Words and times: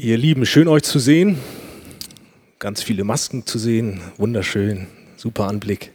Ihr 0.00 0.16
Lieben, 0.16 0.46
schön 0.46 0.68
euch 0.68 0.84
zu 0.84 1.00
sehen. 1.00 1.40
Ganz 2.60 2.84
viele 2.84 3.02
Masken 3.02 3.46
zu 3.46 3.58
sehen. 3.58 4.00
Wunderschön. 4.16 4.86
Super 5.16 5.48
Anblick. 5.48 5.90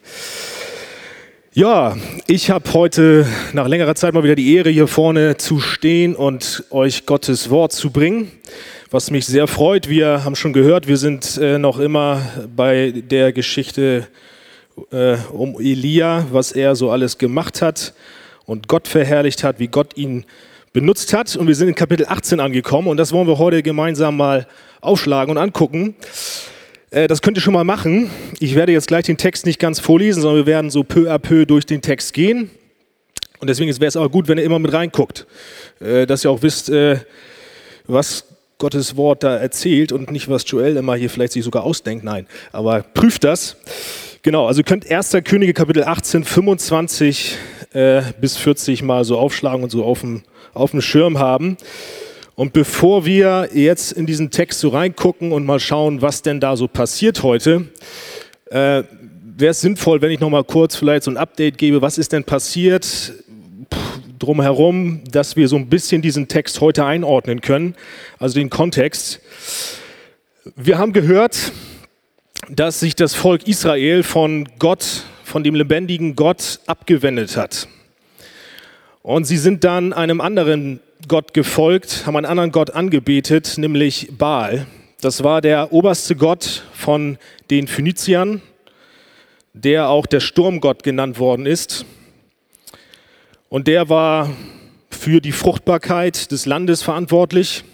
Ja, 1.54 1.96
ich 2.28 2.50
habe 2.50 2.74
heute 2.74 3.26
nach 3.54 3.66
längerer 3.66 3.96
Zeit 3.96 4.13
mal 4.13 4.26
wieder 4.26 4.36
die 4.36 4.55
Ehre, 4.55 4.70
hier 4.71 4.88
vorne 4.88 5.38
zu 5.38 5.62
stehen 5.62 6.18
und 6.18 6.66
euch 6.70 7.05
Gottes 7.05 7.50
Wort 7.50 7.71
zu 7.71 7.92
bringen, 7.92 8.29
was 8.92 9.10
mich 9.10 9.26
sehr 9.26 9.47
freut. 9.47 9.87
Wir 9.87 10.26
haben 10.26 10.35
schon 10.35 10.51
gehört, 10.51 10.85
wir 10.90 10.97
sind 10.97 11.38
äh, 11.38 11.58
noch 11.58 11.79
immer 11.79 12.24
bei 12.54 12.92
der 12.92 13.31
Geschichte 13.31 14.10
äh, 14.92 15.15
um 15.31 15.62
Elia, 15.62 16.27
was 16.30 16.52
er 16.52 16.76
so 16.76 16.91
alles 16.91 17.20
gemacht 17.20 17.62
hat 17.62 17.94
und 18.45 18.67
Gott 18.67 18.90
verherrlicht 18.90 19.45
hat, 19.45 19.59
wie 19.59 19.70
Gott 19.70 19.95
ihn 19.95 20.26
benutzt 20.73 21.13
hat. 21.13 21.35
Und 21.35 21.48
wir 21.48 21.55
sind 21.55 21.70
in 21.70 21.76
Kapitel 21.76 22.08
18 22.08 22.40
angekommen 22.40 22.88
und 22.88 22.98
das 22.98 23.13
wollen 23.13 23.27
wir 23.27 23.38
heute 23.38 23.63
gemeinsam 23.63 24.17
mal 24.17 24.48
aufschlagen 24.81 25.32
und 25.32 25.38
angucken. 25.38 25.96
Äh, 26.90 27.08
das 27.08 27.22
könnt 27.22 27.38
ihr 27.38 27.41
schon 27.41 27.54
mal 27.54 27.63
machen. 27.63 28.09
Ich 28.40 28.55
werde 28.55 28.72
jetzt 28.72 28.88
gleich 28.88 29.05
den 29.05 29.18
Text 29.18 29.46
nicht 29.46 29.59
ganz 29.59 29.80
vorlesen, 29.80 30.22
sondern 30.22 30.46
wir 30.46 30.52
werden 30.52 30.72
so 30.72 30.84
peu 30.84 31.12
à 31.12 31.20
peu 31.20 31.46
durch 31.46 31.66
den 31.66 31.82
Text 31.82 32.13
gehen. 32.13 32.49
Und 33.40 33.49
deswegen 33.49 33.70
wäre 33.80 33.88
es 33.88 33.96
aber 33.96 34.09
gut, 34.09 34.27
wenn 34.27 34.38
ihr 34.38 34.44
immer 34.44 34.59
mit 34.59 34.73
reinguckt, 34.73 35.27
äh, 35.80 36.05
dass 36.05 36.26
ihr 36.26 36.32
auch 36.32 36.41
wisst, 36.41 36.70
äh, 36.70 36.98
was 37.85 38.26
Gottes 38.58 38.96
Wort 38.96 39.24
da 39.24 39.35
erzählt 39.35 39.91
und 39.91 40.10
nicht, 40.12 40.30
was 40.30 40.49
Joel 40.49 40.77
immer 40.77 40.96
hier 40.96 41.10
vielleicht 41.10 41.34
sich 41.34 41.44
sogar 41.44 41.63
ausdenkt. 41.63 42.04
Nein, 42.04 42.27
aber 42.52 42.82
prüft 42.82 43.24
das. 43.26 43.58
Genau, 44.21 44.48
also 44.48 44.63
könnt 44.63 44.90
1. 44.90 45.18
Könige 45.26 45.54
Kapitel 45.54 45.84
18, 45.84 46.24
25 46.24 47.38
äh, 47.74 48.04
bis 48.21 48.38
40 48.38 48.82
mal 48.82 49.04
so 49.04 49.18
aufschlagen 49.18 49.63
und 49.63 49.70
so 49.70 49.84
auf 49.84 49.99
dem, 49.99 50.24
auf 50.53 50.71
dem 50.71 50.81
Schirm 50.81 51.20
haben. 51.20 51.57
Und 52.35 52.53
bevor 52.53 53.05
wir 53.05 53.49
jetzt 53.53 53.91
in 53.91 54.05
diesen 54.05 54.31
Text 54.31 54.59
so 54.59 54.70
reingucken 54.70 55.31
und 55.31 55.45
mal 55.45 55.59
schauen, 55.59 56.02
was 56.02 56.23
denn 56.23 56.39
da 56.39 56.55
so 56.55 56.67
passiert 56.67 57.21
heute, 57.21 57.68
äh, 58.49 58.84
wäre 59.35 59.51
es 59.51 59.62
sinnvoll, 59.62 60.01
wenn 60.01 60.12
ich 60.12 60.20
noch 60.20 60.29
mal 60.29 60.43
kurz 60.43 60.76
vielleicht 60.76 61.04
so 61.04 61.12
ein 61.12 61.18
Update 61.18 61.57
gebe, 61.57 61.82
was 61.82 61.98
ist 61.98 62.12
denn 62.12 62.23
passiert 62.23 63.13
drumherum, 64.19 65.01
dass 65.11 65.35
wir 65.35 65.47
so 65.47 65.57
ein 65.57 65.67
bisschen 65.67 66.01
diesen 66.01 66.27
Text 66.27 66.61
heute 66.61 66.85
einordnen 66.85 67.41
können, 67.41 67.75
also 68.19 68.35
den 68.35 68.49
Kontext. 68.49 69.19
Wir 70.55 70.77
haben 70.77 70.93
gehört, 70.93 71.51
dass 72.49 72.79
sich 72.79 72.95
das 72.95 73.15
Volk 73.15 73.47
Israel 73.47 74.03
von 74.03 74.47
Gott, 74.59 75.03
von 75.23 75.43
dem 75.43 75.55
lebendigen 75.55 76.15
Gott 76.15 76.59
abgewendet 76.67 77.35
hat. 77.38 77.67
Und 79.03 79.25
sie 79.25 79.35
sind 79.35 79.65
dann 79.65 79.91
einem 79.91 80.21
anderen 80.21 80.79
Gott 81.09 81.33
gefolgt, 81.33 82.05
haben 82.05 82.15
einen 82.15 82.25
anderen 82.25 82.53
Gott 82.53 82.69
angebetet, 82.69 83.57
nämlich 83.57 84.07
Baal. 84.17 84.65
Das 85.01 85.25
war 85.25 85.41
der 85.41 85.73
oberste 85.73 86.15
Gott 86.15 86.63
von 86.71 87.17
den 87.49 87.67
Phöniziern, 87.67 88.41
der 89.53 89.89
auch 89.89 90.05
der 90.05 90.21
Sturmgott 90.21 90.83
genannt 90.83 91.19
worden 91.19 91.45
ist. 91.45 91.85
Und 93.49 93.67
der 93.67 93.89
war 93.89 94.29
für 94.89 95.19
die 95.19 95.33
Fruchtbarkeit 95.33 96.31
des 96.31 96.45
Landes 96.45 96.81
verantwortlich. 96.81 97.65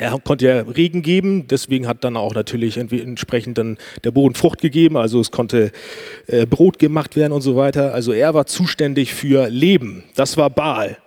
Er 0.00 0.16
konnte 0.20 0.46
ja 0.46 0.60
Regen 0.60 1.02
geben, 1.02 1.48
deswegen 1.48 1.88
hat 1.88 2.04
dann 2.04 2.16
auch 2.16 2.32
natürlich 2.32 2.76
entsprechend 2.76 3.58
dann 3.58 3.78
der 4.04 4.12
Boden 4.12 4.36
Frucht 4.36 4.60
gegeben, 4.60 4.96
also 4.96 5.18
es 5.18 5.32
konnte 5.32 5.72
äh, 6.28 6.46
Brot 6.46 6.78
gemacht 6.78 7.16
werden 7.16 7.32
und 7.32 7.40
so 7.40 7.56
weiter. 7.56 7.92
Also 7.94 8.12
er 8.12 8.32
war 8.32 8.46
zuständig 8.46 9.12
für 9.12 9.48
Leben. 9.48 10.04
Das 10.14 10.36
war 10.36 10.50
Baal. 10.50 10.98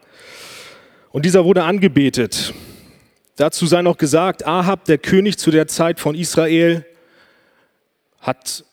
Und 1.12 1.24
dieser 1.24 1.46
wurde 1.46 1.64
angebetet. 1.64 2.54
Dazu 3.38 3.66
sei 3.66 3.82
noch 3.82 3.98
gesagt, 3.98 4.46
Ahab, 4.46 4.84
der 4.84 4.98
König 4.98 5.38
zu 5.38 5.52
der 5.52 5.68
Zeit 5.68 6.02
von 6.02 6.14
Israel, 6.14 6.86
hat 8.20 8.66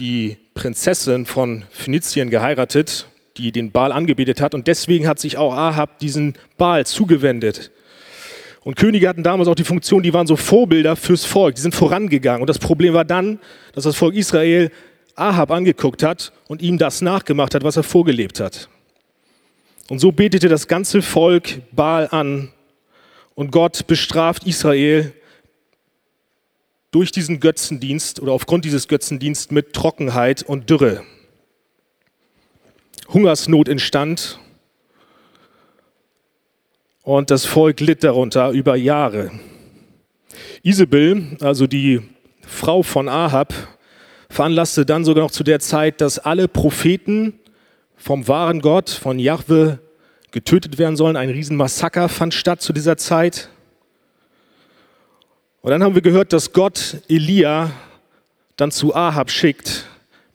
die 0.00 0.36
Prinzessin 0.54 1.26
von 1.26 1.62
Phönizien 1.70 2.28
geheiratet, 2.28 3.06
die 3.36 3.52
den 3.52 3.70
Baal 3.70 3.92
angebetet 3.92 4.40
hat. 4.40 4.52
Und 4.52 4.66
deswegen 4.66 5.06
hat 5.06 5.20
sich 5.20 5.36
auch 5.36 5.54
Ahab 5.54 6.00
diesen 6.00 6.34
Baal 6.58 6.86
zugewendet. 6.86 7.70
Und 8.62 8.76
Könige 8.76 9.08
hatten 9.08 9.22
damals 9.22 9.48
auch 9.48 9.54
die 9.54 9.64
Funktion, 9.64 10.02
die 10.02 10.12
waren 10.12 10.26
so 10.26 10.36
Vorbilder 10.36 10.96
fürs 10.96 11.24
Volk, 11.24 11.54
die 11.54 11.62
sind 11.62 11.74
vorangegangen. 11.74 12.42
Und 12.42 12.50
das 12.50 12.58
Problem 12.58 12.92
war 12.92 13.04
dann, 13.04 13.38
dass 13.72 13.84
das 13.84 13.96
Volk 13.96 14.14
Israel 14.14 14.70
Ahab 15.14 15.50
angeguckt 15.50 16.02
hat 16.02 16.32
und 16.48 16.62
ihm 16.62 16.78
das 16.78 17.00
nachgemacht 17.00 17.54
hat, 17.54 17.64
was 17.64 17.76
er 17.76 17.82
vorgelebt 17.82 18.40
hat. 18.40 18.68
Und 19.88 19.98
so 19.98 20.12
betete 20.12 20.48
das 20.48 20.68
ganze 20.68 21.02
Volk 21.02 21.62
Baal 21.72 22.08
an 22.10 22.52
und 23.34 23.50
Gott 23.50 23.86
bestraft 23.86 24.46
Israel 24.46 25.12
durch 26.90 27.12
diesen 27.12 27.40
Götzendienst 27.40 28.20
oder 28.20 28.32
aufgrund 28.32 28.64
dieses 28.64 28.88
Götzendienstes 28.88 29.50
mit 29.50 29.72
Trockenheit 29.72 30.42
und 30.42 30.68
Dürre. 30.68 31.02
Hungersnot 33.08 33.68
entstand 33.68 34.38
und 37.16 37.32
das 37.32 37.44
Volk 37.44 37.80
litt 37.80 38.04
darunter 38.04 38.50
über 38.50 38.76
Jahre. 38.76 39.32
Isabel, 40.62 41.36
also 41.40 41.66
die 41.66 42.02
Frau 42.46 42.84
von 42.84 43.08
Ahab, 43.08 43.52
veranlasste 44.28 44.86
dann 44.86 45.04
sogar 45.04 45.24
noch 45.24 45.32
zu 45.32 45.42
der 45.42 45.58
Zeit, 45.58 46.00
dass 46.00 46.20
alle 46.20 46.46
Propheten 46.46 47.34
vom 47.96 48.28
wahren 48.28 48.60
Gott, 48.60 48.90
von 48.90 49.18
Jahwe, 49.18 49.80
getötet 50.30 50.78
werden 50.78 50.94
sollen. 50.94 51.16
Ein 51.16 51.30
Riesenmassaker 51.30 52.08
fand 52.08 52.32
statt 52.32 52.62
zu 52.62 52.72
dieser 52.72 52.96
Zeit. 52.96 53.48
Und 55.62 55.72
dann 55.72 55.82
haben 55.82 55.96
wir 55.96 56.02
gehört, 56.02 56.32
dass 56.32 56.52
Gott 56.52 56.98
Elia 57.08 57.72
dann 58.54 58.70
zu 58.70 58.94
Ahab 58.94 59.32
schickt 59.32 59.84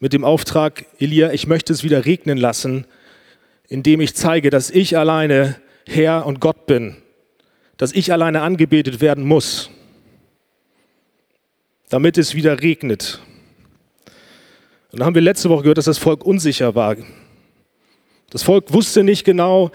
mit 0.02 0.12
dem 0.12 0.26
Auftrag, 0.26 0.86
Elia, 1.00 1.32
ich 1.32 1.48
möchte 1.48 1.72
es 1.72 1.86
wieder 1.86 2.04
regnen 2.04 2.38
lassen, 2.38 2.86
indem 3.70 4.02
ich 4.02 4.14
zeige, 4.14 4.50
dass 4.50 4.70
ich 4.70 4.98
alleine 4.98 5.56
Herr 5.88 6.26
und 6.26 6.40
Gott 6.40 6.66
bin, 6.66 6.98
dass 7.78 7.92
ich 7.92 8.12
alleine 8.12 8.42
angebetet 8.42 9.02
werden 9.02 9.26
muss, 9.26 9.70
damit 11.90 12.18
es 12.18 12.36
wieder 12.36 12.62
regnet. 12.62 13.22
Und 14.92 15.00
dann 15.00 15.08
haben 15.08 15.16
wir 15.16 15.22
letzte 15.22 15.50
Woche 15.50 15.64
gehört, 15.64 15.78
dass 15.78 15.86
das 15.86 15.98
Volk 15.98 16.26
unsicher 16.26 16.74
war. 16.74 16.96
Das 18.30 18.44
Volk 18.44 18.74
wusste 18.74 19.04
nicht 19.04 19.24
genau, 19.24 19.72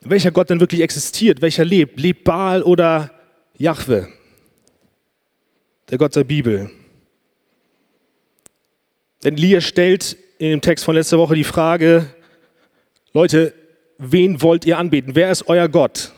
welcher 0.00 0.30
Gott 0.30 0.50
denn 0.50 0.60
wirklich 0.60 0.82
existiert, 0.82 1.42
welcher 1.42 1.64
lebt. 1.64 1.98
Lebt 1.98 2.24
Baal 2.24 2.62
oder 2.62 3.10
Jahwe, 3.56 4.08
der 5.90 5.98
Gott 5.98 6.14
der 6.14 6.24
Bibel? 6.24 6.70
Denn 9.24 9.36
Lia 9.36 9.60
stellt 9.60 10.16
in 10.38 10.50
dem 10.50 10.60
Text 10.60 10.84
von 10.84 10.94
letzter 10.94 11.18
Woche 11.18 11.34
die 11.34 11.44
Frage, 11.44 12.06
Leute, 13.12 13.54
wen 13.98 14.42
wollt 14.42 14.64
ihr 14.64 14.78
anbeten? 14.78 15.14
Wer 15.14 15.30
ist 15.30 15.48
euer 15.48 15.68
Gott? 15.68 16.12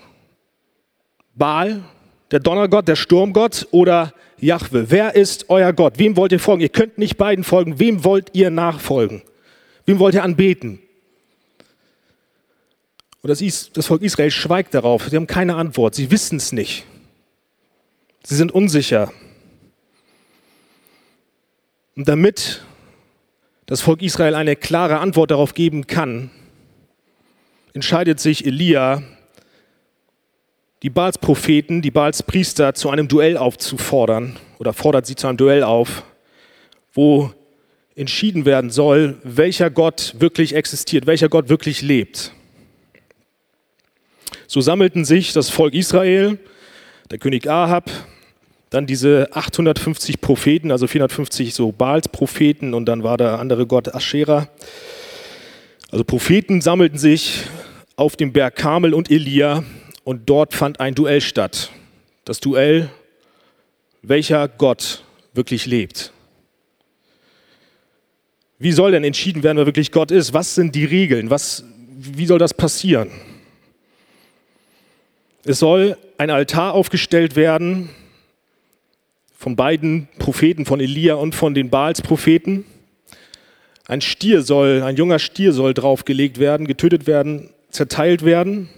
Baal, 1.35 1.83
der 2.31 2.41
Donnergott, 2.41 2.89
der 2.89 2.97
Sturmgott 2.97 3.69
oder 3.71 4.13
Jahwe? 4.39 4.91
Wer 4.91 5.15
ist 5.15 5.49
euer 5.49 5.73
Gott? 5.73 5.99
Wem 5.99 6.17
wollt 6.17 6.33
ihr 6.33 6.41
folgen? 6.41 6.63
Ihr 6.63 6.69
könnt 6.69 6.99
nicht 6.99 7.17
beiden 7.17 7.45
folgen. 7.45 7.79
Wem 7.79 8.05
wollt 8.05 8.31
ihr 8.35 8.51
nachfolgen? 8.51 9.23
Wem 9.87 9.99
wollt 9.99 10.15
ihr 10.15 10.25
anbeten? 10.25 10.81
Und 13.23 13.31
das, 13.31 13.71
das 13.73 13.87
Volk 13.87 14.03
Israel 14.03 14.31
schweigt 14.31 14.75
darauf. 14.75 15.09
Sie 15.09 15.17
haben 15.17 15.27
keine 15.27 15.57
Antwort. 15.57 15.95
Sie 15.95 16.11
wissen 16.11 16.37
es 16.37 16.53
nicht. 16.53 16.85
Sie 18.25 18.35
sind 18.35 18.53
unsicher. 18.53 19.13
Und 21.97 22.09
damit 22.09 22.63
das 23.67 23.81
Volk 23.81 24.03
Israel 24.03 24.35
eine 24.35 24.55
klare 24.57 24.99
Antwort 24.99 25.31
darauf 25.31 25.55
geben 25.55 25.87
kann, 25.87 26.31
entscheidet 27.75 28.21
sich 28.21 28.47
Elia, 28.47 29.03
die 30.83 30.91
Baals-Propheten, 30.91 31.83
die 31.83 31.91
Baals-Priester 31.91 32.75
zu 32.75 32.91
einem 32.91 33.09
Duell 33.09 33.37
aufzufordern 33.37 34.37
oder 34.59 34.73
fordert 34.73 35.07
sie 35.07 35.17
zu 35.17 35.27
einem 35.27 35.37
Duell 35.37 35.63
auf, 35.63 36.05
wo 36.93 37.33
entschieden 37.97 38.45
werden 38.45 38.71
soll, 38.71 39.17
welcher 39.25 39.71
Gott 39.71 40.15
wirklich 40.19 40.55
existiert, 40.55 41.07
welcher 41.07 41.29
Gott 41.29 41.49
wirklich 41.49 41.83
lebt. 41.83 42.33
So 44.47 44.61
sammelten 44.61 45.05
sich 45.05 45.33
das 45.33 45.51
Volk 45.51 45.75
Israel, 45.75 46.39
der 47.11 47.19
König 47.19 47.51
Ahab, 47.51 47.91
dann 48.71 48.87
diese 48.87 49.29
850 49.33 50.21
Propheten, 50.21 50.71
also 50.71 50.87
450 50.87 51.55
so 51.55 51.73
Baals-Propheten 51.73 52.73
und 52.73 52.87
dann 52.87 53.03
war 53.03 53.17
der 53.17 53.41
andere 53.41 53.67
Gott 53.67 53.95
Aschera. 53.95 54.49
Also 55.91 56.05
Propheten 56.05 56.61
sammelten 56.61 56.99
sich 56.99 57.45
auf 57.99 58.15
dem 58.15 58.33
Berg 58.33 58.55
Karmel 58.55 58.95
und 58.95 59.11
Elia 59.11 59.65
und 60.05 60.31
dort 60.31 60.55
fand 60.55 60.79
ein 60.79 60.95
Duell 60.95 61.21
statt. 61.21 61.71
Das 62.25 62.39
Duell, 62.39 62.91
welcher 64.03 64.47
Gott 64.47 65.03
wirklich 65.35 65.67
lebt. 65.67 66.13
Wie 68.61 68.71
soll 68.71 68.93
denn 68.93 69.03
entschieden 69.03 69.43
werden, 69.43 69.59
wer 69.59 69.67
wirklich 69.67 69.91
Gott 69.91 70.13
ist? 70.13 70.33
Was 70.33 70.55
sind 70.55 70.77
die 70.77 70.85
Regeln? 70.85 71.29
Was, 71.29 71.65
wie 71.97 72.27
soll 72.27 72.39
das 72.39 72.55
passieren? 72.55 73.11
Es 75.45 75.59
soll 75.59 75.99
ein 76.19 76.31
Altar 76.31 76.75
aufgestellt 76.75 77.35
werden 77.35 77.89
von 79.37 79.57
beiden 79.57 80.07
Propheten, 80.21 80.67
von 80.67 80.79
Elia 80.79 81.15
und 81.15 81.35
von 81.35 81.53
den 81.53 81.69
Baals-Propheten. 81.69 82.65
Ein 83.89 84.01
Stier 84.03 84.43
soll, 84.43 84.83
ein 84.83 84.97
junger 84.97 85.19
Stier 85.19 85.53
soll 85.53 85.75
draufgelegt 85.75 86.39
werden, 86.39 86.69
getötet 86.69 87.09
werden, 87.09 87.51
zerteilt 87.71 88.25
werden. 88.25 88.69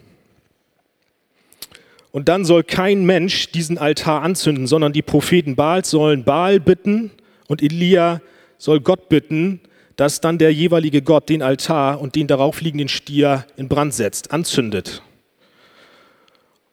Und 2.13 2.29
dann 2.29 2.45
soll 2.45 2.65
kein 2.65 3.05
Mensch 3.05 3.53
diesen 3.53 3.79
Altar 3.79 4.23
anzünden, 4.23 4.67
sondern 4.67 4.93
die 4.93 5.03
Propheten 5.03 5.55
Baals 5.55 5.91
sollen 5.91 6.25
Baal 6.25 6.59
bitten 6.59 7.13
und 7.47 7.63
Elia 7.63 8.21
soll 8.59 8.81
Gott 8.81 9.09
bitten, 9.09 9.61
dass 9.97 10.21
dann 10.21 10.39
der 10.39 10.53
jeweilige 10.53 11.03
Gott 11.03 11.29
den 11.29 11.43
Altar 11.43 12.01
und 12.01 12.15
den 12.15 12.27
darauf 12.27 12.61
liegenden 12.61 12.89
Stier 12.89 13.47
in 13.57 13.69
Brand 13.69 13.95
setzt, 13.95 14.33
anzündet. 14.33 15.03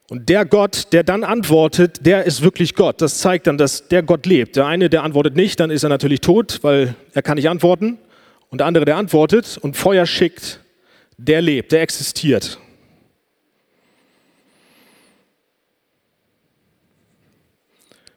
Und 0.10 0.30
der 0.30 0.46
Gott, 0.46 0.94
der 0.94 1.04
dann 1.04 1.26
antwortet, 1.26 2.06
der 2.06 2.24
ist 2.24 2.42
wirklich 2.42 2.76
Gott. 2.76 3.02
Das 3.02 3.18
zeigt 3.18 3.46
dann, 3.48 3.58
dass 3.58 3.90
der 3.90 4.04
Gott 4.04 4.26
lebt. 4.26 4.56
Der 4.56 4.66
eine, 4.66 4.90
der 4.90 5.04
antwortet 5.04 5.36
nicht, 5.36 5.60
dann 5.60 5.70
ist 5.70 5.84
er 5.84 5.90
natürlich 5.90 6.22
tot, 6.22 6.60
weil 6.62 6.96
er 7.14 7.22
kann 7.22 7.36
nicht 7.36 7.50
antworten. 7.50 7.98
Und 8.50 8.60
der 8.60 8.68
andere, 8.68 8.86
der 8.86 8.96
antwortet 8.96 9.58
und 9.62 9.76
Feuer 9.76 10.06
schickt, 10.06 10.62
der 11.18 11.42
lebt, 11.42 11.72
der 11.72 11.82
existiert. 11.82 12.60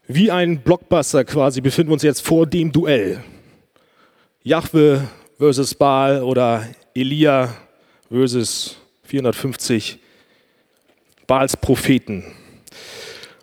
Wie 0.07 0.31
ein 0.31 0.61
Blockbuster 0.61 1.25
quasi 1.25 1.61
befinden 1.61 1.91
wir 1.91 1.95
uns 1.95 2.03
jetzt 2.03 2.27
vor 2.27 2.47
dem 2.47 2.73
Duell. 2.73 3.23
Jahwe 4.43 5.09
versus 5.39 5.75
Baal 5.75 6.23
oder 6.23 6.67
Elia 6.95 7.55
versus 8.11 8.77
450 9.05 9.99
Baals 11.27 11.57
Propheten. 11.57 12.25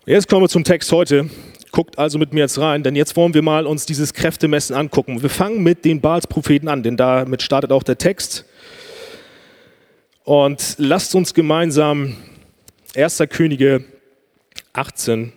Jetzt 0.06 0.27
kommen 0.27 0.44
wir 0.44 0.50
zum 0.50 0.65
Text 0.65 0.92
heute. 0.92 1.30
Guckt 1.71 1.98
also 1.98 2.18
mit 2.18 2.33
mir 2.33 2.42
jetzt 2.42 2.60
rein, 2.60 2.83
denn 2.83 2.95
jetzt 2.95 3.15
wollen 3.15 3.33
wir 3.33 3.42
mal 3.42 3.65
uns 3.65 3.86
dieses 3.86 4.13
Kräftemessen 4.13 4.75
angucken. 4.75 5.21
Wir 5.21 5.30
fangen 5.30 5.63
mit 5.63 5.86
den 5.86 6.01
Baals 6.01 6.27
Propheten 6.27 6.68
an, 6.68 6.83
denn 6.83 6.98
damit 6.98 7.42
startet 7.42 7.71
auch 7.71 7.83
der 7.83 7.98
Text. 7.98 8.45
Und 10.27 10.75
lasst 10.77 11.15
uns 11.15 11.33
gemeinsam 11.33 12.18
1. 12.97 13.24
Könige 13.29 13.85
18, 14.74 15.31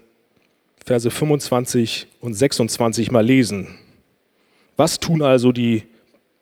Verse 0.84 1.08
25 1.08 2.08
und 2.20 2.34
26 2.34 3.12
mal 3.12 3.24
lesen. 3.24 3.68
Was 4.76 4.98
tun 4.98 5.22
also 5.22 5.52
die 5.52 5.84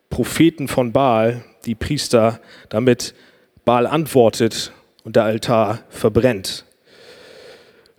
Propheten 0.09 0.67
von 0.67 0.91
Baal, 0.91 1.45
die 1.65 1.75
Priester, 1.75 2.39
damit 2.69 3.13
Baal 3.65 3.85
antwortet 3.85 4.71
und 5.03 5.15
der 5.15 5.25
Altar 5.25 5.83
verbrennt. 5.89 6.65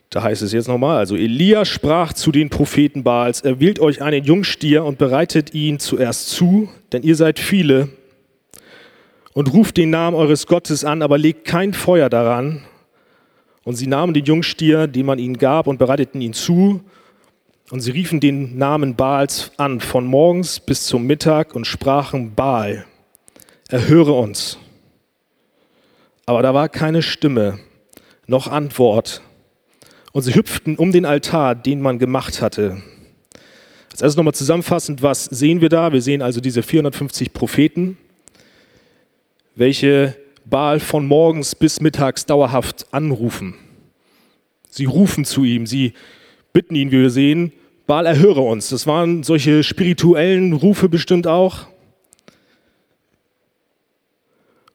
Da 0.09 0.25
heißt 0.25 0.43
es 0.43 0.51
jetzt 0.51 0.67
nochmal, 0.67 0.99
also 0.99 1.15
Elia 1.15 1.65
sprach 1.65 2.13
zu 2.13 2.33
den 2.33 2.51
Propheten 2.51 3.05
Baals, 3.05 3.43
er 3.43 3.61
wählt 3.61 3.79
euch 3.79 4.03
einen 4.03 4.25
Jungstier 4.25 4.85
und 4.85 4.99
bereitet 4.99 5.55
ihn 5.55 5.79
zuerst 5.79 6.31
zu, 6.31 6.69
denn 6.91 7.05
ihr 7.05 7.15
seid 7.15 7.39
viele, 7.39 7.91
und 9.41 9.55
ruft 9.55 9.79
den 9.79 9.89
Namen 9.89 10.15
eures 10.15 10.47
Gottes 10.47 10.85
an, 10.85 11.01
aber 11.01 11.17
legt 11.17 11.47
kein 11.47 11.73
Feuer 11.73 12.11
daran. 12.11 12.61
Und 13.65 13.75
sie 13.75 13.87
nahmen 13.87 14.13
den 14.13 14.27
Jungstier, 14.27 14.87
den 14.87 15.07
man 15.07 15.19
ihnen 15.19 15.39
gab, 15.39 15.67
und 15.67 15.79
bereiteten 15.79 16.21
ihn 16.21 16.35
zu. 16.35 16.83
Und 17.71 17.81
sie 17.81 17.91
riefen 17.91 18.21
den 18.21 18.59
Namen 18.59 18.97
Baals 18.97 19.51
an 19.57 19.81
von 19.81 20.05
morgens 20.05 20.61
bis 20.61 20.85
zum 20.85 21.07
Mittag 21.07 21.55
und 21.55 21.67
sprachen, 21.67 22.35
Baal, 22.35 22.85
erhöre 23.71 24.13
uns. 24.13 24.59
Aber 26.27 26.43
da 26.43 26.53
war 26.53 26.69
keine 26.69 27.01
Stimme, 27.01 27.61
noch 28.27 28.47
Antwort. 28.47 29.23
Und 30.13 30.21
sie 30.21 30.35
hüpften 30.35 30.77
um 30.77 30.93
den 30.93 31.07
Altar, 31.07 31.55
den 31.55 31.81
man 31.81 31.99
gemacht 31.99 32.43
hatte. 32.43 32.83
Als 33.91 34.03
erstes 34.03 34.19
nochmal 34.19 34.35
zusammenfassend, 34.35 35.03
was 35.03 35.25
sehen 35.25 35.63
wir 35.63 35.71
da? 35.71 35.95
Wir 35.95 36.03
sehen 36.03 36.21
also 36.21 36.43
diese 36.43 36.63
450 36.63 37.33
Propheten, 37.33 37.97
welche 39.61 40.17
Baal 40.47 40.81
von 40.81 41.07
morgens 41.07 41.55
bis 41.55 41.83
mittags 41.83 42.25
dauerhaft 42.25 42.87
anrufen. 42.93 43.55
Sie 44.71 44.87
rufen 44.87 45.27
zu 45.27 45.45
ihm, 45.45 45.67
sie 45.67 45.93
bitten 46.55 46.75
ihn, 46.75 46.91
wie 46.91 47.03
wir 47.03 47.11
sehen, 47.11 47.53
Baal 47.87 48.07
erhöre 48.07 48.41
uns. 48.41 48.71
Das 48.71 48.87
waren 48.87 49.23
solche 49.23 49.63
spirituellen 49.63 50.55
Rufe 50.55 50.89
bestimmt 50.89 51.27
auch. 51.27 51.67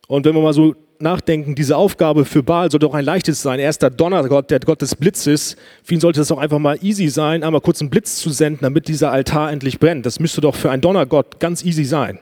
Und 0.06 0.24
wenn 0.24 0.36
wir 0.36 0.42
mal 0.42 0.52
so 0.52 0.76
nachdenken, 1.00 1.56
diese 1.56 1.76
Aufgabe 1.76 2.24
für 2.24 2.44
Baal 2.44 2.70
sollte 2.70 2.86
auch 2.86 2.94
ein 2.94 3.04
leichtes 3.04 3.42
sein. 3.42 3.58
Er 3.58 3.70
ist 3.70 3.82
der 3.82 3.90
Donnergott, 3.90 4.52
der 4.52 4.60
Gott 4.60 4.82
des 4.82 4.94
Blitzes. 4.94 5.56
Für 5.82 5.94
ihn 5.94 6.00
sollte 6.00 6.20
es 6.20 6.30
auch 6.30 6.38
einfach 6.38 6.60
mal 6.60 6.78
easy 6.80 7.08
sein, 7.08 7.42
einmal 7.42 7.60
kurz 7.60 7.80
einen 7.80 7.90
Blitz 7.90 8.16
zu 8.16 8.30
senden, 8.30 8.60
damit 8.62 8.86
dieser 8.86 9.10
Altar 9.10 9.50
endlich 9.50 9.80
brennt. 9.80 10.06
Das 10.06 10.20
müsste 10.20 10.40
doch 10.40 10.54
für 10.54 10.70
einen 10.70 10.80
Donnergott 10.80 11.40
ganz 11.40 11.64
easy 11.64 11.84
sein. 11.84 12.20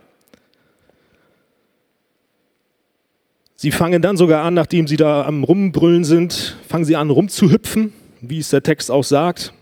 Sie 3.65 3.71
fangen 3.71 4.03
dann 4.03 4.19
sogar 4.19 4.45
an, 4.45 4.53
nachdem 4.53 4.87
sie 4.87 4.99
da 4.99 5.25
am 5.25 5.43
Rumbrüllen 5.43 6.05
sind, 6.05 6.59
fangen 6.69 6.85
sie 6.85 6.97
an 6.97 7.09
rumzuhüpfen, 7.09 7.95
wie 8.21 8.39
es 8.39 8.51
der 8.51 8.63
Text 8.63 8.91
auch 8.91 9.05
sagt. 9.05 9.55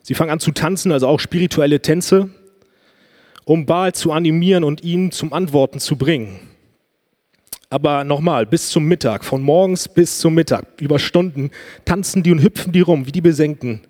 Sie 0.00 0.14
fangen 0.14 0.30
an 0.30 0.38
zu 0.38 0.52
tanzen, 0.52 0.92
also 0.92 1.08
auch 1.08 1.18
spirituelle 1.18 1.82
Tänze, 1.82 2.30
um 3.44 3.66
Baal 3.66 3.96
zu 3.96 4.12
animieren 4.12 4.62
und 4.62 4.84
ihn 4.84 5.10
zum 5.10 5.32
Antworten 5.32 5.80
zu 5.80 5.96
bringen. 5.96 6.38
Aber 7.68 8.04
nochmal, 8.04 8.46
bis 8.46 8.68
zum 8.68 8.84
Mittag, 8.84 9.24
von 9.24 9.42
morgens 9.42 9.88
bis 9.88 10.20
zum 10.20 10.34
Mittag, 10.34 10.80
über 10.80 11.00
Stunden, 11.00 11.50
tanzen 11.84 12.22
die 12.22 12.30
und 12.30 12.40
hüpfen 12.40 12.70
die 12.70 12.82
rum, 12.82 13.06
wie 13.06 13.12
die 13.12 13.22
Besenken. 13.22 13.80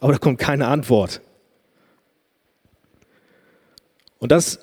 Aber 0.00 0.12
da 0.12 0.18
kommt 0.18 0.38
keine 0.38 0.66
Antwort. 0.66 1.22
Und 4.18 4.30
das 4.30 4.58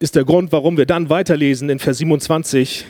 ist 0.00 0.16
der 0.16 0.24
Grund, 0.24 0.50
warum 0.50 0.76
wir 0.76 0.86
dann 0.86 1.08
weiterlesen 1.08 1.70
in 1.70 1.78
Vers 1.78 1.98
27. 1.98 2.84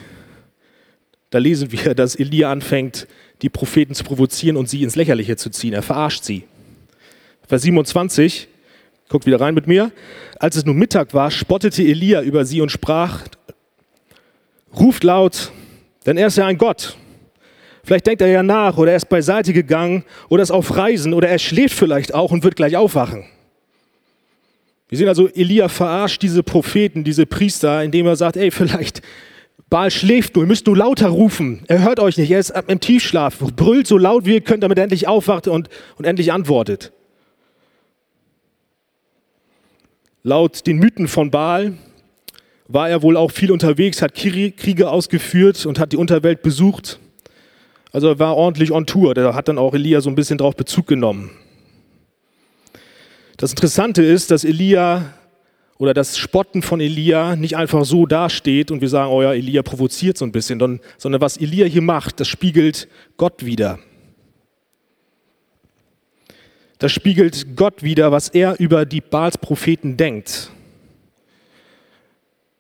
Da 1.30 1.38
lesen 1.38 1.72
wir, 1.72 1.94
dass 1.94 2.14
Elia 2.14 2.50
anfängt, 2.50 3.06
die 3.42 3.48
Propheten 3.48 3.94
zu 3.94 4.04
provozieren 4.04 4.56
und 4.56 4.68
sie 4.68 4.82
ins 4.82 4.96
Lächerliche 4.96 5.36
zu 5.36 5.50
ziehen. 5.50 5.72
Er 5.72 5.82
verarscht 5.82 6.24
sie. 6.24 6.44
Vers 7.46 7.62
27, 7.62 8.48
guckt 9.08 9.26
wieder 9.26 9.40
rein 9.40 9.54
mit 9.54 9.66
mir. 9.66 9.92
Als 10.38 10.56
es 10.56 10.64
nun 10.64 10.76
Mittag 10.76 11.14
war, 11.14 11.30
spottete 11.30 11.82
Elia 11.82 12.22
über 12.22 12.44
sie 12.44 12.60
und 12.60 12.70
sprach, 12.70 13.22
ruft 14.78 15.04
laut, 15.04 15.52
denn 16.04 16.16
er 16.16 16.28
ist 16.28 16.36
ja 16.36 16.46
ein 16.46 16.58
Gott. 16.58 16.96
Vielleicht 17.84 18.06
denkt 18.06 18.20
er 18.20 18.28
ja 18.28 18.42
nach 18.42 18.78
oder 18.78 18.90
er 18.90 18.96
ist 18.96 19.08
beiseite 19.08 19.52
gegangen 19.52 20.04
oder 20.28 20.42
ist 20.42 20.50
auf 20.50 20.76
Reisen 20.76 21.14
oder 21.14 21.28
er 21.28 21.38
schläft 21.38 21.76
vielleicht 21.76 22.14
auch 22.14 22.32
und 22.32 22.42
wird 22.42 22.56
gleich 22.56 22.76
aufwachen. 22.76 23.24
Wir 24.88 24.98
sehen 24.98 25.08
also, 25.08 25.28
Elia 25.28 25.68
verarscht 25.68 26.22
diese 26.22 26.42
Propheten, 26.42 27.04
diese 27.04 27.26
Priester, 27.26 27.82
indem 27.82 28.06
er 28.06 28.16
sagt, 28.16 28.36
ey, 28.36 28.50
vielleicht 28.50 29.02
Baal 29.76 29.90
schläft 29.90 30.34
nur, 30.34 30.44
ihr 30.44 30.48
müsst 30.48 30.66
nur 30.66 30.74
lauter 30.74 31.08
rufen. 31.08 31.62
Er 31.68 31.82
hört 31.82 32.00
euch 32.00 32.16
nicht, 32.16 32.30
er 32.30 32.38
ist 32.38 32.54
im 32.66 32.80
Tiefschlaf, 32.80 33.40
brüllt 33.40 33.86
so 33.86 33.98
laut 33.98 34.24
wie 34.24 34.32
ihr 34.32 34.40
könnt, 34.40 34.62
damit 34.62 34.78
er 34.78 34.84
endlich 34.84 35.06
aufwacht 35.06 35.48
und, 35.48 35.68
und 35.98 36.06
endlich 36.06 36.32
antwortet. 36.32 36.94
Laut 40.22 40.66
den 40.66 40.78
Mythen 40.78 41.08
von 41.08 41.30
Baal 41.30 41.74
war 42.68 42.88
er 42.88 43.02
wohl 43.02 43.18
auch 43.18 43.30
viel 43.30 43.52
unterwegs, 43.52 44.00
hat 44.00 44.14
Kriege 44.14 44.88
ausgeführt 44.88 45.66
und 45.66 45.78
hat 45.78 45.92
die 45.92 45.98
Unterwelt 45.98 46.40
besucht. 46.40 46.98
Also 47.92 48.08
er 48.08 48.18
war 48.18 48.34
ordentlich 48.34 48.72
on 48.72 48.86
Tour. 48.86 49.12
Da 49.12 49.34
hat 49.34 49.48
dann 49.48 49.58
auch 49.58 49.74
Elia 49.74 50.00
so 50.00 50.08
ein 50.08 50.14
bisschen 50.14 50.38
drauf 50.38 50.56
Bezug 50.56 50.86
genommen. 50.86 51.32
Das 53.36 53.50
Interessante 53.50 54.02
ist, 54.02 54.30
dass 54.30 54.42
Elia 54.42 55.12
oder 55.78 55.92
das 55.92 56.16
Spotten 56.16 56.62
von 56.62 56.80
Elia 56.80 57.36
nicht 57.36 57.56
einfach 57.56 57.84
so 57.84 58.06
dasteht 58.06 58.70
und 58.70 58.80
wir 58.80 58.88
sagen, 58.88 59.10
oh 59.10 59.22
ja, 59.22 59.34
Elia 59.34 59.62
provoziert 59.62 60.16
so 60.16 60.24
ein 60.24 60.32
bisschen, 60.32 60.58
sondern 60.58 61.20
was 61.20 61.36
Elia 61.36 61.66
hier 61.66 61.82
macht, 61.82 62.20
das 62.20 62.28
spiegelt 62.28 62.88
Gott 63.16 63.44
wieder. 63.44 63.78
Das 66.78 66.92
spiegelt 66.92 67.56
Gott 67.56 67.82
wieder, 67.82 68.12
was 68.12 68.28
er 68.28 68.58
über 68.60 68.84
die 68.84 69.00
Baals 69.00 69.38
Propheten 69.38 69.96
denkt. 69.96 70.50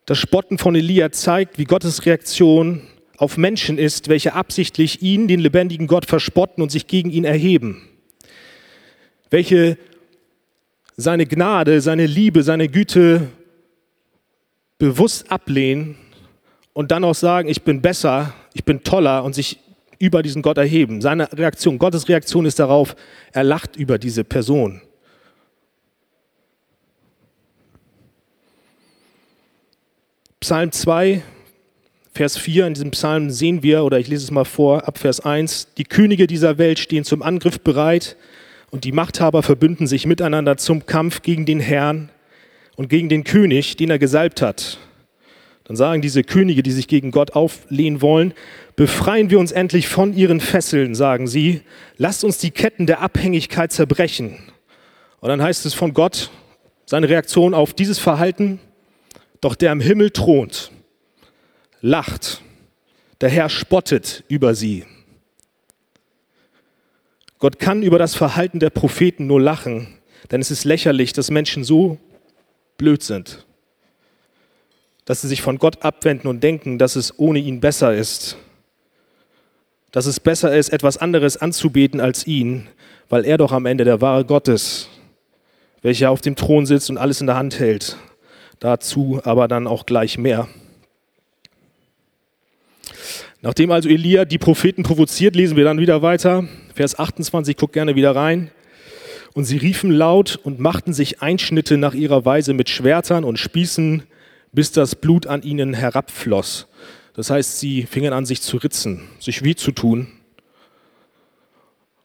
Das 0.06 0.18
Spotten 0.18 0.56
von 0.56 0.74
Elia 0.74 1.10
zeigt, 1.10 1.58
wie 1.58 1.64
Gottes 1.64 2.06
Reaktion 2.06 2.82
auf 3.18 3.36
Menschen 3.36 3.78
ist, 3.78 4.08
welche 4.08 4.34
absichtlich 4.34 5.02
ihn, 5.02 5.26
den 5.26 5.40
lebendigen 5.40 5.86
Gott, 5.86 6.06
verspotten 6.06 6.62
und 6.62 6.70
sich 6.70 6.86
gegen 6.86 7.10
ihn 7.10 7.24
erheben. 7.24 7.88
Welche 9.30 9.78
seine 10.96 11.26
Gnade, 11.26 11.80
seine 11.80 12.06
Liebe, 12.06 12.42
seine 12.42 12.68
Güte 12.68 13.28
bewusst 14.78 15.30
ablehnen 15.30 15.96
und 16.72 16.90
dann 16.90 17.04
auch 17.04 17.14
sagen, 17.14 17.48
ich 17.48 17.62
bin 17.62 17.82
besser, 17.82 18.34
ich 18.54 18.64
bin 18.64 18.82
toller 18.82 19.24
und 19.24 19.34
sich 19.34 19.60
über 19.98 20.22
diesen 20.22 20.42
Gott 20.42 20.58
erheben. 20.58 21.00
Seine 21.00 21.32
Reaktion, 21.32 21.78
Gottes 21.78 22.08
Reaktion 22.08 22.44
ist 22.44 22.58
darauf, 22.58 22.96
er 23.32 23.44
lacht 23.44 23.76
über 23.76 23.98
diese 23.98 24.24
Person. 24.24 24.82
Psalm 30.40 30.70
2, 30.70 31.22
Vers 32.12 32.38
4, 32.38 32.66
in 32.66 32.74
diesem 32.74 32.90
Psalm 32.92 33.30
sehen 33.30 33.62
wir, 33.62 33.84
oder 33.84 33.98
ich 33.98 34.08
lese 34.08 34.24
es 34.24 34.30
mal 34.30 34.44
vor, 34.44 34.86
ab 34.86 34.98
Vers 34.98 35.20
1, 35.20 35.74
die 35.76 35.84
Könige 35.84 36.26
dieser 36.26 36.56
Welt 36.58 36.78
stehen 36.78 37.04
zum 37.04 37.22
Angriff 37.22 37.60
bereit 37.60 38.16
und 38.76 38.84
die 38.84 38.92
Machthaber 38.92 39.42
verbünden 39.42 39.86
sich 39.86 40.04
miteinander 40.04 40.58
zum 40.58 40.84
Kampf 40.84 41.22
gegen 41.22 41.46
den 41.46 41.60
Herrn 41.60 42.10
und 42.76 42.90
gegen 42.90 43.08
den 43.08 43.24
König, 43.24 43.78
den 43.78 43.88
er 43.88 43.98
gesalbt 43.98 44.42
hat. 44.42 44.76
Dann 45.64 45.78
sagen 45.78 46.02
diese 46.02 46.22
Könige, 46.22 46.62
die 46.62 46.72
sich 46.72 46.86
gegen 46.86 47.10
Gott 47.10 47.32
auflehnen 47.32 48.02
wollen, 48.02 48.34
befreien 48.76 49.30
wir 49.30 49.38
uns 49.38 49.50
endlich 49.50 49.88
von 49.88 50.12
ihren 50.12 50.40
Fesseln, 50.40 50.94
sagen 50.94 51.26
sie, 51.26 51.62
lasst 51.96 52.22
uns 52.22 52.36
die 52.36 52.50
Ketten 52.50 52.86
der 52.86 53.00
Abhängigkeit 53.00 53.72
zerbrechen. 53.72 54.36
Und 55.20 55.30
dann 55.30 55.40
heißt 55.40 55.64
es 55.64 55.72
von 55.72 55.94
Gott, 55.94 56.30
seine 56.84 57.08
Reaktion 57.08 57.54
auf 57.54 57.72
dieses 57.72 57.98
Verhalten, 57.98 58.60
doch 59.40 59.54
der 59.54 59.72
im 59.72 59.80
Himmel 59.80 60.10
thront, 60.10 60.70
lacht, 61.80 62.42
der 63.22 63.30
Herr 63.30 63.48
spottet 63.48 64.22
über 64.28 64.54
sie. 64.54 64.84
Gott 67.38 67.58
kann 67.58 67.82
über 67.82 67.98
das 67.98 68.14
Verhalten 68.14 68.60
der 68.60 68.70
Propheten 68.70 69.26
nur 69.26 69.40
lachen, 69.40 69.88
denn 70.30 70.40
es 70.40 70.50
ist 70.50 70.64
lächerlich, 70.64 71.12
dass 71.12 71.30
Menschen 71.30 71.64
so 71.64 71.98
blöd 72.78 73.02
sind, 73.02 73.46
dass 75.04 75.20
sie 75.20 75.28
sich 75.28 75.42
von 75.42 75.58
Gott 75.58 75.82
abwenden 75.82 76.28
und 76.28 76.42
denken, 76.42 76.78
dass 76.78 76.96
es 76.96 77.18
ohne 77.18 77.38
ihn 77.38 77.60
besser 77.60 77.94
ist, 77.94 78.36
dass 79.92 80.06
es 80.06 80.20
besser 80.20 80.54
ist, 80.56 80.70
etwas 80.70 80.98
anderes 80.98 81.36
anzubeten 81.36 82.00
als 82.00 82.26
ihn, 82.26 82.68
weil 83.08 83.24
er 83.24 83.38
doch 83.38 83.52
am 83.52 83.66
Ende 83.66 83.84
der 83.84 84.00
wahre 84.00 84.24
Gott 84.24 84.48
ist, 84.48 84.88
welcher 85.82 86.10
auf 86.10 86.20
dem 86.20 86.36
Thron 86.36 86.66
sitzt 86.66 86.90
und 86.90 86.98
alles 86.98 87.20
in 87.20 87.26
der 87.26 87.36
Hand 87.36 87.58
hält. 87.58 87.96
Dazu 88.58 89.20
aber 89.24 89.48
dann 89.48 89.66
auch 89.66 89.86
gleich 89.86 90.18
mehr. 90.18 90.48
Nachdem 93.42 93.70
also 93.70 93.88
Elia 93.88 94.24
die 94.24 94.38
Propheten 94.38 94.82
provoziert, 94.82 95.36
lesen 95.36 95.56
wir 95.56 95.64
dann 95.64 95.78
wieder 95.78 96.02
weiter. 96.02 96.48
Vers 96.76 96.98
28, 96.98 97.56
guck 97.56 97.72
gerne 97.72 97.94
wieder 97.94 98.14
rein. 98.14 98.50
Und 99.32 99.44
sie 99.44 99.56
riefen 99.56 99.90
laut 99.90 100.36
und 100.36 100.60
machten 100.60 100.92
sich 100.92 101.22
Einschnitte 101.22 101.78
nach 101.78 101.94
ihrer 101.94 102.26
Weise 102.26 102.52
mit 102.52 102.68
Schwertern 102.68 103.24
und 103.24 103.38
Spießen, 103.38 104.02
bis 104.52 104.72
das 104.72 104.94
Blut 104.94 105.26
an 105.26 105.40
ihnen 105.40 105.72
herabfloss. 105.72 106.66
Das 107.14 107.30
heißt, 107.30 107.60
sie 107.60 107.84
fingen 107.84 108.12
an, 108.12 108.26
sich 108.26 108.42
zu 108.42 108.58
ritzen, 108.58 109.08
sich 109.20 109.42
weh 109.42 109.54
zu 109.54 109.72
tun. 109.72 110.08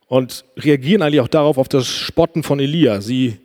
Und 0.08 0.46
reagieren 0.56 1.02
eigentlich 1.02 1.20
auch 1.20 1.28
darauf, 1.28 1.58
auf 1.58 1.68
das 1.68 1.88
Spotten 1.88 2.42
von 2.42 2.62
Elia. 2.62 3.02
Sie 3.02 3.40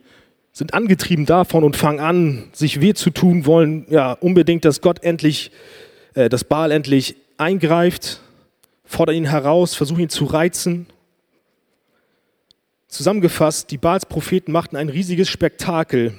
sind 0.53 0.73
angetrieben 0.73 1.25
davon 1.25 1.65
und 1.65 1.75
fangen 1.75 1.99
an, 1.99 2.43
sich 2.53 2.79
weh 2.79 2.93
zu 2.93 3.09
tun, 3.09 3.45
wollen 3.45 3.85
ja 3.89 4.13
unbedingt, 4.13 4.63
dass 4.63 4.79
Gott 4.79 5.03
endlich, 5.03 5.51
äh, 6.13 6.29
dass 6.29 6.45
Baal 6.45 6.71
endlich 6.71 7.17
eingreift, 7.37 8.21
fordern 8.85 9.15
ihn 9.15 9.29
heraus, 9.29 9.75
versuchen 9.75 10.03
ihn 10.03 10.09
zu 10.09 10.23
reizen. 10.23 10.87
Zusammengefasst, 12.87 13.69
die 13.71 13.77
Baals 13.77 14.05
Propheten 14.05 14.51
machten 14.51 14.77
ein 14.77 14.89
riesiges 14.89 15.29
Spektakel, 15.29 16.13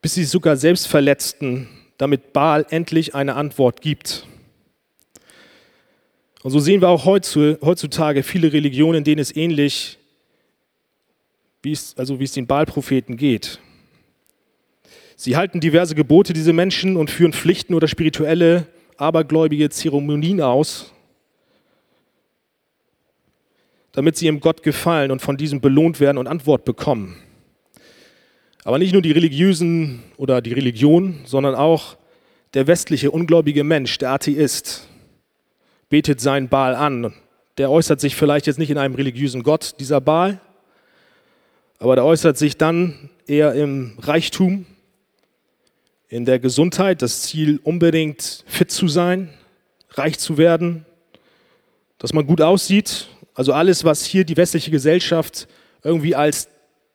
bis 0.00 0.14
sie 0.14 0.24
sogar 0.24 0.56
selbst 0.56 0.86
verletzten, 0.86 1.68
damit 1.98 2.32
Baal 2.32 2.64
endlich 2.70 3.14
eine 3.14 3.34
Antwort 3.34 3.80
gibt. 3.80 4.26
Und 6.42 6.50
so 6.50 6.60
sehen 6.60 6.80
wir 6.80 6.90
auch 6.90 7.06
heutzutage 7.06 8.22
viele 8.22 8.52
Religionen, 8.52 8.98
in 8.98 9.04
denen 9.04 9.20
es 9.20 9.34
ähnlich, 9.34 9.98
wie 11.62 11.72
es, 11.72 11.96
also 11.96 12.20
wie 12.20 12.24
es 12.24 12.32
den 12.32 12.46
Baal-Propheten 12.46 13.16
geht. 13.16 13.58
Sie 15.16 15.36
halten 15.36 15.60
diverse 15.60 15.94
Gebote, 15.94 16.32
diese 16.34 16.52
Menschen, 16.52 16.96
und 16.96 17.10
führen 17.10 17.32
Pflichten 17.32 17.74
oder 17.74 17.88
spirituelle, 17.88 18.66
abergläubige 18.96 19.70
Zeremonien 19.70 20.40
aus, 20.40 20.92
damit 23.94 24.16
sie 24.16 24.26
ihrem 24.26 24.40
Gott 24.40 24.62
gefallen 24.62 25.10
und 25.10 25.22
von 25.22 25.36
diesem 25.36 25.60
belohnt 25.60 26.00
werden 26.00 26.18
und 26.18 26.26
Antwort 26.26 26.64
bekommen. 26.64 27.16
Aber 28.64 28.78
nicht 28.78 28.92
nur 28.92 29.02
die 29.02 29.12
Religiösen 29.12 30.02
oder 30.16 30.42
die 30.42 30.52
Religion, 30.52 31.20
sondern 31.24 31.54
auch 31.54 31.96
der 32.54 32.66
westliche 32.66 33.10
ungläubige 33.10 33.62
Mensch, 33.64 33.96
der 33.98 34.10
Atheist, 34.10 34.88
betet 35.88 36.20
seinen 36.20 36.48
Baal 36.48 36.74
an. 36.74 37.14
Der 37.56 37.70
äußert 37.70 38.00
sich 38.00 38.16
vielleicht 38.16 38.46
jetzt 38.46 38.58
nicht 38.58 38.70
in 38.70 38.78
einem 38.78 38.94
religiösen 38.94 39.42
Gott, 39.42 39.76
dieser 39.78 40.00
Baal, 40.00 40.40
aber 41.78 41.94
der 41.94 42.04
äußert 42.04 42.36
sich 42.36 42.56
dann 42.56 43.10
eher 43.26 43.54
im 43.54 43.96
Reichtum, 44.00 44.66
in 46.08 46.24
der 46.24 46.38
Gesundheit, 46.38 47.02
das 47.02 47.22
Ziel 47.22 47.60
unbedingt 47.62 48.44
fit 48.46 48.70
zu 48.70 48.88
sein, 48.88 49.30
reich 49.90 50.18
zu 50.18 50.36
werden, 50.36 50.84
dass 51.98 52.12
man 52.12 52.26
gut 52.26 52.40
aussieht, 52.40 53.08
also 53.34 53.52
alles, 53.52 53.84
was 53.84 54.04
hier 54.04 54.24
die 54.24 54.36
westliche 54.36 54.70
Gesellschaft 54.70 55.48
irgendwie 55.82 56.14
als 56.14 56.48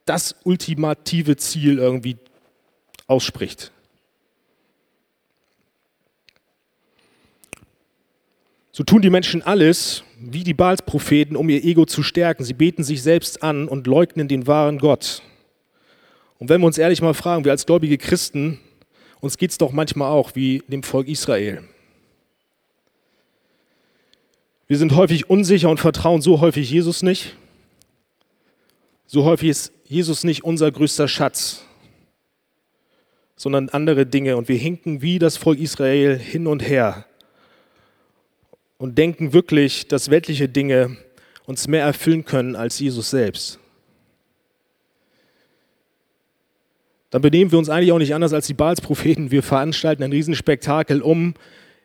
das 0.05 0.35
ultimative 0.43 1.35
Ziel 1.35 1.77
irgendwie 1.77 2.17
ausspricht. 3.07 3.71
So 8.71 8.83
tun 8.83 9.01
die 9.01 9.09
Menschen 9.09 9.41
alles, 9.41 10.03
wie 10.17 10.43
die 10.43 10.53
Baals-Propheten, 10.53 11.35
um 11.35 11.49
ihr 11.49 11.63
Ego 11.65 11.85
zu 11.85 12.01
stärken. 12.01 12.45
Sie 12.45 12.53
beten 12.53 12.83
sich 12.83 13.03
selbst 13.03 13.43
an 13.43 13.67
und 13.67 13.87
leugnen 13.87 14.29
den 14.29 14.47
wahren 14.47 14.77
Gott. 14.77 15.21
Und 16.37 16.49
wenn 16.49 16.61
wir 16.61 16.67
uns 16.67 16.77
ehrlich 16.77 17.01
mal 17.01 17.13
fragen, 17.13 17.43
wir 17.43 17.51
als 17.51 17.65
gläubige 17.65 17.97
Christen, 17.97 18.59
uns 19.19 19.37
geht 19.37 19.51
es 19.51 19.57
doch 19.57 19.73
manchmal 19.73 20.09
auch 20.09 20.33
wie 20.35 20.63
dem 20.69 20.83
Volk 20.83 21.09
Israel. 21.09 21.63
Wir 24.69 24.77
sind 24.77 24.95
häufig 24.95 25.31
unsicher 25.31 25.67
und 25.67 25.79
vertrauen 25.79 26.21
so 26.21 26.41
häufig 26.41 26.69
Jesus 26.69 27.01
nicht. 27.01 27.35
So 29.07 29.25
häufig 29.25 29.49
ist 29.49 29.73
Jesus 29.85 30.23
nicht 30.23 30.43
unser 30.43 30.71
größter 30.71 31.07
Schatz, 31.07 31.63
sondern 33.35 33.69
andere 33.69 34.05
Dinge. 34.05 34.37
Und 34.37 34.47
wir 34.47 34.57
hinken 34.57 35.01
wie 35.01 35.17
das 35.17 35.37
Volk 35.37 35.57
Israel 35.57 36.19
hin 36.19 36.45
und 36.45 36.59
her 36.59 37.07
und 38.77 38.99
denken 38.99 39.33
wirklich, 39.33 39.87
dass 39.87 40.11
weltliche 40.11 40.47
Dinge 40.47 40.97
uns 41.47 41.67
mehr 41.67 41.83
erfüllen 41.83 42.23
können 42.23 42.55
als 42.55 42.77
Jesus 42.77 43.09
selbst. 43.09 43.57
Dann 47.09 47.23
benehmen 47.23 47.51
wir 47.51 47.57
uns 47.57 47.69
eigentlich 47.69 47.91
auch 47.91 47.97
nicht 47.97 48.13
anders 48.13 48.33
als 48.33 48.45
die 48.45 48.53
Baalspropheten. 48.53 49.31
Wir 49.31 49.41
veranstalten 49.41 50.03
ein 50.03 50.11
Riesenspektakel, 50.11 51.01
um 51.01 51.33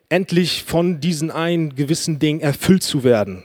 endlich 0.09 0.65
von 0.65 1.01
diesen 1.01 1.31
einen 1.31 1.75
gewissen 1.75 2.19
Ding 2.19 2.41
erfüllt 2.41 2.83
zu 2.83 3.05
werden. 3.05 3.43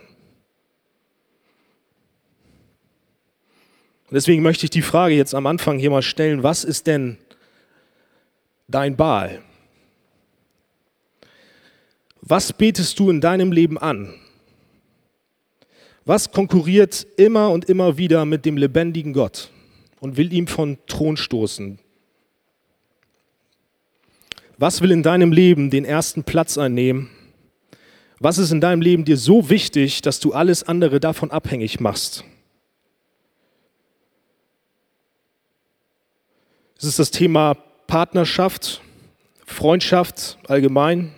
Und 4.10 4.16
deswegen 4.16 4.42
möchte 4.42 4.66
ich 4.66 4.72
die 4.72 4.82
Frage 4.82 5.16
jetzt 5.16 5.36
am 5.36 5.46
Anfang 5.46 5.78
hier 5.78 5.92
mal 5.92 6.02
stellen, 6.02 6.42
was 6.42 6.64
ist 6.64 6.88
denn 6.88 7.18
dein 8.68 8.96
Baal? 8.96 9.42
Was 12.22 12.52
betest 12.52 13.00
du 13.00 13.10
in 13.10 13.22
deinem 13.22 13.52
Leben 13.52 13.78
an? 13.78 14.14
Was 16.06 16.32
konkurriert 16.32 17.06
immer 17.18 17.52
und 17.52 17.66
immer 17.66 17.98
wieder 17.98 18.26
mit 18.26 18.46
dem 18.46 18.58
lebendigen 18.58 19.14
Gott 19.14 19.52
und 20.00 20.18
will 20.18 20.34
ihm 20.34 20.48
von 20.48 20.80
Thron 20.88 21.18
stoßen? 21.18 21.80
Was 24.60 24.82
will 24.82 24.92
in 24.92 25.04
deinem 25.04 25.32
Leben 25.32 25.70
den 25.70 25.86
ersten 25.86 26.26
Platz 26.26 26.58
einnehmen? 26.58 27.10
Was 28.20 28.38
ist 28.38 28.52
in 28.52 28.60
deinem 28.60 28.82
Leben 28.82 29.06
dir 29.06 29.16
so 29.16 29.50
wichtig, 29.50 30.02
dass 30.02 30.20
du 30.20 30.34
alles 30.34 30.64
andere 30.64 31.00
davon 31.00 31.32
abhängig 31.32 31.80
machst? 31.80 32.26
Es 36.78 36.84
ist 36.84 37.00
das 37.00 37.10
Thema 37.10 37.54
Partnerschaft, 37.88 38.82
Freundschaft 39.46 40.38
allgemein, 40.46 41.14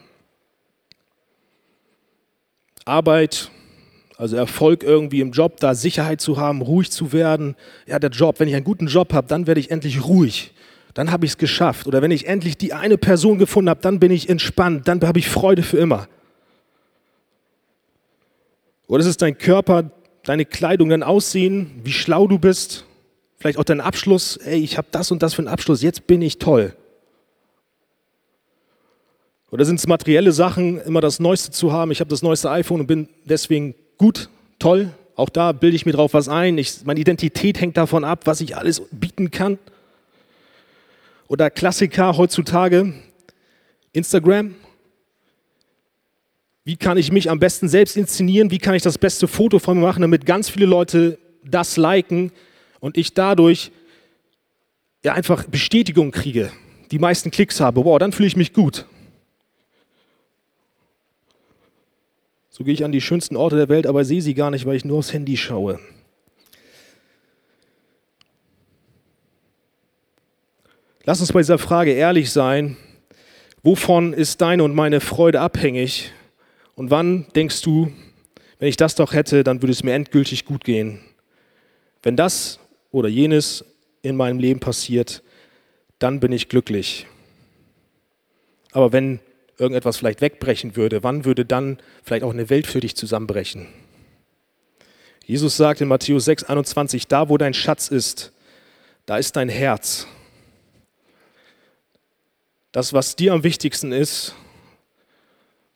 Arbeit, 2.85 3.49
also 4.17 4.35
Erfolg 4.35 4.83
irgendwie 4.83 5.21
im 5.21 5.31
Job, 5.31 5.59
da 5.59 5.73
Sicherheit 5.73 6.21
zu 6.21 6.37
haben, 6.37 6.61
ruhig 6.61 6.91
zu 6.91 7.11
werden. 7.11 7.55
Ja, 7.87 7.97
der 7.97 8.11
Job, 8.11 8.39
wenn 8.39 8.47
ich 8.47 8.53
einen 8.53 8.65
guten 8.65 8.85
Job 8.85 9.13
habe, 9.13 9.27
dann 9.27 9.47
werde 9.47 9.59
ich 9.59 9.71
endlich 9.71 10.05
ruhig 10.05 10.53
dann 10.93 11.11
habe 11.11 11.25
ich 11.25 11.31
es 11.31 11.37
geschafft. 11.37 11.87
Oder 11.87 12.01
wenn 12.01 12.11
ich 12.11 12.27
endlich 12.27 12.57
die 12.57 12.73
eine 12.73 12.97
Person 12.97 13.37
gefunden 13.37 13.69
habe, 13.69 13.81
dann 13.81 13.99
bin 13.99 14.11
ich 14.11 14.29
entspannt, 14.29 14.87
dann 14.87 15.01
habe 15.01 15.19
ich 15.19 15.29
Freude 15.29 15.63
für 15.63 15.77
immer. 15.77 16.07
Oder 18.87 19.01
es 19.01 19.07
ist 19.07 19.21
dein 19.21 19.37
Körper, 19.37 19.91
deine 20.23 20.45
Kleidung, 20.45 20.89
dein 20.89 21.03
Aussehen, 21.03 21.71
wie 21.83 21.93
schlau 21.93 22.27
du 22.27 22.39
bist, 22.39 22.85
vielleicht 23.37 23.57
auch 23.57 23.63
dein 23.63 23.81
Abschluss. 23.81 24.37
Ey, 24.37 24.59
ich 24.59 24.77
habe 24.77 24.87
das 24.91 25.11
und 25.11 25.23
das 25.23 25.33
für 25.33 25.41
einen 25.41 25.47
Abschluss, 25.47 25.81
jetzt 25.81 26.07
bin 26.07 26.21
ich 26.21 26.39
toll. 26.39 26.75
Oder 29.49 29.65
sind 29.65 29.79
es 29.79 29.87
materielle 29.87 30.31
Sachen, 30.31 30.79
immer 30.81 31.01
das 31.01 31.19
Neueste 31.19 31.51
zu 31.51 31.73
haben? 31.73 31.91
Ich 31.91 31.99
habe 31.99 32.09
das 32.09 32.21
neueste 32.21 32.49
iPhone 32.49 32.81
und 32.81 32.87
bin 32.87 33.09
deswegen 33.25 33.75
gut, 33.97 34.29
toll. 34.59 34.93
Auch 35.15 35.29
da 35.29 35.51
bilde 35.51 35.75
ich 35.75 35.85
mir 35.85 35.91
drauf 35.91 36.13
was 36.13 36.29
ein. 36.29 36.57
Ich, 36.57 36.85
meine 36.85 36.99
Identität 36.99 37.59
hängt 37.59 37.75
davon 37.75 38.05
ab, 38.05 38.21
was 38.25 38.39
ich 38.39 38.55
alles 38.55 38.81
bieten 38.91 39.29
kann. 39.29 39.59
Oder 41.31 41.49
Klassiker 41.49 42.17
heutzutage, 42.17 42.93
Instagram. 43.93 44.53
Wie 46.65 46.75
kann 46.75 46.97
ich 46.97 47.09
mich 47.13 47.29
am 47.29 47.39
besten 47.39 47.69
selbst 47.69 47.95
inszenieren? 47.95 48.51
Wie 48.51 48.57
kann 48.57 48.75
ich 48.75 48.83
das 48.83 48.97
beste 48.97 49.29
Foto 49.29 49.57
von 49.57 49.79
mir 49.79 49.85
machen, 49.85 50.01
damit 50.01 50.25
ganz 50.25 50.49
viele 50.49 50.65
Leute 50.65 51.17
das 51.45 51.77
liken 51.77 52.33
und 52.81 52.97
ich 52.97 53.13
dadurch 53.13 53.71
ja 55.05 55.13
einfach 55.13 55.45
Bestätigung 55.45 56.11
kriege, 56.11 56.51
die 56.91 56.99
meisten 56.99 57.31
Klicks 57.31 57.61
habe? 57.61 57.85
Wow, 57.85 57.97
dann 57.97 58.11
fühle 58.11 58.27
ich 58.27 58.35
mich 58.35 58.51
gut. 58.51 58.85
So 62.49 62.65
gehe 62.65 62.73
ich 62.73 62.83
an 62.83 62.91
die 62.91 62.99
schönsten 62.99 63.37
Orte 63.37 63.55
der 63.55 63.69
Welt, 63.69 63.87
aber 63.87 64.03
sehe 64.03 64.21
sie 64.21 64.33
gar 64.33 64.51
nicht, 64.51 64.65
weil 64.65 64.75
ich 64.75 64.83
nur 64.83 64.97
aufs 64.97 65.13
Handy 65.13 65.37
schaue. 65.37 65.79
Lass 71.11 71.19
uns 71.19 71.33
bei 71.33 71.41
dieser 71.41 71.57
Frage 71.57 71.91
ehrlich 71.91 72.31
sein. 72.31 72.77
Wovon 73.63 74.13
ist 74.13 74.39
deine 74.39 74.63
und 74.63 74.73
meine 74.73 75.01
Freude 75.01 75.41
abhängig? 75.41 76.09
Und 76.75 76.89
wann 76.89 77.25
denkst 77.35 77.61
du, 77.63 77.91
wenn 78.59 78.69
ich 78.69 78.77
das 78.77 78.95
doch 78.95 79.11
hätte, 79.11 79.43
dann 79.43 79.61
würde 79.61 79.73
es 79.73 79.83
mir 79.83 79.91
endgültig 79.91 80.45
gut 80.45 80.63
gehen? 80.63 81.01
Wenn 82.01 82.15
das 82.15 82.59
oder 82.91 83.09
jenes 83.09 83.65
in 84.01 84.15
meinem 84.15 84.39
Leben 84.39 84.61
passiert, 84.61 85.21
dann 85.99 86.21
bin 86.21 86.31
ich 86.31 86.47
glücklich. 86.47 87.07
Aber 88.71 88.93
wenn 88.93 89.19
irgendetwas 89.57 89.97
vielleicht 89.97 90.21
wegbrechen 90.21 90.77
würde, 90.77 91.03
wann 91.03 91.25
würde 91.25 91.43
dann 91.43 91.79
vielleicht 92.03 92.23
auch 92.23 92.31
eine 92.31 92.49
Welt 92.49 92.67
für 92.67 92.79
dich 92.79 92.95
zusammenbrechen? 92.95 93.67
Jesus 95.25 95.57
sagt 95.57 95.81
in 95.81 95.89
Matthäus 95.89 96.23
6, 96.23 96.45
21, 96.45 97.09
da 97.09 97.27
wo 97.27 97.37
dein 97.37 97.53
Schatz 97.53 97.89
ist, 97.89 98.31
da 99.05 99.17
ist 99.17 99.35
dein 99.35 99.49
Herz. 99.49 100.07
Das, 102.71 102.93
was 102.93 103.15
dir 103.15 103.33
am 103.33 103.43
wichtigsten 103.43 103.91
ist, 103.91 104.33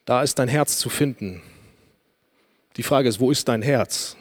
da 0.05 0.23
ist 0.23 0.39
dein 0.39 0.47
Herz 0.47 0.77
zu 0.77 0.89
finden. 0.89 1.41
Die 2.77 2.83
Frage 2.83 3.09
ist, 3.09 3.19
wo 3.19 3.31
ist 3.31 3.47
dein 3.47 3.61
Herz? 3.61 4.15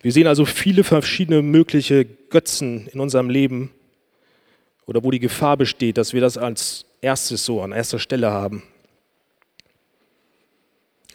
Wir 0.00 0.12
sehen 0.12 0.26
also 0.26 0.46
viele 0.46 0.82
verschiedene 0.82 1.42
mögliche 1.42 2.04
Götzen 2.04 2.88
in 2.88 3.00
unserem 3.00 3.28
Leben 3.28 3.70
oder 4.86 5.04
wo 5.04 5.10
die 5.10 5.18
Gefahr 5.18 5.56
besteht, 5.56 5.98
dass 5.98 6.14
wir 6.14 6.20
das 6.20 6.38
als 6.38 6.86
erstes 7.00 7.44
so 7.44 7.62
an 7.62 7.72
erster 7.72 7.98
Stelle 7.98 8.30
haben. 8.30 8.62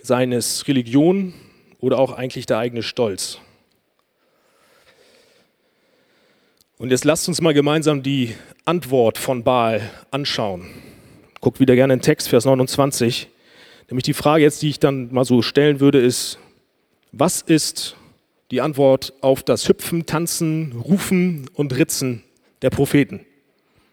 Seien 0.02 0.32
es 0.32 0.68
Religion 0.68 1.34
oder 1.80 1.98
auch 1.98 2.14
eigentlich 2.14 2.46
der 2.46 2.60
eigene 2.60 2.84
Stolz. 2.84 3.40
Und 6.78 6.92
jetzt 6.92 7.06
lasst 7.06 7.30
uns 7.30 7.40
mal 7.40 7.54
gemeinsam 7.54 8.04
die 8.04 8.36
Antwort 8.66 9.18
von 9.18 9.44
Baal 9.44 9.90
anschauen. 10.12 10.68
Guckt 11.40 11.62
wieder 11.62 11.74
gerne 11.74 11.94
in 11.94 12.00
den 12.00 12.04
Text, 12.04 12.28
Vers 12.28 12.44
29. 12.44 13.30
Nämlich 13.90 14.04
die 14.04 14.14
Frage 14.14 14.44
jetzt, 14.44 14.62
die 14.62 14.70
ich 14.70 14.80
dann 14.80 15.14
mal 15.14 15.24
so 15.24 15.42
stellen 15.42 15.80
würde, 15.80 16.02
ist, 16.02 16.38
was 17.14 17.42
ist 17.42 17.96
die 18.52 18.60
Antwort 18.60 19.14
auf 19.22 19.42
das 19.42 19.70
Hüpfen, 19.70 20.06
Tanzen, 20.06 20.74
Rufen 20.74 21.50
und 21.54 21.78
Ritzen 21.78 22.24
der 22.62 22.72
Propheten? 22.72 23.22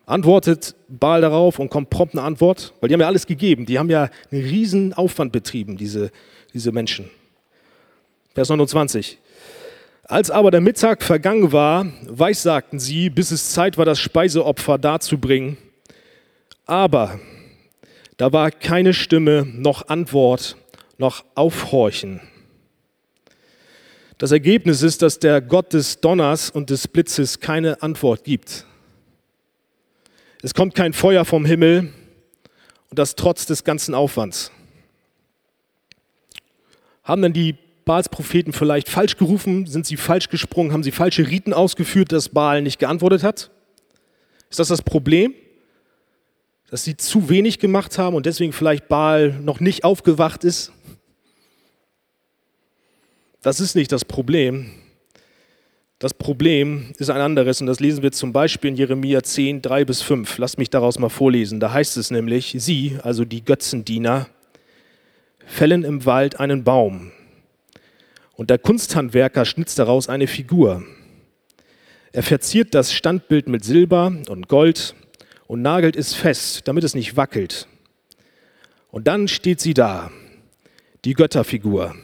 Antwortet 0.05 0.75
Baal 0.89 1.21
darauf 1.21 1.61
und 1.61 1.69
kommt 1.69 1.89
prompt 1.89 2.15
eine 2.15 2.23
Antwort? 2.25 2.75
Weil 2.81 2.89
die 2.89 2.95
haben 2.95 3.01
ja 3.01 3.07
alles 3.07 3.29
gegeben. 3.29 3.65
Die 3.65 3.79
haben 3.79 3.91
ja 3.91 4.11
einen 4.33 4.43
riesen 4.43 4.93
Aufwand 4.93 5.31
betrieben, 5.31 5.77
diese, 5.77 6.11
diese 6.53 6.73
Menschen. 6.73 7.09
Vers 8.35 8.49
29. 8.49 9.19
Als 10.12 10.31
aber 10.31 10.50
der 10.50 10.61
Mittag 10.61 11.02
vergangen 11.02 11.52
war, 11.52 11.87
weissagten 12.07 12.78
sie, 12.78 13.09
bis 13.09 13.31
es 13.31 13.52
Zeit 13.52 13.78
war, 13.78 13.87
das 13.87 13.99
Speiseopfer 13.99 14.76
darzubringen. 14.76 15.57
Aber 16.66 17.19
da 18.19 18.31
war 18.31 18.50
keine 18.50 18.92
Stimme, 18.92 19.47
noch 19.50 19.88
Antwort, 19.88 20.59
noch 20.99 21.25
Aufhorchen. 21.35 22.21
Das 24.19 24.33
Ergebnis 24.33 24.83
ist, 24.83 25.00
dass 25.00 25.19
der 25.19 25.40
Gott 25.40 25.73
des 25.73 26.02
Donners 26.02 26.50
und 26.50 26.69
des 26.69 26.88
Blitzes 26.88 27.40
keine 27.40 27.81
Antwort 27.81 28.22
gibt. 28.22 28.66
Es 30.42 30.53
kommt 30.53 30.75
kein 30.75 30.92
Feuer 30.92 31.25
vom 31.25 31.46
Himmel 31.46 31.90
und 32.90 32.98
das 32.98 33.16
trotz 33.16 33.46
des 33.46 33.64
ganzen 33.64 33.94
Aufwands. 33.94 34.53
Haben 37.03 37.22
denn 37.22 37.33
die 37.33 37.57
Baals 37.85 38.09
Propheten 38.09 38.53
vielleicht 38.53 38.88
falsch 38.88 39.16
gerufen? 39.16 39.66
Sind 39.66 39.87
sie 39.87 39.97
falsch 39.97 40.29
gesprungen? 40.29 40.73
Haben 40.73 40.83
sie 40.83 40.92
falsche 40.92 41.29
Riten 41.29 41.53
ausgeführt, 41.53 42.12
dass 42.12 42.29
Baal 42.29 42.62
nicht 42.62 42.79
geantwortet 42.79 43.23
hat? 43.23 43.51
Ist 44.51 44.59
das 44.59 44.68
das 44.68 44.83
Problem? 44.83 45.35
Dass 46.71 46.85
sie 46.85 46.97
zu 46.97 47.29
wenig 47.29 47.59
gemacht 47.59 47.99
haben 47.99 48.14
und 48.14 48.27
deswegen 48.27 48.53
vielleicht 48.53 48.88
Baal 48.88 49.33
noch 49.40 49.61
nicht 49.61 49.85
aufgewacht 49.85 50.45
ist? 50.45 50.73
Das 53.42 53.59
ist 53.59 53.75
nicht 53.75 53.90
das 53.90 54.05
Problem. 54.05 54.71
Das 55.99 56.14
Problem 56.14 56.92
ist 56.99 57.11
ein 57.11 57.21
anderes 57.21 57.61
und 57.61 57.66
das 57.66 57.81
lesen 57.81 58.03
wir 58.03 58.12
zum 58.12 58.33
Beispiel 58.33 58.71
in 58.71 58.77
Jeremia 58.77 59.23
10, 59.23 59.62
3 59.62 59.85
bis 59.85 60.03
5. 60.03 60.38
Lasst 60.38 60.59
mich 60.59 60.71
daraus 60.71 60.99
mal 60.99 61.09
vorlesen. 61.09 61.61
Da 61.61 61.73
heißt 61.73 61.97
es 61.97 62.11
nämlich, 62.11 62.55
sie, 62.59 62.99
also 63.03 63.25
die 63.25 63.45
Götzendiener, 63.45 64.29
fällen 65.47 65.85
im 65.85 66.05
Wald 66.05 66.40
einen 66.40 66.64
Baum 66.64 67.12
und 68.42 68.50
der 68.50 68.59
Kunsthandwerker 68.59 69.44
schnitzt 69.44 69.78
daraus 69.78 70.09
eine 70.09 70.26
Figur. 70.26 70.83
Er 72.11 72.24
verziert 72.24 72.74
das 72.74 72.92
Standbild 72.92 73.48
mit 73.48 73.64
Silber 73.64 74.16
und 74.28 74.48
Gold 74.48 74.96
und 75.46 75.62
nagelt 75.62 75.94
es 75.94 76.12
fest, 76.12 76.66
damit 76.66 76.83
es 76.83 76.96
nicht 76.96 77.16
wackelt. 77.16 77.68
Und 78.90 79.07
dann 79.07 79.28
steht 79.28 79.61
sie 79.61 79.74
da, 79.74 80.11
die 81.05 81.14
Götterfigur, 81.14 81.94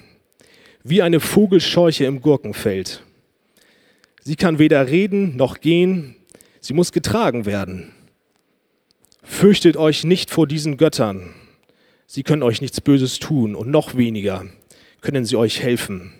wie 0.84 1.02
eine 1.02 1.18
Vogelscheuche 1.18 2.04
im 2.04 2.20
Gurkenfeld. 2.20 3.02
Sie 4.22 4.36
kann 4.36 4.60
weder 4.60 4.86
reden 4.86 5.34
noch 5.34 5.58
gehen, 5.58 6.14
sie 6.60 6.72
muss 6.72 6.92
getragen 6.92 7.46
werden. 7.46 7.90
Fürchtet 9.24 9.76
euch 9.76 10.04
nicht 10.04 10.30
vor 10.30 10.46
diesen 10.46 10.76
Göttern. 10.76 11.34
Sie 12.06 12.22
können 12.22 12.44
euch 12.44 12.60
nichts 12.60 12.80
Böses 12.80 13.18
tun 13.18 13.56
und 13.56 13.68
noch 13.72 13.96
weniger 13.96 14.46
können 15.00 15.24
sie 15.24 15.34
euch 15.34 15.60
helfen. 15.60 16.12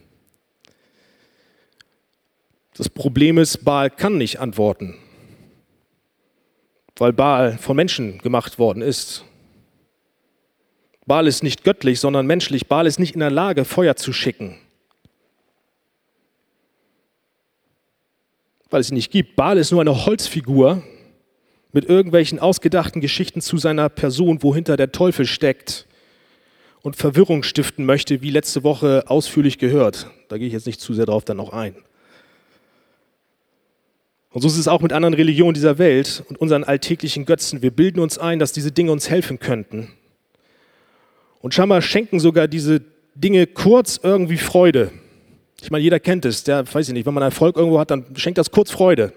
Das 2.79 2.89
Problem 2.89 3.39
ist, 3.39 3.65
Baal 3.65 3.91
kann 3.91 4.19
nicht 4.19 4.39
antworten, 4.39 4.95
weil 6.97 7.13
Baal 7.13 7.59
von 7.59 7.75
Menschen 7.75 8.19
gemacht 8.19 8.61
worden 8.61 8.83
ist. 8.83 9.25
Baal 11.05 11.27
ist 11.27 11.43
nicht 11.43 11.65
göttlich, 11.65 11.99
sondern 11.99 12.29
menschlich. 12.29 12.69
Baal 12.69 12.87
ist 12.87 13.01
nicht 13.01 13.15
in 13.15 13.21
der 13.21 13.33
Lage, 13.33 13.65
Feuer 13.65 13.97
zu 13.97 14.13
schicken. 14.13 14.59
Weil 18.71 18.83
es 18.83 18.91
ihn 18.91 18.95
nicht 18.95 19.11
gibt. 19.11 19.35
Baal 19.35 19.59
ist 19.59 19.73
nur 19.73 19.81
eine 19.81 20.07
Holzfigur 20.07 20.85
mit 21.73 21.85
irgendwelchen 21.85 22.39
ausgedachten 22.39 23.01
Geschichten 23.01 23.41
zu 23.41 23.57
seiner 23.59 23.89
Person, 23.89 24.45
wohinter 24.45 24.77
der 24.77 24.93
Teufel 24.93 25.27
steckt 25.27 25.89
und 26.83 26.95
Verwirrung 26.95 27.43
stiften 27.43 27.85
möchte, 27.85 28.23
wie 28.23 28.31
letzte 28.31 28.63
Woche 28.63 29.03
ausführlich 29.09 29.59
gehört. 29.59 30.09
Da 30.29 30.39
gehe 30.39 30.47
ich 30.47 30.53
jetzt 30.53 30.67
nicht 30.67 30.81
zu 30.81 30.95
sehr 30.95 31.07
drauf 31.07 31.25
dann 31.25 31.39
noch 31.39 31.53
ein. 31.53 31.75
Und 34.31 34.43
so 34.43 34.49
ist 34.49 34.59
es 34.59 34.69
auch 34.69 34.83
mit 34.83 34.93
anderen 34.93 35.15
Religionen 35.15 35.55
dieser 35.55 35.79
Welt 35.79 36.23
und 36.29 36.41
unseren 36.41 36.65
alltäglichen 36.65 37.25
Götzen. 37.25 37.63
Wir 37.63 37.71
bilden 37.71 38.01
uns 38.01 38.19
ein, 38.19 38.39
dass 38.39 38.53
diese 38.53 38.73
Dinge 38.73 38.93
uns 38.93 39.09
helfen 39.09 39.39
könnten. 39.39 39.93
Und 41.41 41.55
scheinbar 41.55 41.81
schenken 41.81 42.21
sogar 42.21 42.49
diese 42.49 42.83
Dinge 43.15 43.47
kurz 43.47 43.99
irgendwie 44.03 44.37
Freude. 44.37 44.93
Ich 45.63 45.71
meine, 45.71 45.83
jeder 45.83 45.99
kennt 45.99 46.25
es, 46.25 46.45
der 46.45 46.73
weiß 46.73 46.89
ich 46.89 46.95
nicht, 46.95 47.07
wenn 47.07 47.15
man 47.15 47.23
Erfolg 47.23 47.57
irgendwo 47.57 47.79
hat, 47.79 47.91
dann 47.91 48.05
schenkt 48.17 48.39
das 48.39 48.51
kurz 48.51 48.71
Freude. 48.71 49.13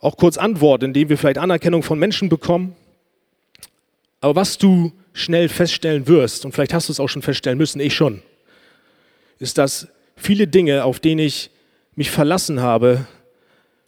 Auch 0.00 0.16
kurz 0.16 0.36
Antwort, 0.36 0.82
indem 0.82 1.08
wir 1.08 1.16
vielleicht 1.16 1.38
Anerkennung 1.38 1.82
von 1.82 1.98
Menschen 1.98 2.28
bekommen. 2.28 2.74
Aber 4.20 4.36
was 4.36 4.58
du 4.58 4.92
schnell 5.12 5.48
feststellen 5.48 6.06
wirst, 6.06 6.44
und 6.44 6.52
vielleicht 6.52 6.74
hast 6.74 6.88
du 6.88 6.92
es 6.92 7.00
auch 7.00 7.08
schon 7.08 7.22
feststellen 7.22 7.56
müssen, 7.56 7.80
ich 7.80 7.94
schon, 7.94 8.22
ist, 9.38 9.58
dass 9.58 9.88
viele 10.16 10.46
Dinge, 10.46 10.84
auf 10.84 11.00
denen 11.00 11.20
ich 11.20 11.50
mich 11.96 12.10
verlassen 12.10 12.60
habe, 12.60 13.06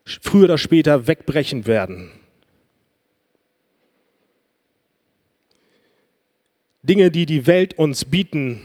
früher 0.04 0.44
oder 0.44 0.58
später 0.58 1.06
wegbrechen 1.06 1.66
werden. 1.66 2.10
Dinge, 6.82 7.10
die 7.10 7.26
die 7.26 7.46
Welt 7.46 7.78
uns 7.78 8.06
bieten, 8.06 8.62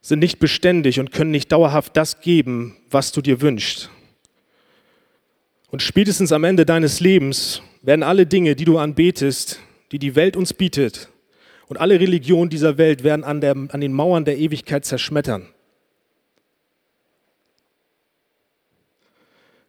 sind 0.00 0.20
nicht 0.20 0.38
beständig 0.38 1.00
und 1.00 1.12
können 1.12 1.30
nicht 1.32 1.50
dauerhaft 1.50 1.96
das 1.96 2.20
geben, 2.20 2.76
was 2.90 3.10
du 3.10 3.20
dir 3.20 3.40
wünschst. 3.40 3.90
Und 5.70 5.82
spätestens 5.82 6.30
am 6.30 6.44
Ende 6.44 6.64
deines 6.64 7.00
Lebens 7.00 7.62
werden 7.82 8.04
alle 8.04 8.26
Dinge, 8.26 8.54
die 8.54 8.64
du 8.64 8.78
anbetest, 8.78 9.60
die 9.90 9.98
die 9.98 10.14
Welt 10.14 10.36
uns 10.36 10.54
bietet, 10.54 11.08
und 11.66 11.78
alle 11.78 11.98
Religionen 11.98 12.50
dieser 12.50 12.76
Welt 12.76 13.02
werden 13.02 13.24
an, 13.24 13.40
der, 13.40 13.52
an 13.52 13.80
den 13.80 13.92
Mauern 13.92 14.26
der 14.26 14.36
Ewigkeit 14.36 14.84
zerschmettern. 14.84 15.48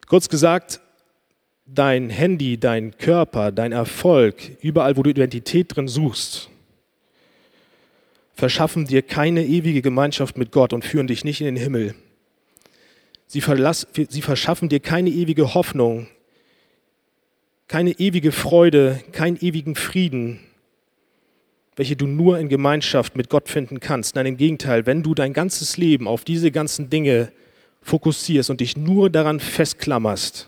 Kurz 0.08 0.30
gesagt, 0.30 0.82
dein 1.66 2.10
Handy, 2.10 2.60
dein 2.60 2.98
Körper, 2.98 3.52
dein 3.52 3.72
Erfolg, 3.72 4.36
überall, 4.62 4.98
wo 4.98 5.04
du 5.04 5.10
Identität 5.10 5.76
drin 5.76 5.88
suchst, 5.88 6.50
verschaffen 8.36 8.86
dir 8.86 9.02
keine 9.02 9.44
ewige 9.44 9.82
Gemeinschaft 9.82 10.38
mit 10.38 10.52
Gott 10.52 10.74
und 10.74 10.86
führen 10.86 11.08
dich 11.08 11.24
nicht 11.24 11.42
in 11.42 11.48
den 11.48 11.58
Himmel. 11.58 11.96
Sie, 13.28 13.42
verlass, 13.42 13.88
sie 13.94 14.22
verschaffen 14.22 14.70
dir 14.70 14.80
keine 14.80 15.10
ewige 15.10 15.56
Hoffnung, 15.56 16.08
keine 17.68 17.92
ewige 17.92 18.32
Freude, 18.32 19.02
keinen 19.12 19.38
ewigen 19.38 19.74
Frieden, 19.74 20.40
welche 21.76 21.96
du 21.96 22.06
nur 22.06 22.38
in 22.38 22.48
Gemeinschaft 22.48 23.16
mit 23.16 23.30
Gott 23.30 23.50
finden 23.50 23.80
kannst. 23.80 24.16
Nein, 24.16 24.28
im 24.28 24.38
Gegenteil, 24.38 24.86
wenn 24.86 25.02
du 25.02 25.16
dein 25.16 25.34
ganzes 25.34 25.78
Leben 25.78 26.08
auf 26.08 26.24
diese 26.24 26.52
ganzen 26.52 26.92
Dinge 26.92 27.32
fokussierst 27.86 28.50
und 28.50 28.62
dich 28.62 28.76
nur 28.76 29.12
daran 29.12 29.40
festklammerst, 29.40 30.48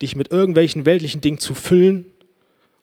dich 0.00 0.16
mit 0.16 0.32
irgendwelchen 0.32 0.86
weltlichen 0.86 1.20
Dingen 1.20 1.38
zu 1.38 1.54
füllen 1.54 2.06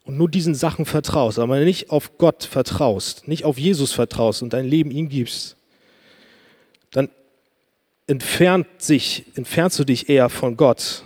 und 0.04 0.17
nur 0.17 0.30
diesen 0.30 0.54
Sachen 0.54 0.86
vertraust, 0.86 1.39
aber 1.39 1.60
nicht 1.60 1.89
auf 1.89 2.19
Gott 2.19 2.43
vertraust, 2.43 3.28
nicht 3.28 3.43
auf 3.43 3.58
Jesus 3.58 3.91
vertraust 3.91 4.43
und 4.43 4.54
dein 4.54 4.65
Leben 4.65 4.91
ihm 4.91 5.10
gibst, 5.10 5.58
dann 6.91 7.10
entfernt 8.06 8.67
sich, 8.78 9.25
entfernst 9.34 9.80
du 9.80 9.84
dich 9.84 10.10
eher 10.10 10.30
von 10.30 10.58
Gott. 10.58 11.04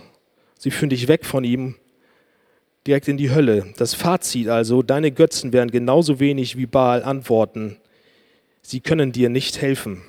Sie 0.58 0.70
führen 0.70 0.90
dich 0.90 1.08
weg 1.08 1.24
von 1.24 1.44
ihm, 1.44 1.76
direkt 2.86 3.08
in 3.08 3.16
die 3.16 3.30
Hölle. 3.30 3.72
Das 3.78 3.94
Fazit 3.94 4.48
also, 4.48 4.82
deine 4.82 5.12
Götzen 5.12 5.54
werden 5.54 5.70
genauso 5.70 6.20
wenig 6.20 6.58
wie 6.58 6.66
Baal 6.66 7.02
antworten. 7.04 7.78
Sie 8.60 8.80
können 8.80 9.12
dir 9.12 9.30
nicht 9.30 9.62
helfen. 9.62 10.02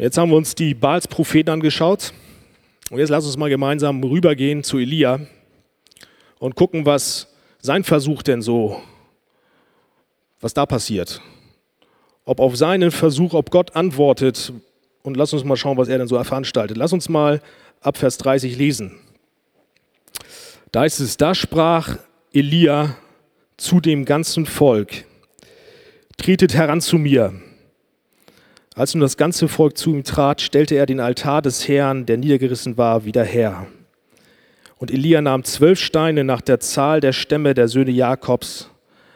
Jetzt 0.00 0.16
haben 0.16 0.30
wir 0.30 0.36
uns 0.38 0.54
die 0.54 0.72
Baals 0.72 1.06
Propheten 1.06 1.50
angeschaut. 1.50 2.14
Und 2.88 3.00
jetzt 3.00 3.10
lass 3.10 3.26
uns 3.26 3.36
mal 3.36 3.50
gemeinsam 3.50 4.02
rübergehen 4.02 4.64
zu 4.64 4.78
Elia 4.78 5.20
und 6.38 6.54
gucken, 6.54 6.86
was 6.86 7.28
sein 7.60 7.84
Versuch 7.84 8.22
denn 8.22 8.40
so, 8.40 8.80
was 10.40 10.54
da 10.54 10.64
passiert. 10.64 11.20
Ob 12.24 12.40
auf 12.40 12.56
seinen 12.56 12.92
Versuch, 12.92 13.34
ob 13.34 13.50
Gott 13.50 13.76
antwortet. 13.76 14.54
Und 15.02 15.18
lass 15.18 15.34
uns 15.34 15.44
mal 15.44 15.58
schauen, 15.58 15.76
was 15.76 15.88
er 15.88 15.98
denn 15.98 16.08
so 16.08 16.22
veranstaltet. 16.24 16.78
Lass 16.78 16.94
uns 16.94 17.10
mal 17.10 17.42
ab 17.82 17.98
Vers 17.98 18.16
30 18.16 18.56
lesen. 18.56 18.98
Da 20.72 20.86
ist 20.86 21.00
es, 21.00 21.18
da 21.18 21.34
sprach 21.34 21.98
Elia 22.32 22.96
zu 23.58 23.80
dem 23.80 24.06
ganzen 24.06 24.46
Volk, 24.46 25.04
tretet 26.16 26.54
heran 26.54 26.80
zu 26.80 26.96
mir. 26.96 27.34
Als 28.80 28.94
nun 28.94 29.02
das 29.02 29.18
ganze 29.18 29.46
Volk 29.46 29.76
zu 29.76 29.90
ihm 29.90 30.04
trat, 30.04 30.40
stellte 30.40 30.74
er 30.74 30.86
den 30.86 31.00
Altar 31.00 31.42
des 31.42 31.68
Herrn, 31.68 32.06
der 32.06 32.16
niedergerissen 32.16 32.78
war, 32.78 33.04
wieder 33.04 33.24
her. 33.24 33.66
Und 34.78 34.90
Elia 34.90 35.20
nahm 35.20 35.44
zwölf 35.44 35.78
Steine 35.78 36.24
nach 36.24 36.40
der 36.40 36.60
Zahl 36.60 37.02
der 37.02 37.12
Stämme 37.12 37.52
der 37.52 37.68
Söhne 37.68 37.90
Jakobs, 37.90 38.70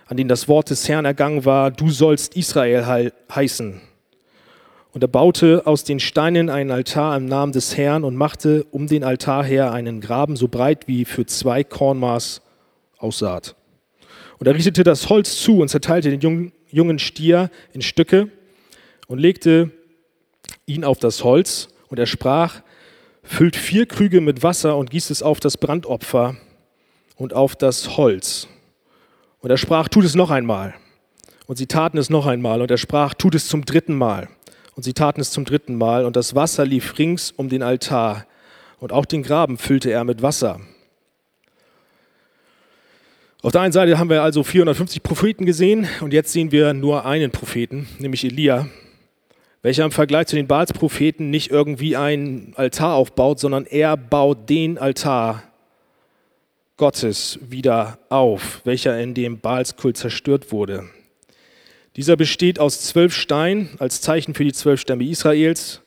an 0.04 0.18
denen 0.18 0.28
das 0.28 0.48
Wort 0.48 0.68
des 0.68 0.86
Herrn 0.86 1.06
ergangen 1.06 1.46
war, 1.46 1.70
du 1.70 1.88
sollst 1.88 2.36
Israel 2.36 3.10
heißen. 3.34 3.80
Und 4.92 5.02
er 5.02 5.08
baute 5.08 5.66
aus 5.66 5.82
den 5.82 5.98
Steinen 5.98 6.50
einen 6.50 6.70
Altar 6.70 7.16
im 7.16 7.24
Namen 7.24 7.52
des 7.52 7.74
Herrn 7.74 8.04
und 8.04 8.16
machte 8.16 8.66
um 8.70 8.86
den 8.86 9.02
Altar 9.02 9.44
her 9.44 9.72
einen 9.72 10.02
Graben 10.02 10.36
so 10.36 10.46
breit 10.48 10.88
wie 10.88 11.06
für 11.06 11.24
zwei 11.24 11.64
Kornmaß 11.64 12.42
aussaat. 12.98 13.56
Und 14.38 14.46
er 14.46 14.54
richtete 14.54 14.84
das 14.84 15.08
Holz 15.08 15.40
zu 15.40 15.60
und 15.60 15.68
zerteilte 15.68 16.14
den 16.14 16.52
jungen 16.68 16.98
Stier 16.98 17.48
in 17.72 17.80
Stücke 17.80 18.28
und 19.06 19.18
legte 19.18 19.70
ihn 20.66 20.84
auf 20.84 20.98
das 20.98 21.24
Holz. 21.24 21.68
Und 21.88 21.98
er 21.98 22.06
sprach, 22.06 22.62
füllt 23.22 23.56
vier 23.56 23.86
Krüge 23.86 24.20
mit 24.20 24.42
Wasser 24.42 24.76
und 24.76 24.90
gießt 24.90 25.10
es 25.10 25.22
auf 25.22 25.40
das 25.40 25.56
Brandopfer 25.56 26.36
und 27.16 27.34
auf 27.34 27.56
das 27.56 27.96
Holz. 27.96 28.48
Und 29.40 29.50
er 29.50 29.58
sprach, 29.58 29.88
tut 29.88 30.04
es 30.04 30.14
noch 30.14 30.30
einmal. 30.30 30.74
Und 31.46 31.56
sie 31.56 31.66
taten 31.66 31.98
es 31.98 32.10
noch 32.10 32.26
einmal. 32.26 32.62
Und 32.62 32.70
er 32.70 32.78
sprach, 32.78 33.14
tut 33.14 33.34
es 33.34 33.48
zum 33.48 33.64
dritten 33.64 33.96
Mal. 33.96 34.28
Und 34.74 34.82
sie 34.82 34.94
taten 34.94 35.20
es 35.20 35.30
zum 35.30 35.44
dritten 35.44 35.76
Mal. 35.76 36.04
Und 36.04 36.16
das 36.16 36.34
Wasser 36.34 36.64
lief 36.64 36.98
rings 36.98 37.30
um 37.30 37.48
den 37.48 37.62
Altar. 37.62 38.26
Und 38.80 38.92
auch 38.92 39.04
den 39.04 39.22
Graben 39.22 39.58
füllte 39.58 39.90
er 39.90 40.04
mit 40.04 40.22
Wasser. 40.22 40.60
Auf 43.42 43.52
der 43.52 43.60
einen 43.60 43.72
Seite 43.72 43.98
haben 43.98 44.08
wir 44.08 44.22
also 44.22 44.42
450 44.42 45.02
Propheten 45.02 45.44
gesehen 45.44 45.86
und 46.00 46.14
jetzt 46.14 46.32
sehen 46.32 46.50
wir 46.50 46.72
nur 46.72 47.04
einen 47.04 47.30
Propheten, 47.30 47.86
nämlich 47.98 48.24
Elia, 48.24 48.68
welcher 49.64 49.86
im 49.86 49.92
Vergleich 49.92 50.26
zu 50.26 50.36
den 50.36 50.46
Baalspropheten 50.46 51.30
nicht 51.30 51.50
irgendwie 51.50 51.96
einen 51.96 52.52
Altar 52.54 52.96
aufbaut, 52.96 53.40
sondern 53.40 53.64
er 53.64 53.96
baut 53.96 54.50
den 54.50 54.76
Altar 54.76 55.42
Gottes 56.76 57.38
wieder 57.40 57.98
auf, 58.10 58.60
welcher 58.64 59.00
in 59.00 59.14
dem 59.14 59.40
Baalskult 59.40 59.96
zerstört 59.96 60.52
wurde. 60.52 60.84
Dieser 61.96 62.14
besteht 62.14 62.58
aus 62.58 62.82
zwölf 62.82 63.14
Steinen 63.14 63.70
als 63.78 64.02
Zeichen 64.02 64.34
für 64.34 64.44
die 64.44 64.52
zwölf 64.52 64.82
Stämme 64.82 65.04
Israels. 65.04 65.80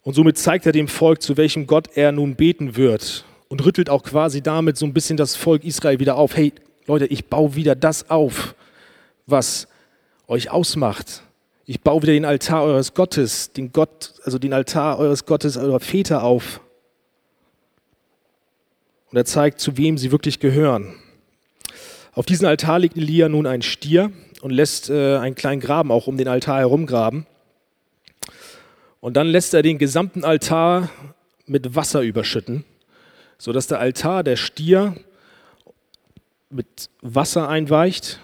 Und 0.00 0.14
somit 0.14 0.38
zeigt 0.38 0.64
er 0.64 0.72
dem 0.72 0.88
Volk, 0.88 1.20
zu 1.20 1.36
welchem 1.36 1.66
Gott 1.66 1.90
er 1.94 2.10
nun 2.10 2.36
beten 2.36 2.74
wird 2.74 3.26
und 3.48 3.66
rüttelt 3.66 3.90
auch 3.90 4.02
quasi 4.02 4.40
damit 4.40 4.78
so 4.78 4.86
ein 4.86 4.94
bisschen 4.94 5.18
das 5.18 5.36
Volk 5.36 5.62
Israel 5.62 6.00
wieder 6.00 6.16
auf. 6.16 6.34
Hey 6.34 6.54
Leute, 6.86 7.04
ich 7.04 7.26
baue 7.26 7.54
wieder 7.54 7.74
das 7.74 8.08
auf, 8.08 8.54
was 9.26 9.68
euch 10.26 10.50
ausmacht, 10.50 11.23
ich 11.66 11.80
baue 11.80 12.02
wieder 12.02 12.12
den 12.12 12.24
Altar 12.24 12.64
eures 12.64 12.94
Gottes, 12.94 13.52
den 13.52 13.72
Gott, 13.72 14.14
also 14.24 14.38
den 14.38 14.52
Altar 14.52 14.98
eures 14.98 15.24
Gottes, 15.24 15.56
eurer 15.56 15.80
Väter 15.80 16.22
auf. 16.22 16.60
Und 19.10 19.16
er 19.16 19.24
zeigt, 19.24 19.60
zu 19.60 19.76
wem 19.76 19.96
sie 19.96 20.12
wirklich 20.12 20.40
gehören. 20.40 20.94
Auf 22.12 22.26
diesen 22.26 22.46
Altar 22.46 22.80
legt 22.80 22.96
Elia 22.96 23.28
nun 23.28 23.46
einen 23.46 23.62
Stier 23.62 24.12
und 24.42 24.50
lässt 24.50 24.90
äh, 24.90 25.16
einen 25.16 25.34
kleinen 25.34 25.60
Graben 25.60 25.90
auch 25.90 26.06
um 26.06 26.16
den 26.18 26.28
Altar 26.28 26.58
herumgraben. 26.58 27.26
Und 29.00 29.16
dann 29.16 29.26
lässt 29.26 29.54
er 29.54 29.62
den 29.62 29.78
gesamten 29.78 30.24
Altar 30.24 30.90
mit 31.46 31.74
Wasser 31.74 32.02
überschütten, 32.02 32.64
sodass 33.38 33.66
der 33.66 33.80
Altar, 33.80 34.22
der 34.22 34.36
Stier, 34.36 34.96
mit 36.50 36.90
Wasser 37.00 37.48
einweicht 37.48 38.20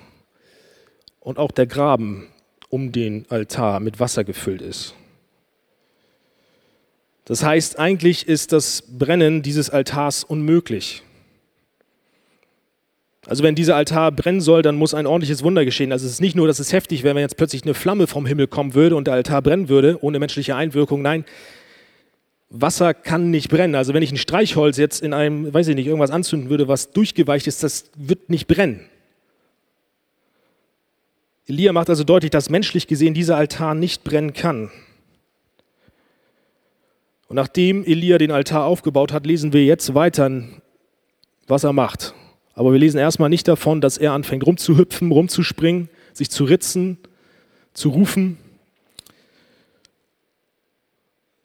und 1.20 1.38
auch 1.38 1.50
der 1.50 1.66
Graben 1.66 2.28
um 2.70 2.92
den 2.92 3.26
Altar 3.28 3.80
mit 3.80 4.00
Wasser 4.00 4.24
gefüllt 4.24 4.62
ist. 4.62 4.94
Das 7.26 7.44
heißt, 7.44 7.78
eigentlich 7.78 8.26
ist 8.26 8.52
das 8.52 8.82
Brennen 8.82 9.42
dieses 9.42 9.70
Altars 9.70 10.24
unmöglich. 10.24 11.02
Also 13.26 13.42
wenn 13.42 13.54
dieser 13.54 13.76
Altar 13.76 14.10
brennen 14.10 14.40
soll, 14.40 14.62
dann 14.62 14.76
muss 14.76 14.94
ein 14.94 15.06
ordentliches 15.06 15.44
Wunder 15.44 15.64
geschehen. 15.64 15.92
Also 15.92 16.06
es 16.06 16.12
ist 16.14 16.20
nicht 16.20 16.34
nur, 16.34 16.48
dass 16.48 16.58
es 16.58 16.72
heftig 16.72 17.02
wäre, 17.02 17.14
wenn 17.14 17.22
jetzt 17.22 17.36
plötzlich 17.36 17.62
eine 17.62 17.74
Flamme 17.74 18.06
vom 18.06 18.26
Himmel 18.26 18.46
kommen 18.46 18.74
würde 18.74 18.96
und 18.96 19.06
der 19.06 19.14
Altar 19.14 19.42
brennen 19.42 19.68
würde, 19.68 20.02
ohne 20.02 20.18
menschliche 20.18 20.56
Einwirkung. 20.56 21.02
Nein, 21.02 21.24
Wasser 22.48 22.94
kann 22.94 23.30
nicht 23.30 23.48
brennen. 23.48 23.76
Also 23.76 23.94
wenn 23.94 24.02
ich 24.02 24.10
ein 24.10 24.16
Streichholz 24.16 24.76
jetzt 24.76 25.00
in 25.00 25.12
einem, 25.12 25.54
weiß 25.54 25.68
ich 25.68 25.76
nicht, 25.76 25.86
irgendwas 25.86 26.10
anzünden 26.10 26.50
würde, 26.50 26.66
was 26.66 26.90
durchgeweicht 26.90 27.46
ist, 27.46 27.62
das 27.62 27.90
wird 27.94 28.28
nicht 28.28 28.48
brennen. 28.48 28.80
Elia 31.46 31.72
macht 31.72 31.90
also 31.90 32.04
deutlich, 32.04 32.30
dass 32.30 32.50
menschlich 32.50 32.86
gesehen 32.86 33.14
dieser 33.14 33.36
Altar 33.36 33.74
nicht 33.74 34.04
brennen 34.04 34.32
kann. 34.32 34.70
Und 37.28 37.36
nachdem 37.36 37.84
Elia 37.84 38.18
den 38.18 38.32
Altar 38.32 38.64
aufgebaut 38.64 39.12
hat, 39.12 39.24
lesen 39.26 39.52
wir 39.52 39.64
jetzt 39.64 39.94
weiter, 39.94 40.42
was 41.46 41.64
er 41.64 41.72
macht. 41.72 42.14
Aber 42.54 42.72
wir 42.72 42.78
lesen 42.78 42.98
erstmal 42.98 43.28
nicht 43.30 43.46
davon, 43.46 43.80
dass 43.80 43.98
er 43.98 44.12
anfängt 44.12 44.44
rumzuhüpfen, 44.46 45.12
rumzuspringen, 45.12 45.88
sich 46.12 46.30
zu 46.30 46.44
ritzen, 46.44 46.98
zu 47.72 47.90
rufen. 47.90 48.36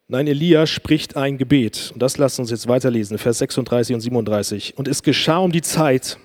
Nein, 0.07 0.27
Elia 0.27 0.67
spricht 0.67 1.17
ein 1.17 1.37
Gebet. 1.37 1.91
Und 1.93 2.01
das 2.01 2.17
lasst 2.17 2.39
uns 2.39 2.51
jetzt 2.51 2.67
weiterlesen, 2.67 3.17
Vers 3.17 3.39
36 3.39 3.95
und 3.95 4.01
37. 4.01 4.77
Und 4.77 4.87
es 4.87 5.03
geschah 5.03 5.37
um 5.37 5.51
die 5.51 5.61
Zeit, 5.61 6.17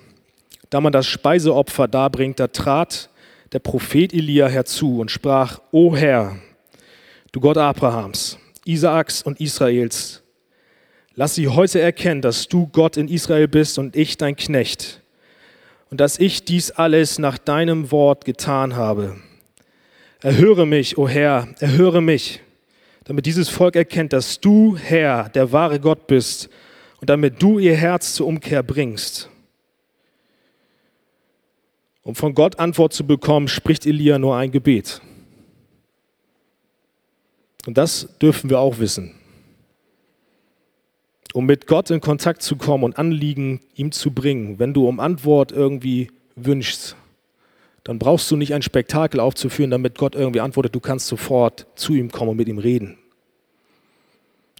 da 0.69 0.81
man 0.81 0.93
das 0.93 1.07
Speiseopfer 1.07 1.87
darbringt, 1.87 2.39
da 2.39 2.47
trat 2.47 3.09
der 3.51 3.59
Prophet 3.59 4.13
Elia 4.13 4.47
herzu 4.47 4.99
und 4.99 5.11
sprach, 5.11 5.59
O 5.71 5.95
Herr, 5.95 6.37
du 7.31 7.39
Gott 7.39 7.57
Abrahams, 7.57 8.37
Isaaks 8.65 9.21
und 9.21 9.39
Israels, 9.41 10.23
lass 11.15 11.35
sie 11.35 11.47
heute 11.47 11.79
erkennen, 11.81 12.21
dass 12.21 12.47
du 12.47 12.67
Gott 12.67 12.97
in 12.97 13.07
Israel 13.07 13.47
bist 13.47 13.77
und 13.77 13.95
ich 13.95 14.17
dein 14.17 14.35
Knecht 14.35 15.01
und 15.89 15.99
dass 15.99 16.19
ich 16.19 16.45
dies 16.45 16.71
alles 16.71 17.19
nach 17.19 17.37
deinem 17.37 17.91
Wort 17.91 18.23
getan 18.25 18.75
habe. 18.75 19.17
Erhöre 20.21 20.65
mich, 20.65 20.97
o 20.97 21.09
Herr, 21.09 21.49
erhöre 21.59 22.01
mich, 22.01 22.41
damit 23.05 23.25
dieses 23.25 23.49
Volk 23.49 23.75
erkennt, 23.75 24.13
dass 24.13 24.39
du, 24.39 24.77
Herr, 24.77 25.29
der 25.29 25.51
wahre 25.51 25.79
Gott 25.79 26.07
bist 26.07 26.49
und 27.01 27.09
damit 27.09 27.41
du 27.41 27.57
ihr 27.57 27.75
Herz 27.75 28.13
zur 28.13 28.27
Umkehr 28.27 28.61
bringst. 28.61 29.30
Um 32.03 32.15
von 32.15 32.33
Gott 32.33 32.59
Antwort 32.59 32.93
zu 32.93 33.05
bekommen, 33.05 33.47
spricht 33.47 33.85
Elia 33.85 34.17
nur 34.17 34.35
ein 34.35 34.51
Gebet. 34.51 35.01
Und 37.67 37.77
das 37.77 38.09
dürfen 38.19 38.49
wir 38.49 38.59
auch 38.59 38.79
wissen. 38.79 39.15
Um 41.33 41.45
mit 41.45 41.67
Gott 41.67 41.91
in 41.91 42.01
Kontakt 42.01 42.41
zu 42.41 42.55
kommen 42.55 42.83
und 42.83 42.97
Anliegen 42.97 43.61
ihm 43.75 43.91
zu 43.91 44.11
bringen, 44.11 44.59
wenn 44.59 44.73
du 44.73 44.87
um 44.87 44.99
Antwort 44.99 45.51
irgendwie 45.51 46.11
wünschst, 46.35 46.95
dann 47.83 47.99
brauchst 47.99 48.29
du 48.29 48.35
nicht 48.35 48.53
ein 48.53 48.61
Spektakel 48.61 49.19
aufzuführen, 49.19 49.71
damit 49.71 49.97
Gott 49.97 50.15
irgendwie 50.15 50.41
antwortet. 50.41 50.75
Du 50.75 50.79
kannst 50.79 51.07
sofort 51.07 51.67
zu 51.75 51.93
ihm 51.93 52.11
kommen 52.11 52.31
und 52.31 52.37
mit 52.37 52.47
ihm 52.47 52.57
reden. 52.57 52.97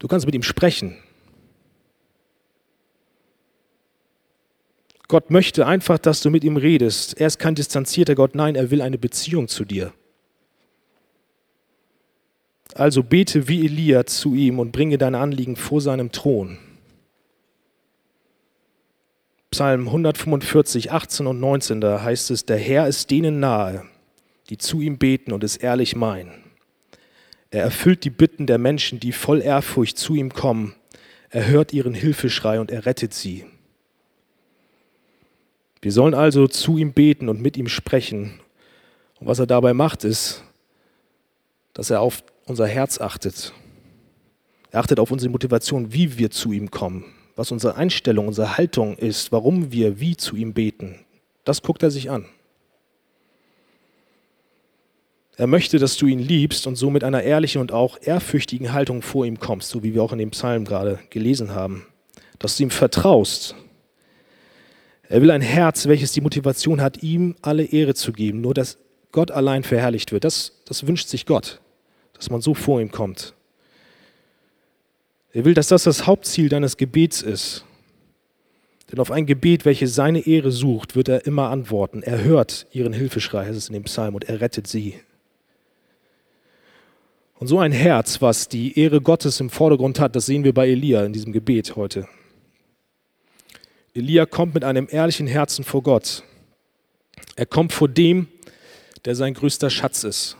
Du 0.00 0.08
kannst 0.08 0.26
mit 0.26 0.34
ihm 0.34 0.42
sprechen. 0.42 0.96
Gott 5.12 5.30
möchte 5.30 5.66
einfach, 5.66 5.98
dass 5.98 6.22
du 6.22 6.30
mit 6.30 6.42
ihm 6.42 6.56
redest. 6.56 7.20
Er 7.20 7.26
ist 7.26 7.38
kein 7.38 7.54
distanzierter 7.54 8.14
Gott, 8.14 8.34
nein, 8.34 8.54
er 8.54 8.70
will 8.70 8.80
eine 8.80 8.96
Beziehung 8.96 9.46
zu 9.46 9.66
dir. 9.66 9.92
Also 12.72 13.02
bete 13.02 13.46
wie 13.46 13.66
Elia 13.66 14.06
zu 14.06 14.34
ihm 14.34 14.58
und 14.58 14.72
bringe 14.72 14.96
deine 14.96 15.18
Anliegen 15.18 15.56
vor 15.56 15.82
seinem 15.82 16.12
Thron. 16.12 16.56
Psalm 19.50 19.86
145, 19.88 20.92
18 20.92 21.26
und 21.26 21.40
19, 21.40 21.82
da 21.82 22.02
heißt 22.02 22.30
es, 22.30 22.46
der 22.46 22.56
Herr 22.56 22.88
ist 22.88 23.10
denen 23.10 23.38
nahe, 23.38 23.84
die 24.48 24.56
zu 24.56 24.80
ihm 24.80 24.96
beten 24.96 25.32
und 25.32 25.44
es 25.44 25.58
ehrlich 25.58 25.94
meinen. 25.94 26.32
Er 27.50 27.64
erfüllt 27.64 28.04
die 28.04 28.10
Bitten 28.10 28.46
der 28.46 28.56
Menschen, 28.56 28.98
die 28.98 29.12
voll 29.12 29.42
Ehrfurcht 29.42 29.98
zu 29.98 30.14
ihm 30.14 30.32
kommen. 30.32 30.74
Er 31.28 31.48
hört 31.48 31.74
ihren 31.74 31.92
Hilfeschrei 31.92 32.58
und 32.60 32.70
er 32.70 32.86
rettet 32.86 33.12
sie. 33.12 33.44
Wir 35.82 35.90
sollen 35.92 36.14
also 36.14 36.46
zu 36.46 36.78
ihm 36.78 36.92
beten 36.92 37.28
und 37.28 37.42
mit 37.42 37.56
ihm 37.56 37.68
sprechen. 37.68 38.40
Und 39.18 39.26
was 39.26 39.40
er 39.40 39.46
dabei 39.46 39.74
macht, 39.74 40.04
ist, 40.04 40.44
dass 41.74 41.90
er 41.90 42.00
auf 42.00 42.22
unser 42.46 42.66
Herz 42.66 43.00
achtet. 43.00 43.52
Er 44.70 44.80
achtet 44.80 45.00
auf 45.00 45.10
unsere 45.10 45.30
Motivation, 45.30 45.92
wie 45.92 46.18
wir 46.18 46.30
zu 46.30 46.52
ihm 46.52 46.70
kommen, 46.70 47.04
was 47.34 47.50
unsere 47.50 47.74
Einstellung, 47.74 48.28
unsere 48.28 48.56
Haltung 48.56 48.96
ist, 48.96 49.32
warum 49.32 49.72
wir 49.72 50.00
wie 50.00 50.16
zu 50.16 50.36
ihm 50.36 50.54
beten. 50.54 51.00
Das 51.44 51.62
guckt 51.62 51.82
er 51.82 51.90
sich 51.90 52.10
an. 52.10 52.26
Er 55.36 55.46
möchte, 55.46 55.78
dass 55.78 55.96
du 55.96 56.06
ihn 56.06 56.20
liebst 56.20 56.66
und 56.66 56.76
so 56.76 56.90
mit 56.90 57.02
einer 57.04 57.22
ehrlichen 57.22 57.60
und 57.60 57.72
auch 57.72 57.98
ehrfürchtigen 58.00 58.72
Haltung 58.72 59.02
vor 59.02 59.26
ihm 59.26 59.40
kommst, 59.40 59.70
so 59.70 59.82
wie 59.82 59.94
wir 59.94 60.02
auch 60.02 60.12
in 60.12 60.18
dem 60.18 60.30
Psalm 60.30 60.64
gerade 60.64 61.00
gelesen 61.10 61.54
haben. 61.54 61.86
Dass 62.38 62.56
du 62.56 62.62
ihm 62.62 62.70
vertraust. 62.70 63.56
Er 65.12 65.22
will 65.22 65.30
ein 65.30 65.42
Herz, 65.42 65.86
welches 65.86 66.12
die 66.12 66.20
Motivation 66.20 66.80
hat, 66.80 67.02
ihm 67.02 67.36
alle 67.42 67.64
Ehre 67.64 67.94
zu 67.94 68.12
geben, 68.12 68.40
nur 68.40 68.54
dass 68.54 68.78
Gott 69.12 69.30
allein 69.30 69.62
verherrlicht 69.62 70.10
wird. 70.10 70.24
Das, 70.24 70.62
das 70.64 70.86
wünscht 70.86 71.08
sich 71.08 71.26
Gott 71.26 71.60
dass 72.22 72.30
man 72.30 72.40
so 72.40 72.54
vor 72.54 72.80
ihm 72.80 72.92
kommt. 72.92 73.34
Er 75.32 75.44
will, 75.44 75.54
dass 75.54 75.66
das 75.66 75.82
das 75.82 76.06
Hauptziel 76.06 76.48
deines 76.48 76.76
Gebets 76.76 77.20
ist. 77.20 77.64
Denn 78.92 79.00
auf 79.00 79.10
ein 79.10 79.26
Gebet, 79.26 79.64
welches 79.64 79.96
seine 79.96 80.24
Ehre 80.24 80.52
sucht, 80.52 80.94
wird 80.94 81.08
er 81.08 81.26
immer 81.26 81.50
antworten. 81.50 82.04
Er 82.04 82.22
hört 82.22 82.68
ihren 82.70 82.92
Hilfeschrei, 82.92 83.46
heißt 83.46 83.58
es 83.58 83.66
in 83.66 83.72
dem 83.72 83.82
Psalm, 83.82 84.14
und 84.14 84.28
er 84.28 84.40
rettet 84.40 84.68
sie. 84.68 84.94
Und 87.40 87.48
so 87.48 87.58
ein 87.58 87.72
Herz, 87.72 88.22
was 88.22 88.48
die 88.48 88.78
Ehre 88.78 89.00
Gottes 89.00 89.40
im 89.40 89.50
Vordergrund 89.50 89.98
hat, 89.98 90.14
das 90.14 90.26
sehen 90.26 90.44
wir 90.44 90.54
bei 90.54 90.68
Elia 90.68 91.04
in 91.04 91.12
diesem 91.12 91.32
Gebet 91.32 91.74
heute. 91.74 92.06
Elia 93.94 94.26
kommt 94.26 94.54
mit 94.54 94.64
einem 94.64 94.88
ehrlichen 94.90 95.26
Herzen 95.26 95.64
vor 95.64 95.82
Gott. 95.82 96.22
Er 97.36 97.46
kommt 97.46 97.72
vor 97.72 97.88
dem, 97.88 98.28
der 99.04 99.14
sein 99.14 99.34
größter 99.34 99.70
Schatz 99.70 100.04
ist. 100.04 100.36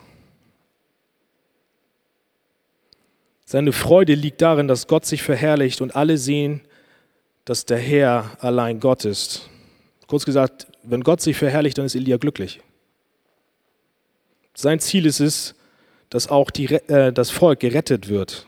Seine 3.45 3.73
Freude 3.73 4.15
liegt 4.15 4.41
darin, 4.41 4.69
dass 4.69 4.87
Gott 4.87 5.05
sich 5.05 5.23
verherrlicht 5.23 5.83
und 5.83 5.95
alle 5.95 6.17
sehen, 6.17 6.63
dass 7.45 7.67
der 7.67 7.79
Herr 7.79 8.39
allein 8.41 8.81
Gott 8.81 9.05
ist. 9.05 9.51
Kurz 10.07 10.25
gesagt, 10.25 10.67
wenn 10.83 11.03
Gott 11.03 11.21
sich 11.21 11.37
verherrlicht, 11.37 11.77
dann 11.77 11.85
ist 11.85 11.95
Elia 11.95 12.17
glücklich. 12.17 12.61
Sein 14.55 14.81
Ziel 14.81 15.07
ist 15.07 15.21
es, 15.21 15.55
dass 16.09 16.29
auch 16.29 16.51
die, 16.51 16.67
äh, 16.67 17.13
das 17.13 17.31
Volk 17.31 17.61
gerettet 17.61 18.09
wird. 18.09 18.47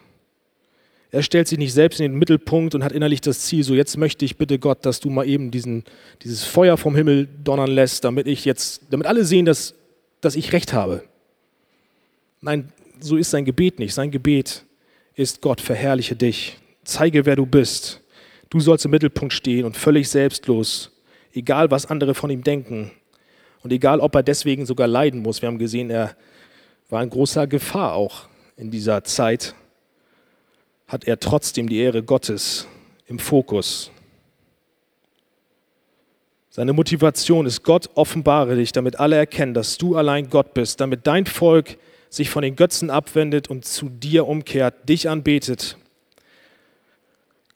Er 1.15 1.23
stellt 1.23 1.47
sich 1.47 1.59
nicht 1.59 1.73
selbst 1.73 2.01
in 2.01 2.11
den 2.11 2.19
Mittelpunkt 2.19 2.75
und 2.75 2.83
hat 2.83 2.91
innerlich 2.91 3.21
das 3.21 3.43
Ziel, 3.43 3.63
so 3.63 3.77
jetzt 3.77 3.97
möchte 3.97 4.25
ich 4.25 4.37
bitte 4.37 4.59
Gott, 4.59 4.85
dass 4.85 4.99
du 4.99 5.11
mal 5.11 5.25
eben 5.29 5.53
diesen, 5.53 5.85
dieses 6.25 6.43
Feuer 6.43 6.77
vom 6.77 6.97
Himmel 6.97 7.29
donnern 7.45 7.71
lässt, 7.71 8.03
damit 8.03 8.27
ich 8.27 8.45
jetzt, 8.45 8.83
damit 8.91 9.07
alle 9.07 9.25
sehen, 9.25 9.45
dass, 9.45 9.77
dass 10.21 10.35
ich 10.35 10.53
recht 10.53 10.73
habe. 10.73 11.05
Nein, 12.41 12.73
so 12.99 13.17
ist 13.17 13.31
sein 13.31 13.45
Gebet 13.45 13.79
nicht. 13.79 13.95
Sein 13.95 14.11
Gebet 14.11 14.65
ist 15.15 15.41
Gott, 15.41 15.61
verherrliche 15.61 16.17
dich, 16.17 16.59
zeige, 16.83 17.25
wer 17.27 17.37
du 17.37 17.47
bist. 17.47 18.01
Du 18.51 18.59
sollst 18.59 18.85
im 18.85 18.91
Mittelpunkt 18.91 19.33
stehen 19.33 19.67
und 19.67 19.77
völlig 19.77 20.09
selbstlos, 20.09 20.91
egal 21.33 21.71
was 21.71 21.87
andere 21.87 22.15
von 22.15 22.29
ihm 22.29 22.43
denken 22.43 22.91
und 23.63 23.73
egal, 23.73 24.01
ob 24.01 24.17
er 24.17 24.25
deswegen 24.25 24.67
sogar 24.67 24.89
leiden 24.89 25.23
muss. 25.23 25.43
Wir 25.43 25.47
haben 25.47 25.59
gesehen, 25.59 25.91
er 25.91 26.17
war 26.91 27.05
in 27.05 27.11
großer 27.11 27.47
Gefahr 27.47 27.93
auch 27.93 28.23
in 28.57 28.73
dieser 28.73 29.05
Zeit, 29.05 29.55
hat 30.87 31.05
er 31.05 31.21
trotzdem 31.21 31.69
die 31.69 31.79
Ehre 31.79 32.03
Gottes 32.03 32.67
im 33.07 33.19
Fokus. 33.19 33.91
Seine 36.51 36.73
Motivation 36.73 37.47
ist, 37.47 37.65
Gott 37.65 37.91
offenbare 37.95 38.55
dich, 38.55 38.71
damit 38.71 39.01
alle 39.01 39.17
erkennen, 39.17 39.55
dass 39.55 39.77
du 39.77 39.97
allein 39.97 40.31
Gott 40.31 40.55
bist, 40.55 40.81
damit 40.81 41.07
dein 41.07 41.27
Volk 41.27 41.79
sich 42.11 42.31
von 42.31 42.43
den 42.43 42.55
Götzen 42.55 42.91
abwendet 42.91 43.49
und 43.51 43.65
zu 43.65 43.89
dir 43.89 44.29
umkehrt, 44.29 44.89
dich 44.89 45.09
anbetet. 45.09 45.77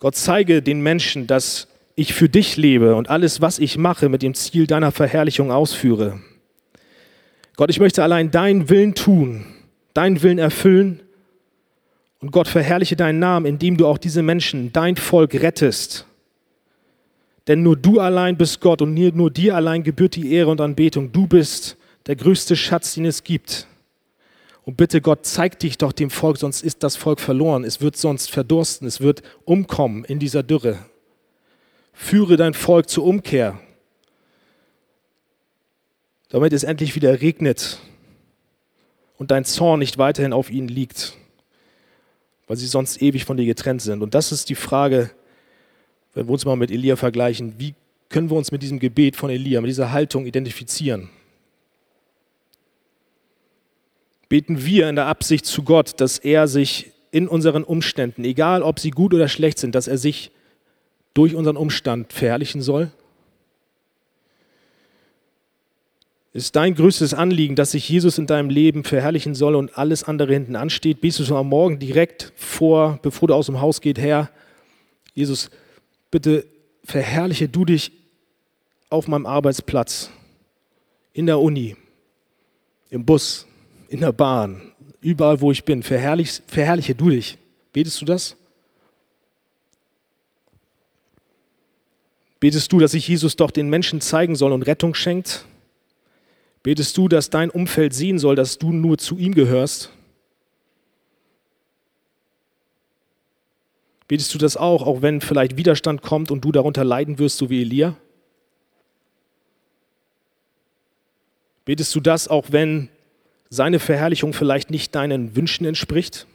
Gott 0.00 0.16
zeige 0.16 0.62
den 0.62 0.80
Menschen, 0.80 1.26
dass 1.26 1.68
ich 1.94 2.14
für 2.14 2.28
dich 2.28 2.56
lebe 2.56 2.94
und 2.94 3.08
alles, 3.08 3.40
was 3.40 3.58
ich 3.58 3.78
mache, 3.78 4.08
mit 4.08 4.22
dem 4.22 4.34
Ziel 4.34 4.66
deiner 4.66 4.92
Verherrlichung 4.92 5.50
ausführe. 5.50 6.20
Gott, 7.56 7.70
ich 7.70 7.80
möchte 7.80 8.04
allein 8.04 8.30
deinen 8.30 8.68
Willen 8.68 8.94
tun, 8.94 9.44
deinen 9.94 10.22
Willen 10.22 10.38
erfüllen. 10.38 11.02
Und 12.20 12.32
Gott, 12.32 12.48
verherrliche 12.48 12.96
deinen 12.96 13.18
Namen, 13.18 13.46
indem 13.46 13.76
du 13.76 13.86
auch 13.86 13.98
diese 13.98 14.22
Menschen, 14.22 14.72
dein 14.72 14.96
Volk 14.96 15.34
rettest. 15.34 16.06
Denn 17.46 17.62
nur 17.62 17.76
du 17.76 18.00
allein 18.00 18.36
bist 18.36 18.60
Gott 18.60 18.82
und 18.82 18.94
nur 18.94 19.30
dir 19.30 19.56
allein 19.56 19.82
gebührt 19.82 20.16
die 20.16 20.32
Ehre 20.32 20.50
und 20.50 20.60
Anbetung. 20.60 21.12
Du 21.12 21.26
bist 21.26 21.76
der 22.06 22.16
größte 22.16 22.56
Schatz, 22.56 22.94
den 22.94 23.06
es 23.06 23.24
gibt. 23.24 23.66
Und 24.64 24.76
bitte 24.76 25.00
Gott, 25.00 25.20
zeig 25.24 25.58
dich 25.60 25.78
doch 25.78 25.92
dem 25.92 26.10
Volk, 26.10 26.36
sonst 26.36 26.62
ist 26.62 26.82
das 26.82 26.96
Volk 26.96 27.20
verloren. 27.20 27.64
Es 27.64 27.80
wird 27.80 27.96
sonst 27.96 28.30
verdursten, 28.30 28.86
es 28.86 29.00
wird 29.00 29.22
umkommen 29.46 30.04
in 30.04 30.18
dieser 30.18 30.42
Dürre. 30.42 30.78
Führe 31.94 32.36
dein 32.36 32.52
Volk 32.52 32.90
zur 32.90 33.04
Umkehr, 33.04 33.58
damit 36.28 36.52
es 36.52 36.64
endlich 36.64 36.94
wieder 36.94 37.22
regnet 37.22 37.80
und 39.16 39.30
dein 39.30 39.46
Zorn 39.46 39.78
nicht 39.78 39.96
weiterhin 39.96 40.34
auf 40.34 40.50
ihnen 40.50 40.68
liegt, 40.68 41.14
weil 42.48 42.56
sie 42.56 42.66
sonst 42.66 43.00
ewig 43.00 43.24
von 43.24 43.36
dir 43.36 43.46
getrennt 43.46 43.82
sind. 43.82 44.02
Und 44.02 44.14
das 44.14 44.32
ist 44.32 44.48
die 44.48 44.56
Frage, 44.56 45.10
wenn 46.14 46.26
wir 46.26 46.32
uns 46.32 46.44
mal 46.44 46.56
mit 46.56 46.70
Elia 46.70 46.96
vergleichen, 46.96 47.54
wie 47.58 47.74
können 48.08 48.30
wir 48.30 48.36
uns 48.36 48.50
mit 48.50 48.62
diesem 48.62 48.80
Gebet 48.80 49.14
von 49.14 49.30
Elia, 49.30 49.60
mit 49.60 49.68
dieser 49.68 49.92
Haltung 49.92 50.26
identifizieren? 50.26 51.10
beten 54.28 54.64
wir 54.64 54.88
in 54.88 54.96
der 54.96 55.06
Absicht 55.06 55.46
zu 55.46 55.62
Gott, 55.62 56.00
dass 56.00 56.18
er 56.18 56.48
sich 56.48 56.92
in 57.10 57.28
unseren 57.28 57.64
Umständen, 57.64 58.24
egal 58.24 58.62
ob 58.62 58.78
sie 58.78 58.90
gut 58.90 59.14
oder 59.14 59.28
schlecht 59.28 59.58
sind, 59.58 59.74
dass 59.74 59.88
er 59.88 59.98
sich 59.98 60.30
durch 61.14 61.34
unseren 61.34 61.56
Umstand 61.56 62.12
verherrlichen 62.12 62.60
soll? 62.60 62.90
Ist 66.38 66.54
dein 66.54 66.76
größtes 66.76 67.14
Anliegen, 67.14 67.56
dass 67.56 67.72
sich 67.72 67.88
Jesus 67.88 68.16
in 68.16 68.28
deinem 68.28 68.48
Leben 68.48 68.84
verherrlichen 68.84 69.34
soll 69.34 69.56
und 69.56 69.76
alles 69.76 70.04
andere 70.04 70.32
hinten 70.32 70.54
ansteht? 70.54 71.00
Bist 71.00 71.18
du 71.18 71.24
schon 71.24 71.36
am 71.36 71.48
Morgen 71.48 71.80
direkt 71.80 72.32
vor, 72.36 73.00
bevor 73.02 73.26
du 73.26 73.34
aus 73.34 73.46
dem 73.46 73.60
Haus 73.60 73.80
gehst, 73.80 73.98
Herr, 73.98 74.30
Jesus, 75.14 75.50
bitte 76.12 76.46
verherrliche 76.84 77.48
du 77.48 77.64
dich 77.64 77.90
auf 78.88 79.08
meinem 79.08 79.26
Arbeitsplatz, 79.26 80.10
in 81.12 81.26
der 81.26 81.40
Uni, 81.40 81.74
im 82.90 83.04
Bus, 83.04 83.44
in 83.88 83.98
der 83.98 84.12
Bahn, 84.12 84.60
überall, 85.00 85.40
wo 85.40 85.50
ich 85.50 85.64
bin. 85.64 85.82
Verherrlich, 85.82 86.40
verherrliche 86.46 86.94
du 86.94 87.10
dich. 87.10 87.36
Betest 87.72 88.00
du 88.00 88.04
das? 88.04 88.36
Betest 92.38 92.70
du, 92.70 92.78
dass 92.78 92.92
sich 92.92 93.08
Jesus 93.08 93.34
doch 93.34 93.50
den 93.50 93.68
Menschen 93.68 94.00
zeigen 94.00 94.36
soll 94.36 94.52
und 94.52 94.62
Rettung 94.62 94.94
schenkt? 94.94 95.44
Betest 96.68 96.98
du, 96.98 97.08
dass 97.08 97.30
dein 97.30 97.48
Umfeld 97.48 97.94
sehen 97.94 98.18
soll, 98.18 98.36
dass 98.36 98.58
du 98.58 98.72
nur 98.72 98.98
zu 98.98 99.16
ihm 99.16 99.34
gehörst? 99.34 99.90
Betest 104.06 104.34
du 104.34 104.38
das 104.38 104.58
auch, 104.58 104.86
auch 104.86 105.00
wenn 105.00 105.22
vielleicht 105.22 105.56
Widerstand 105.56 106.02
kommt 106.02 106.30
und 106.30 106.44
du 106.44 106.52
darunter 106.52 106.84
leiden 106.84 107.18
wirst, 107.18 107.38
so 107.38 107.48
wie 107.48 107.62
Elia? 107.62 107.96
Betest 111.64 111.94
du 111.94 112.00
das, 112.00 112.28
auch 112.28 112.48
wenn 112.50 112.90
seine 113.48 113.78
Verherrlichung 113.78 114.34
vielleicht 114.34 114.70
nicht 114.70 114.94
deinen 114.94 115.34
Wünschen 115.36 115.64
entspricht? 115.64 116.26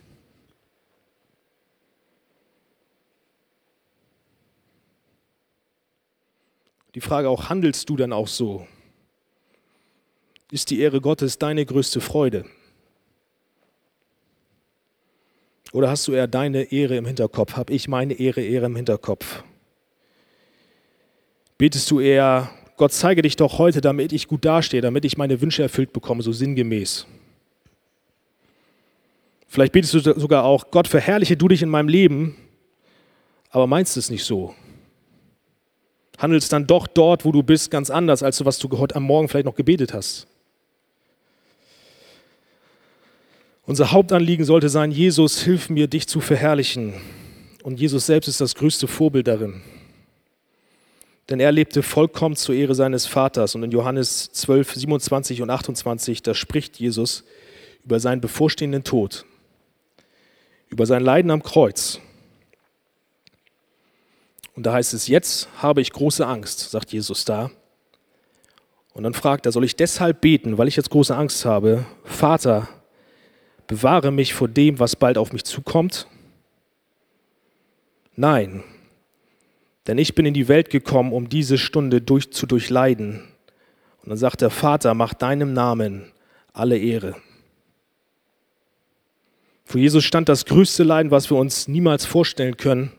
Die 6.95 7.01
Frage 7.01 7.29
auch, 7.29 7.49
handelst 7.49 7.87
du 7.87 7.97
dann 7.97 8.11
auch 8.11 8.27
so? 8.27 8.65
Ist 10.53 10.69
die 10.69 10.81
Ehre 10.81 11.01
Gottes 11.01 11.39
deine 11.39 11.65
größte 11.65 11.99
Freude? 11.99 12.45
Oder 15.71 15.89
hast 15.89 16.07
du 16.07 16.11
eher 16.11 16.27
deine 16.27 16.71
Ehre 16.71 16.95
im 16.95 17.07
Hinterkopf? 17.07 17.55
Habe 17.55 17.73
ich 17.73 17.87
meine 17.87 18.13
Ehre, 18.13 18.41
Ehre 18.41 18.67
im 18.67 18.75
Hinterkopf? 18.75 19.43
Betest 21.57 21.89
du 21.89 21.99
eher, 21.99 22.51
Gott 22.77 22.91
zeige 22.91 23.23
dich 23.23 23.35
doch 23.35 23.57
heute, 23.57 23.81
damit 23.81 24.13
ich 24.13 24.27
gut 24.27 24.45
dastehe, 24.45 24.81
damit 24.81 25.05
ich 25.05 25.17
meine 25.17 25.41
Wünsche 25.41 25.63
erfüllt 25.63 25.91
bekomme, 25.91 26.21
so 26.21 26.31
sinngemäß? 26.31 27.07
Vielleicht 29.47 29.73
betest 29.73 29.95
du 29.95 30.01
sogar 30.01 30.43
auch, 30.43 30.69
Gott 30.69 30.87
verherrliche 30.87 31.35
du 31.35 31.47
dich 31.47 31.63
in 31.63 31.69
meinem 31.69 31.89
Leben, 31.89 32.35
aber 33.49 33.65
meinst 33.65 33.97
es 33.97 34.11
nicht 34.11 34.23
so. 34.23 34.53
Handelst 36.19 36.53
dann 36.53 36.67
doch 36.67 36.85
dort, 36.85 37.25
wo 37.25 37.31
du 37.31 37.41
bist, 37.41 37.71
ganz 37.71 37.89
anders, 37.89 38.21
als 38.21 38.37
du, 38.37 38.45
was 38.45 38.59
du 38.59 38.69
heute 38.77 38.95
am 38.97 39.01
Morgen 39.01 39.27
vielleicht 39.27 39.47
noch 39.47 39.55
gebetet 39.55 39.95
hast. 39.95 40.27
Unser 43.65 43.91
Hauptanliegen 43.91 44.45
sollte 44.45 44.67
sein, 44.67 44.91
Jesus, 44.91 45.41
hilf 45.41 45.69
mir, 45.69 45.87
dich 45.87 46.07
zu 46.07 46.19
verherrlichen. 46.19 46.93
Und 47.63 47.79
Jesus 47.79 48.05
selbst 48.05 48.27
ist 48.27 48.41
das 48.41 48.55
größte 48.55 48.87
Vorbild 48.87 49.27
darin. 49.27 49.61
Denn 51.29 51.39
er 51.39 51.53
lebte 51.53 51.81
vollkommen 51.81 52.35
zur 52.35 52.55
Ehre 52.55 52.75
seines 52.75 53.05
Vaters. 53.05 53.55
Und 53.55 53.63
in 53.63 53.71
Johannes 53.71 54.31
12, 54.33 54.73
27 54.73 55.41
und 55.41 55.49
28, 55.49 56.21
da 56.21 56.33
spricht 56.33 56.77
Jesus 56.77 57.23
über 57.85 58.01
seinen 58.01 58.19
bevorstehenden 58.19 58.83
Tod, 58.83 59.25
über 60.67 60.85
sein 60.85 61.01
Leiden 61.01 61.31
am 61.31 61.41
Kreuz. 61.41 62.01
Und 64.55 64.65
da 64.65 64.73
heißt 64.73 64.93
es, 64.93 65.07
jetzt 65.07 65.47
habe 65.57 65.79
ich 65.79 65.93
große 65.93 66.27
Angst, 66.27 66.69
sagt 66.71 66.91
Jesus 66.91 67.23
da. 67.23 67.49
Und 68.93 69.03
dann 69.03 69.13
fragt 69.13 69.45
er, 69.45 69.53
soll 69.53 69.63
ich 69.63 69.77
deshalb 69.77 70.19
beten, 70.19 70.57
weil 70.57 70.67
ich 70.67 70.75
jetzt 70.75 70.89
große 70.89 71.15
Angst 71.15 71.45
habe? 71.45 71.85
Vater, 72.03 72.67
bewahre 73.73 74.11
mich 74.11 74.35
vor 74.35 74.47
dem, 74.47 74.79
was 74.79 74.95
bald 74.95 75.17
auf 75.17 75.33
mich 75.33 75.45
zukommt? 75.45 76.07
Nein, 78.15 78.63
denn 79.87 79.97
ich 79.97 80.13
bin 80.13 80.27
in 80.27 80.35
die 80.35 80.47
Welt 80.47 80.69
gekommen, 80.69 81.11
um 81.11 81.27
diese 81.27 81.57
Stunde 81.57 81.99
durch, 81.99 82.31
zu 82.31 82.45
durchleiden. 82.45 83.23
Und 84.03 84.09
dann 84.09 84.17
sagt 84.17 84.41
der 84.41 84.51
Vater, 84.51 84.93
mach 84.93 85.15
deinem 85.15 85.53
Namen 85.53 86.11
alle 86.53 86.77
Ehre. 86.77 87.15
Vor 89.65 89.81
Jesus 89.81 90.03
stand 90.03 90.29
das 90.29 90.45
größte 90.45 90.83
Leiden, 90.83 91.09
was 91.09 91.31
wir 91.31 91.37
uns 91.37 91.67
niemals 91.67 92.05
vorstellen 92.05 92.57
können. 92.57 92.91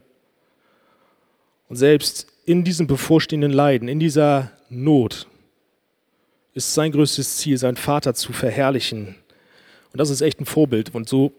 Und 1.69 1.77
selbst 1.77 2.27
in 2.47 2.65
diesem 2.65 2.89
bevorstehenden 2.89 3.53
Leiden, 3.53 3.87
in 3.87 4.01
dieser 4.01 4.51
Not, 4.69 5.29
ist 6.53 6.75
sein 6.75 6.91
größtes 6.91 7.37
Ziel, 7.37 7.59
seinen 7.59 7.77
Vater 7.77 8.15
zu 8.15 8.33
verherrlichen 8.33 9.15
und 9.95 9.99
das 9.99 10.11
ist 10.11 10.23
echt 10.23 10.41
ein 10.41 10.45
Vorbild. 10.45 10.93
Und 10.93 11.09
so 11.09 11.31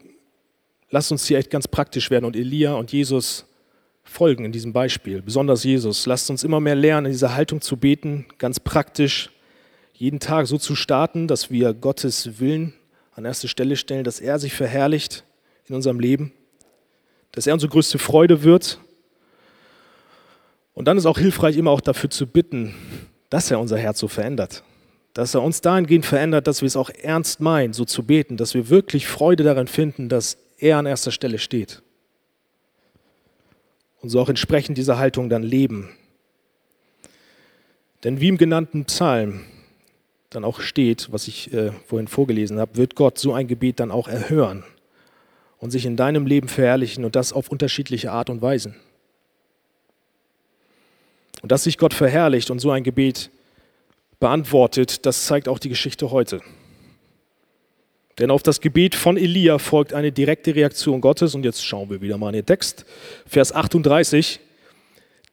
lasst 0.88 1.12
uns 1.12 1.26
hier 1.26 1.36
echt 1.36 1.50
ganz 1.50 1.68
praktisch 1.68 2.10
werden 2.10 2.24
und 2.24 2.34
Elia 2.34 2.72
und 2.72 2.90
Jesus 2.90 3.44
folgen 4.02 4.46
in 4.46 4.52
diesem 4.52 4.72
Beispiel. 4.72 5.20
Besonders 5.20 5.62
Jesus. 5.62 6.06
Lasst 6.06 6.30
uns 6.30 6.42
immer 6.42 6.58
mehr 6.58 6.74
lernen, 6.74 7.04
in 7.04 7.12
dieser 7.12 7.34
Haltung 7.34 7.60
zu 7.60 7.76
beten, 7.76 8.24
ganz 8.38 8.58
praktisch, 8.58 9.30
jeden 9.92 10.20
Tag 10.20 10.46
so 10.46 10.56
zu 10.56 10.74
starten, 10.74 11.28
dass 11.28 11.50
wir 11.50 11.74
Gottes 11.74 12.40
Willen 12.40 12.72
an 13.12 13.26
erste 13.26 13.46
Stelle 13.46 13.76
stellen, 13.76 14.04
dass 14.04 14.20
er 14.20 14.38
sich 14.38 14.54
verherrlicht 14.54 15.24
in 15.66 15.74
unserem 15.74 16.00
Leben, 16.00 16.32
dass 17.32 17.46
er 17.46 17.52
unsere 17.52 17.70
größte 17.70 17.98
Freude 17.98 18.42
wird. 18.42 18.80
Und 20.72 20.88
dann 20.88 20.96
ist 20.96 21.04
auch 21.04 21.18
hilfreich, 21.18 21.58
immer 21.58 21.72
auch 21.72 21.82
dafür 21.82 22.08
zu 22.08 22.26
bitten, 22.26 22.74
dass 23.28 23.50
er 23.50 23.60
unser 23.60 23.76
Herz 23.76 23.98
so 23.98 24.08
verändert 24.08 24.62
dass 25.16 25.32
er 25.32 25.42
uns 25.42 25.62
dahingehend 25.62 26.04
verändert, 26.04 26.46
dass 26.46 26.60
wir 26.60 26.66
es 26.66 26.76
auch 26.76 26.90
ernst 26.90 27.40
meinen, 27.40 27.72
so 27.72 27.86
zu 27.86 28.02
beten, 28.02 28.36
dass 28.36 28.52
wir 28.52 28.68
wirklich 28.68 29.06
Freude 29.06 29.44
daran 29.44 29.66
finden, 29.66 30.10
dass 30.10 30.36
er 30.58 30.76
an 30.76 30.84
erster 30.84 31.10
Stelle 31.10 31.38
steht. 31.38 31.80
Und 34.02 34.10
so 34.10 34.20
auch 34.20 34.28
entsprechend 34.28 34.76
dieser 34.76 34.98
Haltung 34.98 35.30
dann 35.30 35.42
leben. 35.42 35.88
Denn 38.04 38.20
wie 38.20 38.28
im 38.28 38.36
genannten 38.36 38.84
Psalm 38.84 39.46
dann 40.28 40.44
auch 40.44 40.60
steht, 40.60 41.10
was 41.10 41.28
ich 41.28 41.50
äh, 41.50 41.72
vorhin 41.86 42.08
vorgelesen 42.08 42.58
habe, 42.58 42.76
wird 42.76 42.94
Gott 42.94 43.18
so 43.18 43.32
ein 43.32 43.48
Gebet 43.48 43.80
dann 43.80 43.90
auch 43.90 44.08
erhören 44.08 44.64
und 45.56 45.70
sich 45.70 45.86
in 45.86 45.96
deinem 45.96 46.26
Leben 46.26 46.48
verherrlichen 46.48 47.06
und 47.06 47.16
das 47.16 47.32
auf 47.32 47.48
unterschiedliche 47.48 48.12
Art 48.12 48.28
und 48.28 48.42
Weisen. 48.42 48.76
Und 51.40 51.52
dass 51.52 51.64
sich 51.64 51.78
Gott 51.78 51.94
verherrlicht 51.94 52.50
und 52.50 52.58
so 52.58 52.70
ein 52.70 52.84
Gebet 52.84 53.30
beantwortet, 54.20 55.06
das 55.06 55.26
zeigt 55.26 55.48
auch 55.48 55.58
die 55.58 55.68
Geschichte 55.68 56.10
heute. 56.10 56.40
Denn 58.18 58.30
auf 58.30 58.42
das 58.42 58.60
Gebet 58.60 58.94
von 58.94 59.16
Elia 59.16 59.58
folgt 59.58 59.92
eine 59.92 60.10
direkte 60.10 60.54
Reaktion 60.54 61.00
Gottes. 61.02 61.34
Und 61.34 61.44
jetzt 61.44 61.64
schauen 61.64 61.90
wir 61.90 62.00
wieder 62.00 62.16
mal 62.16 62.28
in 62.28 62.36
den 62.36 62.46
Text. 62.46 62.86
Vers 63.26 63.52
38. 63.54 64.40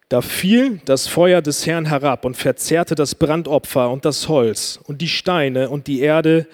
Da 0.10 0.22
fiel 0.22 0.82
das 0.86 1.08
Feuer 1.08 1.42
des 1.42 1.66
Herrn 1.66 1.86
herab 1.86 2.26
und 2.26 2.36
verzehrte 2.36 2.94
das 2.94 3.16
Brandopfer 3.16 3.90
und 3.90 4.06
das 4.06 4.28
Holz 4.28 4.80
und 4.84 5.02
die 5.02 5.08
Steine 5.08 5.70
und 5.70 5.88
die 5.88 6.02
Erde 6.02 6.46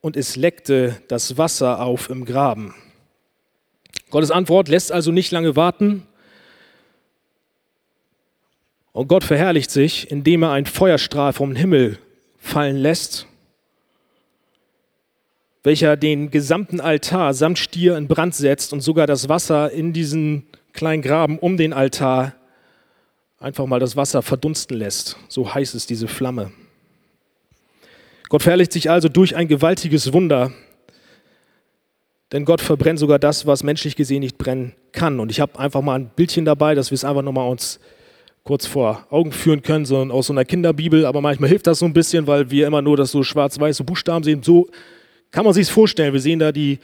und 0.00 0.16
es 0.16 0.36
leckte 0.36 1.00
das 1.06 1.38
Wasser 1.38 1.80
auf 1.80 2.10
im 2.10 2.24
Graben. 2.24 2.74
Gottes 4.10 4.30
Antwort 4.30 4.68
lässt 4.68 4.90
also 4.90 5.12
nicht 5.12 5.30
lange 5.30 5.54
warten. 5.54 6.06
Und 8.92 9.08
Gott 9.08 9.24
verherrlicht 9.24 9.70
sich, 9.70 10.10
indem 10.10 10.42
er 10.42 10.52
einen 10.52 10.66
Feuerstrahl 10.66 11.32
vom 11.32 11.56
Himmel 11.56 11.98
fallen 12.38 12.76
lässt, 12.76 13.26
welcher 15.64 15.96
den 15.96 16.30
gesamten 16.30 16.80
Altar 16.80 17.34
samt 17.34 17.58
Stier 17.58 17.96
in 17.96 18.08
Brand 18.08 18.34
setzt 18.34 18.72
und 18.72 18.80
sogar 18.80 19.06
das 19.06 19.28
Wasser 19.28 19.70
in 19.70 19.92
diesen 19.92 20.46
kleinen 20.72 21.02
Graben 21.02 21.38
um 21.38 21.56
den 21.56 21.72
Altar 21.72 22.34
einfach 23.38 23.66
mal 23.66 23.80
das 23.80 23.96
Wasser 23.96 24.22
verdunsten 24.22 24.76
lässt. 24.76 25.16
So 25.28 25.54
heiß 25.54 25.74
ist 25.74 25.90
diese 25.90 26.08
Flamme. 26.08 26.52
Gott 28.28 28.42
verherrlicht 28.42 28.72
sich 28.72 28.90
also 28.90 29.08
durch 29.08 29.36
ein 29.36 29.48
gewaltiges 29.48 30.12
Wunder, 30.12 30.52
denn 32.32 32.44
Gott 32.44 32.62
verbrennt 32.62 32.98
sogar 32.98 33.18
das, 33.18 33.46
was 33.46 33.62
menschlich 33.62 33.94
gesehen 33.94 34.20
nicht 34.20 34.38
brennen 34.38 34.74
kann. 34.92 35.20
Und 35.20 35.30
ich 35.30 35.40
habe 35.40 35.58
einfach 35.58 35.82
mal 35.82 35.98
ein 35.98 36.10
Bildchen 36.16 36.44
dabei, 36.44 36.74
dass 36.74 36.90
wir 36.90 36.94
es 36.94 37.04
einfach 37.04 37.22
nochmal 37.22 37.50
uns 37.50 37.78
kurz 38.44 38.66
vor 38.66 39.06
Augen 39.10 39.32
führen 39.32 39.62
können, 39.62 39.84
sondern 39.84 40.10
aus 40.10 40.26
so 40.26 40.32
einer 40.32 40.44
Kinderbibel. 40.44 41.06
Aber 41.06 41.20
manchmal 41.20 41.48
hilft 41.48 41.66
das 41.66 41.78
so 41.78 41.86
ein 41.86 41.92
bisschen, 41.92 42.26
weil 42.26 42.50
wir 42.50 42.66
immer 42.66 42.82
nur 42.82 42.96
das 42.96 43.10
so 43.10 43.22
schwarz-weiße 43.22 43.84
Buchstaben 43.84 44.24
sehen. 44.24 44.42
So 44.42 44.68
kann 45.30 45.44
man 45.44 45.54
sich 45.54 45.70
vorstellen. 45.70 46.12
Wir 46.12 46.20
sehen 46.20 46.38
da 46.38 46.52
die 46.52 46.78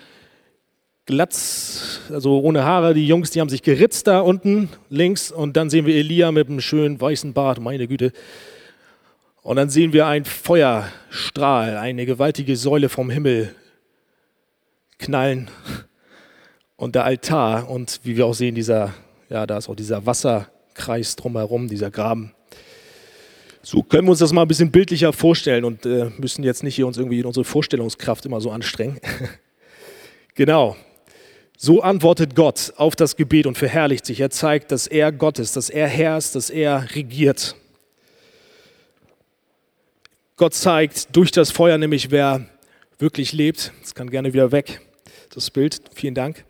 Glatz, 1.07 2.01
also 2.11 2.41
ohne 2.41 2.65
Haare, 2.65 2.93
die 2.93 3.07
Jungs, 3.07 3.31
die 3.31 3.41
haben 3.41 3.49
sich 3.49 3.63
geritzt 3.63 4.07
da 4.07 4.21
unten 4.21 4.69
links. 4.89 5.33
Und 5.33 5.57
dann 5.57 5.71
sehen 5.71 5.87
wir 5.87 5.95
Elia 5.95 6.31
mit 6.33 6.49
einem 6.49 6.61
schönen 6.61 7.01
weißen 7.01 7.33
Bart, 7.33 7.61
meine 7.61 7.89
Güte. 7.89 8.13
Und 9.43 9.57
dann 9.57 9.71
sehen 9.71 9.93
wir 9.93 10.07
einen 10.07 10.27
Feuerstrahl, 10.27 11.79
eine 11.79 12.05
gewaltige 12.05 12.57
Säule 12.57 12.89
vom 12.89 13.09
Himmel 13.09 13.55
knallen. 14.99 15.51
Und 16.77 16.95
der 16.95 17.05
Altar 17.05 17.69
und 17.69 18.01
wie 18.05 18.17
wir 18.17 18.27
auch 18.27 18.35
sehen, 18.35 18.55
dieser, 18.55 18.95
ja, 19.31 19.47
da 19.47 19.57
ist 19.59 19.69
auch 19.69 19.75
dieser 19.75 20.05
Wasser, 20.07 20.49
Kreis 20.79 21.17
drumherum, 21.17 21.69
dieser 21.69 21.91
Graben. 21.91 22.33
So 23.63 23.83
können 23.83 24.07
wir 24.07 24.13
uns 24.13 24.21
das 24.21 24.33
mal 24.33 24.43
ein 24.43 24.49
bisschen 24.49 24.71
bildlicher 24.71 25.13
vorstellen 25.13 25.65
und 25.65 25.85
äh, 25.85 26.11
müssen 26.17 26.43
jetzt 26.43 26.63
nicht 26.63 26.77
hier 26.77 26.87
uns 26.87 26.97
irgendwie 26.97 27.21
in 27.21 27.27
unsere 27.27 27.45
Vorstellungskraft 27.45 28.25
immer 28.25 28.41
so 28.41 28.51
anstrengen. 28.51 28.99
genau. 30.35 30.77
So 31.59 31.83
antwortet 31.83 32.35
Gott 32.35 32.73
auf 32.77 32.97
das 32.97 33.17
Gebet 33.17 33.47
und 33.47 33.59
verherrlicht 33.59 34.07
sich. 34.07 34.21
Er 34.21 34.31
zeigt, 34.31 34.71
dass 34.71 34.87
er 34.87 35.11
Gott 35.13 35.39
ist, 35.41 35.57
dass 35.57 35.69
er 35.69 35.89
Herr 35.89 36.17
ist, 36.17 36.37
dass 36.37 36.51
er 36.51 36.95
regiert. 36.95 37.57
Gott 40.37 40.55
zeigt 40.55 41.15
durch 41.17 41.33
das 41.33 41.51
Feuer 41.51 41.77
nämlich, 41.79 42.13
wer 42.13 42.47
wirklich 42.99 43.33
lebt. 43.33 43.73
Das 43.83 43.95
kann 43.95 44.09
gerne 44.09 44.33
wieder 44.33 44.53
weg, 44.53 44.81
das 45.35 45.51
Bild. 45.51 45.81
Vielen 45.95 46.15
Dank. 46.15 46.48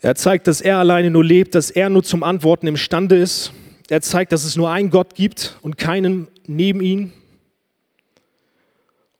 Er 0.00 0.14
zeigt, 0.14 0.46
dass 0.46 0.60
er 0.60 0.78
alleine 0.78 1.10
nur 1.10 1.24
lebt, 1.24 1.54
dass 1.54 1.70
er 1.70 1.88
nur 1.88 2.04
zum 2.04 2.22
Antworten 2.22 2.66
imstande 2.66 3.16
ist. 3.16 3.52
Er 3.88 4.02
zeigt, 4.02 4.32
dass 4.32 4.44
es 4.44 4.56
nur 4.56 4.70
einen 4.70 4.90
Gott 4.90 5.14
gibt 5.14 5.56
und 5.62 5.78
keinen 5.78 6.28
neben 6.46 6.80
ihm. 6.80 7.12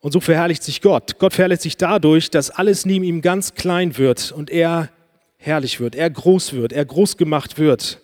Und 0.00 0.12
so 0.12 0.20
verherrlicht 0.20 0.62
sich 0.62 0.82
Gott. 0.82 1.18
Gott 1.18 1.32
verherrlicht 1.32 1.62
sich 1.62 1.76
dadurch, 1.76 2.30
dass 2.30 2.50
alles 2.50 2.84
neben 2.84 3.04
ihm 3.04 3.22
ganz 3.22 3.54
klein 3.54 3.96
wird 3.96 4.32
und 4.32 4.50
er 4.50 4.90
herrlich 5.38 5.80
wird, 5.80 5.94
er 5.94 6.10
groß 6.10 6.52
wird, 6.52 6.72
er 6.72 6.84
groß 6.84 7.16
gemacht 7.16 7.58
wird. 7.58 8.00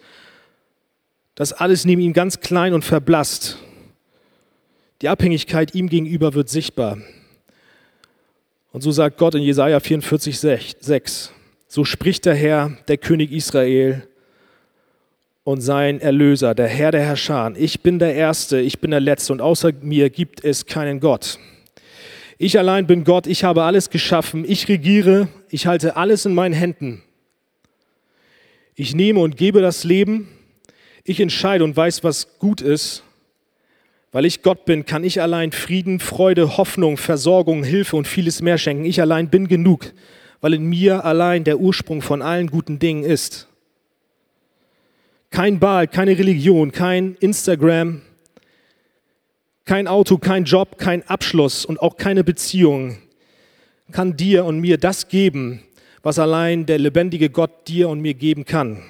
Dass 1.34 1.52
alles 1.52 1.84
neben 1.84 2.00
ihm 2.00 2.12
ganz 2.12 2.40
klein 2.40 2.74
und 2.74 2.84
verblasst. 2.84 3.58
Die 5.00 5.08
Abhängigkeit 5.08 5.74
ihm 5.74 5.88
gegenüber 5.88 6.34
wird 6.34 6.48
sichtbar. 6.48 6.98
Und 8.72 8.80
so 8.80 8.90
sagt 8.90 9.18
Gott 9.18 9.34
in 9.34 9.42
Jesaja 9.42 9.80
44, 9.80 10.38
6. 10.38 11.32
So 11.74 11.86
spricht 11.86 12.26
der 12.26 12.34
Herr, 12.34 12.76
der 12.86 12.98
König 12.98 13.32
Israel. 13.32 14.06
und 15.42 15.62
sein 15.62 16.02
Erlöser, 16.02 16.54
der 16.54 16.68
Herr 16.68 16.90
der 16.90 17.00
Herrscher. 17.00 17.50
Ich 17.56 17.80
bin 17.80 17.98
der 17.98 18.14
Erste, 18.14 18.60
ich 18.60 18.80
bin 18.80 18.90
der 18.90 19.00
Letzte 19.00 19.32
und 19.32 19.40
außer 19.40 19.72
mir 19.80 20.10
gibt 20.10 20.44
es 20.44 20.66
keinen 20.66 21.00
Gott. 21.00 21.38
Ich 22.36 22.58
allein 22.58 22.86
bin 22.86 23.04
Gott, 23.04 23.26
ich 23.26 23.42
habe 23.42 23.62
alles 23.62 23.88
geschaffen, 23.88 24.44
ich 24.46 24.68
regiere, 24.68 25.28
ich 25.48 25.66
halte 25.66 25.96
alles 25.96 26.26
in 26.26 26.34
meinen 26.34 26.52
Händen. 26.52 27.02
Ich 28.74 28.94
nehme 28.94 29.20
und 29.20 29.38
gebe 29.38 29.62
das 29.62 29.82
Leben, 29.82 30.28
ich 31.04 31.20
entscheide 31.20 31.64
und 31.64 31.74
weiß, 31.74 32.04
was 32.04 32.38
gut 32.38 32.60
ist. 32.60 33.02
Weil 34.10 34.26
ich 34.26 34.42
Gott 34.42 34.66
bin, 34.66 34.84
kann 34.84 35.04
ich 35.04 35.22
allein 35.22 35.52
Frieden, 35.52 36.00
Freude, 36.00 36.58
Hoffnung, 36.58 36.98
Versorgung, 36.98 37.64
Hilfe 37.64 37.96
und 37.96 38.06
vieles 38.06 38.42
mehr 38.42 38.58
schenken. 38.58 38.84
Ich 38.84 39.00
allein 39.00 39.30
bin 39.30 39.48
genug, 39.48 39.94
weil 40.42 40.54
in 40.54 40.64
mir 40.64 41.06
allein 41.06 41.44
der 41.44 41.58
Ursprung 41.58 42.02
von 42.02 42.20
allen 42.20 42.48
guten 42.48 42.78
Dingen 42.78 43.04
ist. 43.04 43.48
Kein 45.30 45.58
Baal, 45.58 45.88
keine 45.88 46.18
Religion, 46.18 46.72
kein 46.72 47.16
Instagram, 47.20 48.02
kein 49.64 49.88
Auto, 49.88 50.18
kein 50.18 50.44
Job, 50.44 50.76
kein 50.76 51.08
Abschluss 51.08 51.64
und 51.64 51.80
auch 51.80 51.96
keine 51.96 52.24
Beziehung 52.24 52.98
kann 53.92 54.16
dir 54.16 54.44
und 54.44 54.58
mir 54.58 54.78
das 54.78 55.08
geben, 55.08 55.62
was 56.02 56.18
allein 56.18 56.66
der 56.66 56.78
lebendige 56.78 57.30
Gott 57.30 57.68
dir 57.68 57.88
und 57.88 58.00
mir 58.00 58.14
geben 58.14 58.44
kann. 58.44 58.82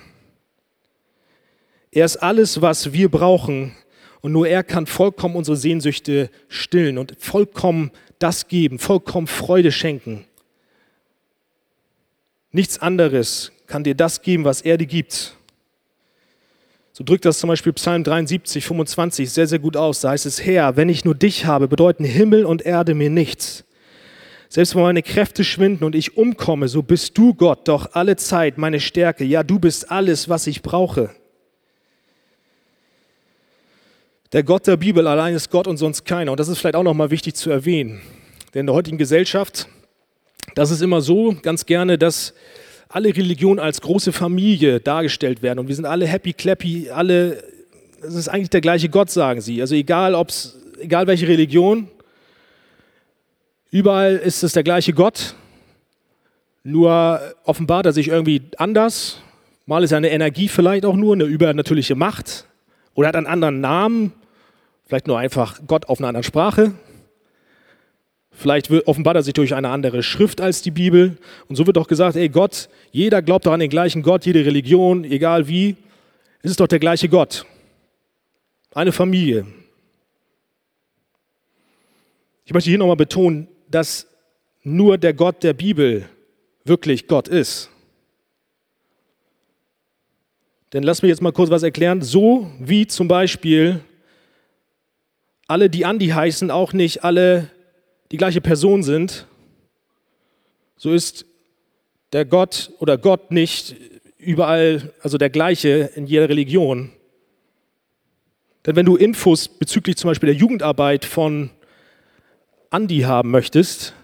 Er 1.91 2.07
ist 2.07 2.17
alles, 2.17 2.63
was 2.63 2.93
wir 2.93 3.11
brauchen 3.11 3.73
und 4.23 4.33
nur 4.33 4.49
er 4.49 4.63
kann 4.63 4.87
vollkommen 4.87 5.37
unsere 5.37 5.57
Sehnsüchte 5.57 6.31
stillen 6.49 6.97
und 6.97 7.15
vollkommen 7.19 7.91
das 8.19 8.49
geben, 8.49 8.79
vollkommen 8.79 9.27
Freude 9.27 9.73
schenken. 9.73 10.25
Nichts 12.53 12.79
anderes 12.79 13.51
kann 13.67 13.83
dir 13.83 13.95
das 13.95 14.21
geben, 14.21 14.45
was 14.45 14.61
er 14.61 14.77
dir 14.77 14.87
gibt. 14.87 15.35
So 16.93 17.03
drückt 17.03 17.25
das 17.25 17.39
zum 17.39 17.49
Beispiel 17.49 17.73
Psalm 17.73 18.05
73, 18.05 18.65
25 18.65 19.31
sehr, 19.31 19.47
sehr 19.47 19.59
gut 19.59 19.79
aus. 19.79 20.01
Da 20.01 20.11
heißt 20.11 20.27
es, 20.27 20.45
Herr, 20.45 20.77
wenn 20.77 20.91
ich 20.91 21.07
nur 21.07 21.15
dich 21.15 21.47
habe, 21.47 21.67
bedeuten 21.67 22.05
Himmel 22.05 22.45
und 22.45 22.61
Erde 22.61 22.95
mir 22.95 23.09
nichts. 23.09 23.65
Selbst 24.51 24.75
wenn 24.75 24.83
meine 24.83 25.03
Kräfte 25.03 25.45
schwinden 25.45 25.85
und 25.85 25.95
ich 25.95 26.19
umkomme, 26.19 26.69
so 26.69 26.83
bist 26.83 27.17
du 27.17 27.33
Gott 27.33 27.67
doch 27.69 27.95
alle 27.95 28.17
Zeit 28.17 28.59
meine 28.59 28.81
Stärke. 28.81 29.25
Ja, 29.25 29.43
du 29.43 29.59
bist 29.59 29.91
alles, 29.91 30.29
was 30.29 30.47
ich 30.47 30.61
brauche. 30.61 31.09
Der 34.35 34.43
Gott 34.43 34.67
der 34.67 34.77
Bibel 34.77 35.07
allein 35.07 35.35
ist 35.35 35.51
Gott 35.51 35.67
und 35.67 35.79
sonst 35.79 36.05
keiner. 36.05 36.33
Und 36.33 36.41
das 36.41 36.49
ist 36.49 36.59
vielleicht 36.59 36.77
auch 36.77 36.83
nochmal 36.83 37.11
wichtig 37.11 37.35
zu 37.35 37.49
erwähnen. 37.49 38.03
Denn 38.53 38.61
in 38.61 38.67
der 38.67 38.75
heutigen 38.75 38.99
Gesellschaft, 38.99 39.69
das 40.55 40.71
ist 40.71 40.83
immer 40.83 41.01
so 41.01 41.37
ganz 41.43 41.67
gerne, 41.67 41.99
dass 41.99 42.35
alle 42.89 43.17
Religionen 43.17 43.59
als 43.59 43.81
große 43.81 44.13
Familie 44.13 44.81
dargestellt 44.81 45.43
werden 45.43 45.59
und 45.59 45.69
wir 45.69 45.75
sind 45.75 45.87
alle 45.87 46.07
happy 46.07 46.33
clappy, 46.33 46.91
alle, 46.91 47.43
es 48.03 48.15
ist 48.15 48.29
eigentlich 48.29 48.51
der 48.51 48.61
gleiche 48.61 48.89
Gott, 48.89 49.11
sagen 49.11 49.41
sie. 49.41 49.61
Also 49.61 49.75
egal, 49.75 50.15
ob's, 50.15 50.59
egal 50.79 51.07
welche 51.07 51.27
Religion, 51.27 51.89
überall 53.71 54.17
ist 54.17 54.43
es 54.43 54.53
der 54.53 54.63
gleiche 54.63 54.93
Gott, 54.93 55.35
nur 56.65 57.21
offenbart 57.45 57.87
er 57.87 57.93
sich 57.93 58.09
irgendwie 58.09 58.43
anders. 58.57 59.19
Mal 59.65 59.83
ist 59.85 59.93
er 59.93 59.99
eine 59.99 60.11
Energie 60.11 60.49
vielleicht 60.49 60.85
auch 60.85 60.97
nur, 60.97 61.15
eine 61.15 61.25
übernatürliche 61.25 61.95
Macht 61.95 62.47
oder 62.95 63.09
hat 63.09 63.17
einen 63.17 63.27
anderen 63.27 63.61
Namen, 63.61 64.13
vielleicht 64.87 65.07
nur 65.07 65.19
einfach 65.19 65.61
Gott 65.67 65.87
auf 65.87 65.99
einer 65.99 66.09
anderen 66.09 66.25
Sprache. 66.25 66.73
Vielleicht 68.43 68.73
offenbart 68.89 69.15
er 69.15 69.23
sich 69.23 69.35
durch 69.35 69.55
eine 69.55 69.69
andere 69.69 70.03
Schrift 70.03 70.41
als 70.41 70.63
die 70.63 70.73
Bibel. 70.73 71.17
Und 71.49 71.55
so 71.55 71.65
wird 71.65 71.77
doch 71.77 71.87
gesagt, 71.87 72.17
ey 72.17 72.29
Gott, 72.29 72.69
jeder 72.91 73.23
glaubt 73.23 73.47
doch 73.47 73.53
an 73.53 73.61
den 73.61 73.71
gleichen 73.71 74.03
Gott, 74.03 74.27
jede 74.27 74.45
Religion, 74.45 75.05
egal 75.05 75.47
wie, 75.47 75.77
es 76.43 76.51
ist 76.51 76.59
doch 76.59 76.67
der 76.67 76.81
gleiche 76.81 77.09
Gott. 77.09 77.47
Eine 78.75 78.91
Familie. 78.91 79.47
Ich 82.45 82.53
möchte 82.53 82.69
hier 82.69 82.81
nochmal 82.81 82.97
betonen, 82.97 83.47
dass 83.71 84.09
nur 84.65 84.99
der 84.99 85.15
Gott 85.15 85.45
der 85.45 85.53
Bibel 85.53 86.09
wirklich 86.65 87.07
Gott 87.07 87.29
ist. 87.29 87.71
Denn 90.73 90.83
lass 90.83 91.03
mich 91.03 91.11
jetzt 91.11 91.23
mal 91.23 91.33
kurz 91.33 91.51
was 91.51 91.63
erklären. 91.63 92.03
So 92.03 92.51
wie 92.59 92.89
zum 92.89 93.07
Beispiel 93.07 93.85
alle, 95.47 95.71
die 95.71 95.85
Andi 95.85 96.09
heißen, 96.09 96.51
auch 96.51 96.73
nicht 96.73 97.05
alle 97.05 97.49
die 98.13 98.19
gleiche 98.19 98.43
Person 98.43 98.83
sind, 98.83 99.27
so 100.77 100.93
ist 100.93 101.25
der 102.13 102.27
Gott 102.27 102.71
oder 102.79 102.99
Gott 102.99 103.31
nicht 103.31 103.75
überall, 104.19 104.93
also 105.01 105.17
der 105.17 105.31
gleiche 105.31 105.91
in 105.97 106.07
jeder 106.07 106.29
Religion. 106.29 106.91
Denn 108.67 108.77
wenn 108.77 108.85
du 108.85 108.97
Infos 108.97 109.49
bezüglich 109.49 109.97
zum 109.97 110.11
Beispiel 110.11 110.29
der 110.29 110.37
Jugendarbeit 110.37 111.07
von 111.07 111.51
Andi 112.69 113.01
haben 113.01 113.31
möchtest, 113.31 113.95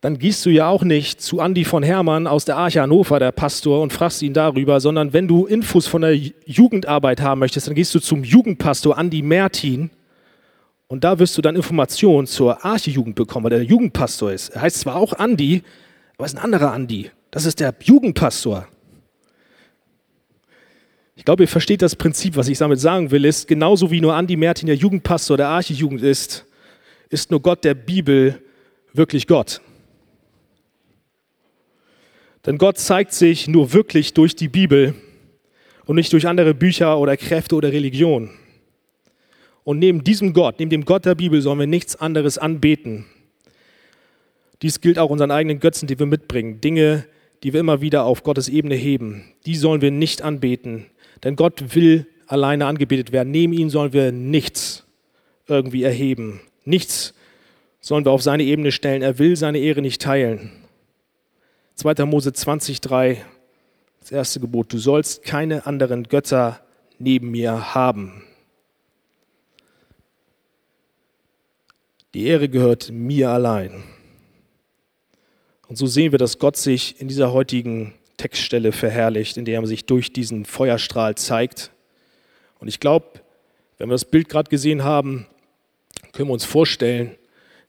dann 0.00 0.18
gehst 0.18 0.46
du 0.46 0.50
ja 0.50 0.68
auch 0.68 0.82
nicht 0.82 1.20
zu 1.20 1.40
Andi 1.40 1.66
von 1.66 1.82
Hermann 1.82 2.26
aus 2.26 2.46
der 2.46 2.56
Arche 2.56 2.80
Hannover, 2.80 3.18
der 3.18 3.32
Pastor, 3.32 3.82
und 3.82 3.92
fragst 3.92 4.22
ihn 4.22 4.32
darüber, 4.32 4.80
sondern 4.80 5.12
wenn 5.12 5.28
du 5.28 5.44
Infos 5.44 5.86
von 5.86 6.00
der 6.00 6.14
Jugendarbeit 6.14 7.20
haben 7.20 7.40
möchtest, 7.40 7.68
dann 7.68 7.74
gehst 7.74 7.94
du 7.94 8.00
zum 8.00 8.24
Jugendpastor 8.24 8.96
Andi 8.96 9.20
Mertin 9.20 9.90
und 10.90 11.04
da 11.04 11.20
wirst 11.20 11.38
du 11.38 11.40
dann 11.40 11.54
Informationen 11.54 12.26
zur 12.26 12.64
Archejugend 12.64 13.14
bekommen, 13.14 13.44
weil 13.44 13.50
der 13.50 13.62
Jugendpastor 13.62 14.32
ist. 14.32 14.48
Er 14.48 14.62
heißt 14.62 14.80
zwar 14.80 14.96
auch 14.96 15.12
Andi, 15.12 15.62
aber 16.18 16.26
es 16.26 16.32
ist 16.32 16.38
ein 16.38 16.42
anderer 16.42 16.72
Andi. 16.72 17.12
Das 17.30 17.46
ist 17.46 17.60
der 17.60 17.72
Jugendpastor. 17.80 18.66
Ich 21.14 21.24
glaube, 21.24 21.44
ihr 21.44 21.48
versteht 21.48 21.80
das 21.82 21.94
Prinzip, 21.94 22.34
was 22.34 22.48
ich 22.48 22.58
damit 22.58 22.80
sagen 22.80 23.12
will, 23.12 23.24
ist, 23.24 23.46
genauso 23.46 23.92
wie 23.92 24.00
nur 24.00 24.16
Andi 24.16 24.34
Mertin 24.34 24.66
der 24.66 24.74
Jugendpastor 24.74 25.36
der 25.36 25.46
Archejugend 25.46 26.02
ist, 26.02 26.44
ist 27.08 27.30
nur 27.30 27.40
Gott 27.40 27.62
der 27.62 27.74
Bibel 27.74 28.42
wirklich 28.92 29.28
Gott. 29.28 29.60
Denn 32.46 32.58
Gott 32.58 32.78
zeigt 32.78 33.12
sich 33.12 33.46
nur 33.46 33.72
wirklich 33.72 34.12
durch 34.12 34.34
die 34.34 34.48
Bibel 34.48 34.94
und 35.84 35.94
nicht 35.94 36.12
durch 36.12 36.26
andere 36.26 36.52
Bücher 36.52 36.98
oder 36.98 37.16
Kräfte 37.16 37.54
oder 37.54 37.70
Religion. 37.70 38.30
Und 39.70 39.78
neben 39.78 40.02
diesem 40.02 40.32
Gott, 40.32 40.58
neben 40.58 40.68
dem 40.68 40.84
Gott 40.84 41.04
der 41.04 41.14
Bibel, 41.14 41.40
sollen 41.40 41.60
wir 41.60 41.68
nichts 41.68 41.94
anderes 41.94 42.38
anbeten. 42.38 43.06
Dies 44.62 44.80
gilt 44.80 44.98
auch 44.98 45.10
unseren 45.10 45.30
eigenen 45.30 45.60
Götzen, 45.60 45.86
die 45.86 45.96
wir 45.96 46.06
mitbringen. 46.06 46.60
Dinge, 46.60 47.06
die 47.44 47.52
wir 47.52 47.60
immer 47.60 47.80
wieder 47.80 48.02
auf 48.02 48.24
Gottes 48.24 48.48
Ebene 48.48 48.74
heben. 48.74 49.22
Die 49.46 49.54
sollen 49.54 49.80
wir 49.80 49.92
nicht 49.92 50.22
anbeten. 50.22 50.86
Denn 51.22 51.36
Gott 51.36 51.76
will 51.76 52.08
alleine 52.26 52.66
angebetet 52.66 53.12
werden. 53.12 53.30
Neben 53.30 53.52
ihm 53.52 53.70
sollen 53.70 53.92
wir 53.92 54.10
nichts 54.10 54.86
irgendwie 55.46 55.84
erheben. 55.84 56.40
Nichts 56.64 57.14
sollen 57.80 58.04
wir 58.04 58.10
auf 58.10 58.22
seine 58.22 58.42
Ebene 58.42 58.72
stellen. 58.72 59.02
Er 59.02 59.20
will 59.20 59.36
seine 59.36 59.60
Ehre 59.60 59.82
nicht 59.82 60.02
teilen. 60.02 60.50
2. 61.76 62.06
Mose 62.06 62.30
20,3, 62.30 63.18
das 64.00 64.10
erste 64.10 64.40
Gebot. 64.40 64.72
Du 64.72 64.78
sollst 64.78 65.22
keine 65.22 65.64
anderen 65.64 66.08
Götter 66.08 66.58
neben 66.98 67.30
mir 67.30 67.72
haben. 67.72 68.24
Die 72.14 72.26
Ehre 72.26 72.48
gehört 72.48 72.90
mir 72.90 73.30
allein. 73.30 73.84
Und 75.68 75.76
so 75.76 75.86
sehen 75.86 76.10
wir, 76.10 76.18
dass 76.18 76.38
Gott 76.38 76.56
sich 76.56 77.00
in 77.00 77.06
dieser 77.06 77.32
heutigen 77.32 77.94
Textstelle 78.16 78.72
verherrlicht, 78.72 79.36
in 79.36 79.44
der 79.44 79.60
er 79.60 79.66
sich 79.66 79.86
durch 79.86 80.12
diesen 80.12 80.44
Feuerstrahl 80.44 81.14
zeigt. 81.14 81.70
Und 82.58 82.68
ich 82.68 82.80
glaube, 82.80 83.06
wenn 83.78 83.88
wir 83.88 83.94
das 83.94 84.04
Bild 84.04 84.28
gerade 84.28 84.50
gesehen 84.50 84.82
haben, 84.82 85.26
können 86.12 86.28
wir 86.28 86.34
uns 86.34 86.44
vorstellen, 86.44 87.14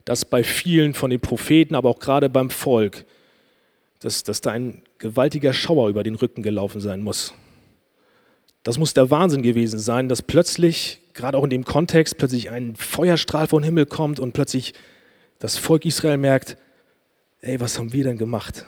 dass 0.04 0.24
bei 0.24 0.42
vielen 0.42 0.94
von 0.94 1.10
den 1.10 1.20
Propheten, 1.20 1.76
aber 1.76 1.88
auch 1.88 2.00
gerade 2.00 2.28
beim 2.28 2.50
Volk, 2.50 3.04
dass, 4.00 4.24
dass 4.24 4.40
da 4.40 4.50
ein 4.50 4.82
gewaltiger 4.98 5.52
Schauer 5.52 5.88
über 5.88 6.02
den 6.02 6.16
Rücken 6.16 6.42
gelaufen 6.42 6.80
sein 6.80 7.02
muss. 7.02 7.32
Das 8.62 8.78
muss 8.78 8.94
der 8.94 9.10
Wahnsinn 9.10 9.42
gewesen 9.42 9.78
sein, 9.78 10.08
dass 10.08 10.22
plötzlich 10.22 11.00
gerade 11.14 11.36
auch 11.36 11.44
in 11.44 11.50
dem 11.50 11.64
Kontext 11.64 12.16
plötzlich 12.18 12.50
ein 12.50 12.76
Feuerstrahl 12.76 13.46
vom 13.46 13.62
Himmel 13.62 13.86
kommt 13.86 14.20
und 14.20 14.32
plötzlich 14.32 14.72
das 15.38 15.58
Volk 15.58 15.84
Israel 15.84 16.16
merkt, 16.16 16.56
ey, 17.40 17.60
was 17.60 17.78
haben 17.78 17.92
wir 17.92 18.04
denn 18.04 18.18
gemacht? 18.18 18.64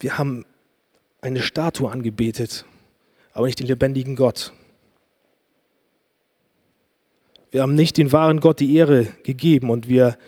Wir 0.00 0.18
haben 0.18 0.44
eine 1.20 1.40
Statue 1.40 1.90
angebetet, 1.90 2.64
aber 3.32 3.46
nicht 3.46 3.60
den 3.60 3.68
lebendigen 3.68 4.16
Gott. 4.16 4.52
Wir 7.52 7.62
haben 7.62 7.74
nicht 7.74 7.96
den 7.96 8.12
wahren 8.12 8.40
Gott 8.40 8.60
die 8.60 8.76
Ehre 8.76 9.06
gegeben 9.22 9.70
und 9.70 9.88
wir 9.88 10.18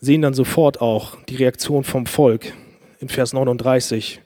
sehen 0.00 0.22
dann 0.22 0.34
sofort 0.34 0.80
auch 0.80 1.16
die 1.24 1.36
Reaktion 1.36 1.82
vom 1.82 2.06
Volk 2.06 2.52
in 3.00 3.08
Vers 3.08 3.32
39. 3.32 4.20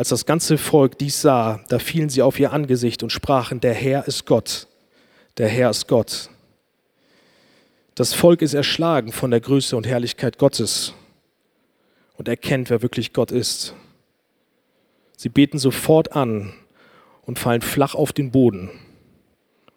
Als 0.00 0.08
das 0.08 0.24
ganze 0.24 0.56
Volk 0.56 0.96
dies 0.96 1.20
sah, 1.20 1.60
da 1.68 1.78
fielen 1.78 2.08
sie 2.08 2.22
auf 2.22 2.40
ihr 2.40 2.54
Angesicht 2.54 3.02
und 3.02 3.10
sprachen, 3.10 3.60
der 3.60 3.74
Herr 3.74 4.08
ist 4.08 4.24
Gott, 4.24 4.66
der 5.36 5.46
Herr 5.46 5.68
ist 5.68 5.88
Gott. 5.88 6.30
Das 7.96 8.14
Volk 8.14 8.40
ist 8.40 8.54
erschlagen 8.54 9.12
von 9.12 9.30
der 9.30 9.40
Größe 9.40 9.76
und 9.76 9.86
Herrlichkeit 9.86 10.38
Gottes 10.38 10.94
und 12.16 12.28
erkennt, 12.28 12.70
wer 12.70 12.80
wirklich 12.80 13.12
Gott 13.12 13.30
ist. 13.30 13.74
Sie 15.18 15.28
beten 15.28 15.58
sofort 15.58 16.16
an 16.16 16.54
und 17.26 17.38
fallen 17.38 17.60
flach 17.60 17.94
auf 17.94 18.14
den 18.14 18.30
Boden 18.30 18.70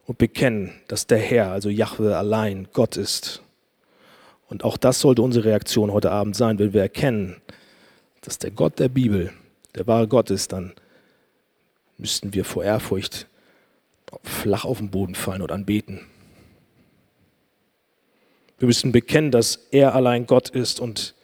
und 0.06 0.20
bekennen, 0.20 0.72
dass 0.88 1.06
der 1.06 1.20
Herr, 1.20 1.52
also 1.52 1.68
Jahwe 1.68 2.16
allein, 2.16 2.70
Gott 2.72 2.96
ist. 2.96 3.44
Und 4.48 4.64
auch 4.64 4.78
das 4.78 5.02
sollte 5.02 5.22
unsere 5.22 5.50
Reaktion 5.50 5.92
heute 5.92 6.12
Abend 6.12 6.38
sein, 6.38 6.60
wenn 6.60 6.72
wir 6.72 6.82
erkennen, 6.82 7.42
dass 8.22 8.40
der 8.40 8.52
Gott 8.52 8.80
der 8.80 8.88
Bibel 8.88 9.34
der 9.76 9.88
wahre 9.88 10.08
Gott 10.08 10.30
ist, 10.30 10.52
dann 10.52 10.74
müssten 11.98 12.34
wir 12.34 12.46
vor 12.46 12.64
Ehrfurcht 12.64 13.28
flach 14.24 14.66
auf 14.66 14.78
den 14.78 14.92
Boden 14.92 15.16
fallen 15.16 15.42
und 15.42 15.52
anbeten. 15.52 16.02
Wir 18.60 18.68
müssen 18.68 18.92
bekennen, 18.92 19.32
dass 19.32 19.68
er 19.72 19.96
allein 19.96 20.26
Gott 20.28 20.50
ist 20.50 20.80
und 20.80 21.16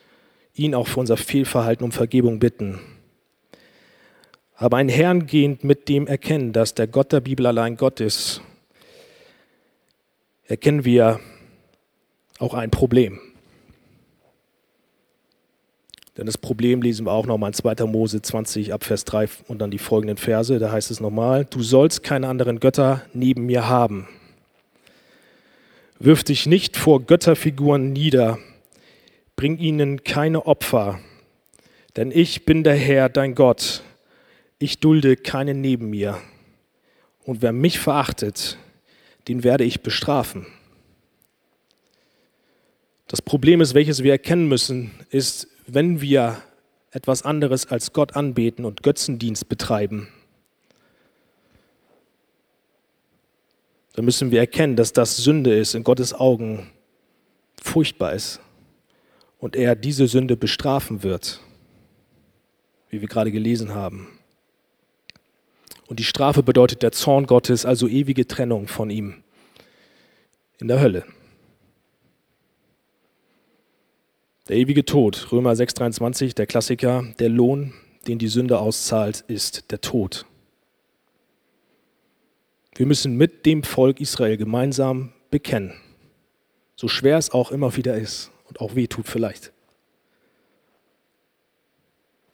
ihn 0.55 0.75
auch 0.75 0.87
für 0.87 0.99
unser 0.99 1.17
Fehlverhalten 1.17 1.85
um 1.85 1.91
Vergebung 1.91 2.39
bitten. 2.39 2.79
Aber 4.55 4.77
einhergehend 4.77 5.63
mit 5.63 5.87
dem 5.87 6.07
Erkennen, 6.07 6.51
dass 6.51 6.73
der 6.73 6.87
Gott 6.87 7.13
der 7.13 7.21
Bibel 7.21 7.45
allein 7.45 7.77
Gott 7.77 8.01
ist, 8.01 8.41
erkennen 10.45 10.83
wir 10.83 11.19
auch 12.39 12.53
ein 12.53 12.71
Problem. 12.71 13.21
Denn 16.19 16.25
das 16.25 16.37
Problem 16.37 16.81
lesen 16.81 17.05
wir 17.05 17.13
auch 17.13 17.25
nochmal 17.25 17.51
in 17.51 17.53
2. 17.53 17.85
Mose 17.85 18.21
20 18.21 18.73
ab 18.73 18.83
Vers 18.83 19.05
3 19.05 19.29
und 19.47 19.59
dann 19.59 19.71
die 19.71 19.77
folgenden 19.77 20.17
Verse. 20.17 20.59
Da 20.59 20.69
heißt 20.69 20.91
es 20.91 20.99
nochmal, 20.99 21.45
du 21.45 21.63
sollst 21.63 22.03
keine 22.03 22.27
anderen 22.27 22.59
Götter 22.59 23.03
neben 23.13 23.45
mir 23.45 23.69
haben. 23.69 24.05
Wirf 25.97 26.25
dich 26.25 26.45
nicht 26.45 26.75
vor 26.75 27.05
Götterfiguren 27.05 27.93
nieder, 27.93 28.37
bring 29.37 29.59
ihnen 29.59 30.03
keine 30.03 30.45
Opfer, 30.45 30.99
denn 31.95 32.11
ich 32.11 32.43
bin 32.43 32.65
der 32.65 32.75
Herr, 32.75 33.07
dein 33.07 33.33
Gott. 33.33 33.81
Ich 34.57 34.81
dulde 34.81 35.15
keinen 35.15 35.61
neben 35.61 35.89
mir. 35.89 36.17
Und 37.23 37.41
wer 37.41 37.53
mich 37.53 37.79
verachtet, 37.79 38.57
den 39.29 39.45
werde 39.45 39.63
ich 39.63 39.83
bestrafen. 39.83 40.47
Das 43.07 43.21
Problem 43.21 43.61
ist, 43.61 43.73
welches 43.73 44.03
wir 44.03 44.11
erkennen 44.11 44.49
müssen, 44.49 44.91
ist, 45.11 45.47
wenn 45.73 46.01
wir 46.01 46.41
etwas 46.91 47.23
anderes 47.23 47.67
als 47.67 47.93
Gott 47.93 48.15
anbeten 48.15 48.65
und 48.65 48.83
Götzendienst 48.83 49.47
betreiben, 49.49 50.07
dann 53.93 54.05
müssen 54.05 54.31
wir 54.31 54.39
erkennen, 54.39 54.75
dass 54.75 54.93
das 54.93 55.17
Sünde 55.17 55.53
ist, 55.53 55.75
in 55.75 55.83
Gottes 55.83 56.13
Augen 56.13 56.69
furchtbar 57.61 58.13
ist 58.13 58.39
und 59.39 59.55
er 59.55 59.75
diese 59.75 60.07
Sünde 60.07 60.37
bestrafen 60.37 61.03
wird, 61.03 61.41
wie 62.89 63.01
wir 63.01 63.07
gerade 63.07 63.31
gelesen 63.31 63.73
haben. 63.73 64.07
Und 65.87 65.99
die 65.99 66.03
Strafe 66.03 66.43
bedeutet 66.43 66.83
der 66.83 66.91
Zorn 66.91 67.25
Gottes, 67.25 67.65
also 67.65 67.87
ewige 67.87 68.27
Trennung 68.27 68.67
von 68.67 68.89
ihm 68.89 69.23
in 70.59 70.67
der 70.67 70.79
Hölle. 70.79 71.05
Der 74.49 74.57
ewige 74.57 74.83
Tod, 74.83 75.31
Römer 75.31 75.53
6,23, 75.53 76.33
der 76.33 76.47
Klassiker, 76.47 77.03
der 77.19 77.29
Lohn, 77.29 77.71
den 78.07 78.17
die 78.17 78.27
Sünde 78.27 78.57
auszahlt, 78.57 79.23
ist 79.27 79.69
der 79.69 79.79
Tod. 79.79 80.25
Wir 82.73 82.87
müssen 82.87 83.15
mit 83.15 83.45
dem 83.45 83.61
Volk 83.61 84.01
Israel 84.01 84.37
gemeinsam 84.37 85.13
bekennen, 85.29 85.75
so 86.75 86.87
schwer 86.87 87.19
es 87.19 87.29
auch 87.29 87.51
immer 87.51 87.75
wieder 87.75 87.95
ist 87.95 88.31
und 88.47 88.59
auch 88.59 88.73
weh 88.73 88.87
tut 88.87 89.07
vielleicht, 89.07 89.51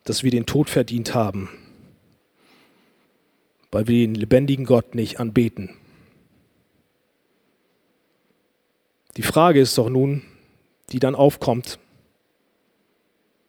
dass 0.05 0.23
wir 0.23 0.31
den 0.31 0.45
Tod 0.45 0.69
verdient 0.69 1.13
haben, 1.13 1.49
weil 3.71 3.89
wir 3.89 4.07
den 4.07 4.15
lebendigen 4.15 4.63
Gott 4.63 4.95
nicht 4.95 5.19
anbeten. 5.19 5.71
Die 9.17 9.21
Frage 9.21 9.59
ist 9.59 9.77
doch 9.77 9.89
nun, 9.89 10.21
die 10.93 10.99
dann 10.99 11.15
aufkommt, 11.15 11.77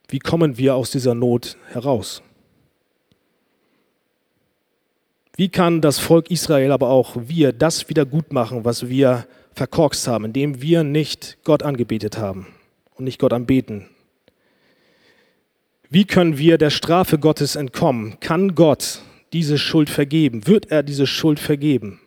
wie 0.09 0.18
kommen 0.18 0.57
wir 0.57 0.74
aus 0.74 0.90
dieser 0.90 1.14
Not 1.14 1.57
heraus? 1.70 2.22
Wie 5.36 5.48
kann 5.48 5.80
das 5.82 5.98
Volk 5.98 6.30
Israel, 6.30 6.72
aber 6.72 6.88
auch 6.88 7.16
wir, 7.16 7.52
das 7.52 7.88
wieder 7.88 8.07
gut 8.07 8.32
machen, 8.32 8.64
was 8.64 8.88
wir 8.88 9.26
verkorkst 9.52 10.09
haben, 10.09 10.24
indem 10.26 10.62
wir 10.62 10.82
nicht 10.82 11.38
Gott 11.44 11.62
angebetet 11.62 12.16
haben 12.16 12.46
und 12.94 13.04
nicht 13.04 13.18
Gott 13.18 13.32
anbeten? 13.32 13.88
Wie 15.90 16.04
können 16.04 16.38
wir 16.38 16.59
der 16.59 16.70
Strafe 16.70 17.18
Gottes 17.18 17.54
entkommen? 17.54 18.18
Kann 18.20 18.54
Gott 18.54 19.00
diese 19.32 19.59
Schuld 19.59 19.90
vergeben? 19.90 20.46
Wird 20.46 20.70
er 20.70 20.82
diese 20.82 21.07
Schuld 21.07 21.38
vergeben? 21.38 22.00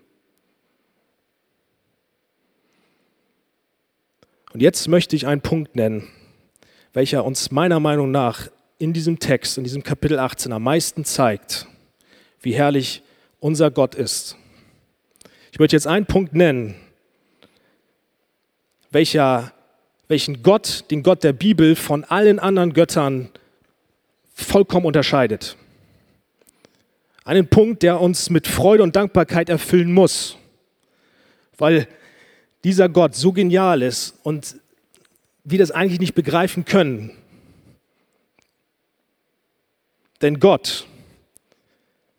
Und 4.52 4.62
jetzt 4.62 4.88
möchte 4.88 5.16
ich 5.16 5.28
einen 5.28 5.42
Punkt 5.42 5.76
nennen, 5.76 6.08
welcher 6.94 7.26
uns 7.26 7.52
meiner 7.52 7.80
Meinung 7.80 8.12
nach 8.12 8.50
in 8.78 8.94
diesem 8.94 9.20
Text, 9.20 9.58
in 9.58 9.64
diesem 9.64 9.84
Kapitel 9.84 10.20
18 10.20 10.52
am 10.52 10.64
meisten 10.64 11.06
zeigt, 11.06 11.68
wie 12.42 12.54
herrlich 12.54 13.04
unser 13.40 13.72
Gott 13.72 13.96
ist. 13.96 14.36
Ich 15.52 15.60
möchte 15.60 15.76
jetzt 15.76 15.88
einen 15.88 16.06
Punkt 16.06 16.34
nennen, 16.34 16.76
welcher, 18.92 19.54
welchen 20.08 20.42
Gott, 20.42 20.86
den 20.90 21.04
Gott 21.04 21.24
der 21.24 21.34
Bibel, 21.34 21.76
von 21.76 22.04
allen 22.06 22.40
anderen 22.40 22.74
Göttern 22.74 23.30
vollkommen 24.34 24.86
unterscheidet. 24.86 25.58
Einen 27.24 27.48
Punkt, 27.48 27.84
der 27.84 28.02
uns 28.02 28.30
mit 28.30 28.48
Freude 28.48 28.82
und 28.82 28.96
Dankbarkeit 28.96 29.50
erfüllen 29.50 29.94
muss, 29.94 30.38
weil 31.58 31.88
dieser 32.64 32.90
Gott 32.90 33.16
so 33.16 33.32
genial 33.32 33.82
ist 33.82 34.16
und 34.24 34.56
wir 35.52 35.60
das 35.60 35.72
eigentlich 35.72 36.00
nicht 36.00 36.16
begreifen 36.16 36.66
können. 36.66 37.12
Denn 40.22 40.40
Gott, 40.40 40.86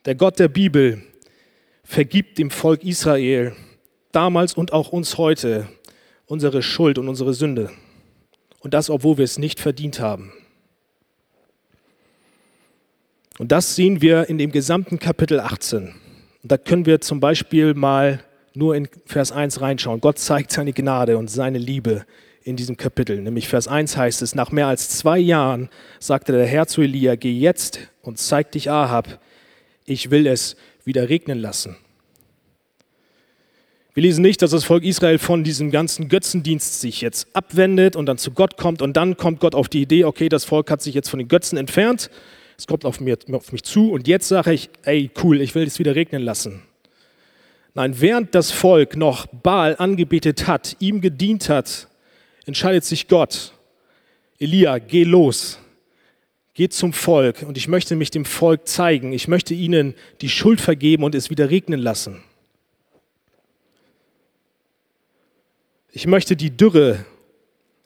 der 0.05 0.15
Gott 0.15 0.39
der 0.39 0.49
Bibel, 0.49 1.03
vergibt 1.85 2.39
dem 2.39 2.51
Volk 2.51 2.85
Israel 2.85 3.55
damals 4.13 4.55
und 4.55 4.73
auch 4.73 4.91
uns 4.91 5.19
heute 5.19 5.69
unsere 6.27 6.63
Schuld 6.63 6.99
und 6.99 7.09
unsere 7.09 7.35
Sünde. 7.35 7.71
Und 8.61 8.75
das, 8.75 8.91
obwohl 8.91 9.19
wir 9.19 9.25
es 9.25 9.39
nicht 9.39 9.59
verdient 9.59 10.01
haben. 10.01 10.33
Und 13.39 13.53
das 13.53 13.75
sehen 13.75 14.03
wir 14.03 14.29
in 14.29 14.39
dem 14.39 14.53
gesamten 14.53 14.99
Kapitel 14.99 15.41
18. 15.41 15.95
Und 16.43 16.53
da 16.53 16.59
können 16.59 16.87
wir 16.87 17.01
zum 17.01 17.21
Beispiel 17.21 17.75
mal 17.75 18.23
nur 18.55 18.77
in 18.77 18.89
Vers 19.07 19.33
1 19.33 19.61
reinschauen. 19.61 20.01
Gott 20.01 20.19
zeigt 20.19 20.53
seine 20.53 20.73
Gnade 20.73 21.17
und 21.17 21.31
seine 21.31 21.59
Liebe 21.59 22.05
in 22.43 22.57
diesem 22.57 22.77
Kapitel. 22.77 23.21
Nämlich 23.21 23.49
Vers 23.49 23.69
1 23.69 23.97
heißt 23.97 24.23
es, 24.23 24.35
nach 24.35 24.51
mehr 24.51 24.67
als 24.67 24.89
zwei 24.91 25.19
Jahren 25.19 25.69
sagte 25.99 26.33
der 26.33 26.47
Herr 26.47 26.67
zu 26.67 26.83
Elia, 26.83 27.17
geh 27.17 27.33
jetzt 27.33 27.81
und 28.03 28.19
zeig 28.19 28.53
dich 28.53 28.71
Ahab, 28.71 29.21
ich 29.85 30.11
will 30.11 30.27
es 30.27 30.57
wieder 30.85 31.09
regnen 31.09 31.39
lassen. 31.39 31.77
Wir 33.93 34.05
lesen 34.05 34.23
nicht, 34.23 34.41
dass 34.41 34.53
das 34.53 34.65
Volk 34.65 34.85
Israel 34.85 35.19
von 35.19 35.43
diesem 35.43 35.71
ganzen 35.71 36.09
Götzendienst 36.09 36.81
sich 36.81 37.01
jetzt 37.01 37.27
abwendet 37.35 37.97
und 37.97 38.07
dann 38.07 38.19
zu 38.19 38.31
Gott 38.31 38.57
kommt 38.57 38.83
und 38.83 38.97
dann 38.97 39.17
kommt 39.17 39.41
Gott 39.41 39.55
auf 39.55 39.69
die 39.69 39.83
Idee, 39.83 40.05
okay, 40.05 40.29
das 40.29 40.45
Volk 40.45 40.71
hat 40.71 40.81
sich 40.81 40.95
jetzt 40.95 41.09
von 41.11 41.19
den 41.19 41.29
Götzen 41.29 41.59
entfernt, 41.59 42.09
es 42.57 42.67
kommt 42.67 42.85
auf, 42.85 43.01
mir, 43.01 43.19
auf 43.33 43.53
mich 43.53 43.65
zu 43.65 43.91
und 43.91 44.07
jetzt 44.07 44.29
sage 44.29 44.53
ich, 44.53 44.71
ey, 44.85 45.11
cool, 45.23 45.41
ich 45.41 45.55
will 45.55 45.67
es 45.67 45.79
wieder 45.81 45.97
regnen 45.97 46.23
lassen. 46.23 46.63
Nein, 47.75 48.01
während 48.01 48.35
das 48.35 48.53
Volk 48.53 48.97
noch 48.97 49.27
Baal 49.27 49.77
angebetet 49.77 50.47
hat, 50.47 50.77
ihm 50.79 51.01
gedient 51.01 51.49
hat, 51.49 51.89
entscheidet 52.51 52.85
sich 52.85 53.07
Gott, 53.07 53.53
Elia, 54.41 54.79
geh 54.79 55.05
los, 55.05 55.61
geh 56.55 56.69
zum 56.69 56.93
Volk 56.93 57.45
und 57.47 57.57
ich 57.57 57.69
möchte 57.69 57.95
mich 57.95 58.11
dem 58.11 58.25
Volk 58.25 58.67
zeigen, 58.67 59.13
ich 59.13 59.29
möchte 59.29 59.55
ihnen 59.55 59.95
die 60.21 60.29
Schuld 60.29 60.61
vergeben 60.61 61.05
und 61.05 61.15
es 61.15 61.31
wieder 61.31 61.49
regnen 61.49 61.79
lassen. 61.79 62.25
Ich 65.93 66.09
möchte 66.09 66.35
die 66.35 66.57
Dürre, 66.57 67.05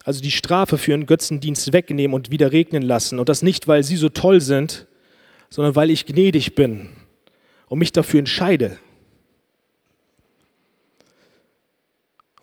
also 0.02 0.22
die 0.22 0.30
Strafe 0.30 0.78
für 0.78 0.92
ihren 0.92 1.04
Götzendienst 1.04 1.74
wegnehmen 1.74 2.14
und 2.14 2.30
wieder 2.30 2.52
regnen 2.52 2.82
lassen. 2.82 3.18
Und 3.18 3.28
das 3.28 3.42
nicht, 3.42 3.68
weil 3.68 3.82
sie 3.82 3.96
so 3.96 4.08
toll 4.08 4.40
sind, 4.40 4.86
sondern 5.50 5.76
weil 5.76 5.90
ich 5.90 6.06
gnädig 6.06 6.54
bin 6.54 6.88
und 7.66 7.78
mich 7.78 7.92
dafür 7.92 8.20
entscheide. 8.20 8.78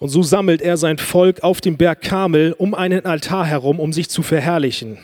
Und 0.01 0.09
so 0.09 0.23
sammelt 0.23 0.63
er 0.63 0.77
sein 0.77 0.97
Volk 0.97 1.43
auf 1.43 1.61
dem 1.61 1.77
Berg 1.77 2.01
Kamel 2.01 2.55
um 2.57 2.73
einen 2.73 3.05
Altar 3.05 3.45
herum, 3.45 3.79
um 3.79 3.93
sich 3.93 4.09
zu 4.09 4.23
verherrlichen. 4.23 4.97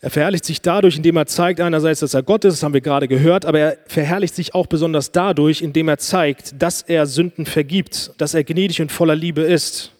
Er 0.00 0.10
verherrlicht 0.10 0.44
sich 0.44 0.62
dadurch, 0.62 0.96
indem 0.96 1.16
er 1.16 1.26
zeigt 1.26 1.60
einerseits, 1.60 1.98
dass 1.98 2.14
er 2.14 2.22
Gott 2.22 2.44
ist, 2.44 2.54
das 2.54 2.62
haben 2.62 2.74
wir 2.74 2.80
gerade 2.80 3.08
gehört, 3.08 3.44
aber 3.44 3.58
er 3.58 3.78
verherrlicht 3.88 4.36
sich 4.36 4.54
auch 4.54 4.68
besonders 4.68 5.10
dadurch, 5.10 5.62
indem 5.62 5.88
er 5.88 5.98
zeigt, 5.98 6.62
dass 6.62 6.82
er 6.82 7.06
Sünden 7.06 7.44
vergibt, 7.44 8.12
dass 8.18 8.34
er 8.34 8.44
gnädig 8.44 8.80
und 8.82 8.92
voller 8.92 9.16
Liebe 9.16 9.40
ist. 9.40 9.90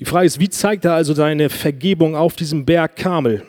Die 0.00 0.04
Frage 0.04 0.26
ist, 0.26 0.40
wie 0.40 0.48
zeigt 0.48 0.84
er 0.84 0.94
also 0.94 1.14
seine 1.14 1.48
Vergebung 1.48 2.16
auf 2.16 2.34
diesem 2.34 2.64
Berg 2.64 2.96
Kamel? 2.96 3.44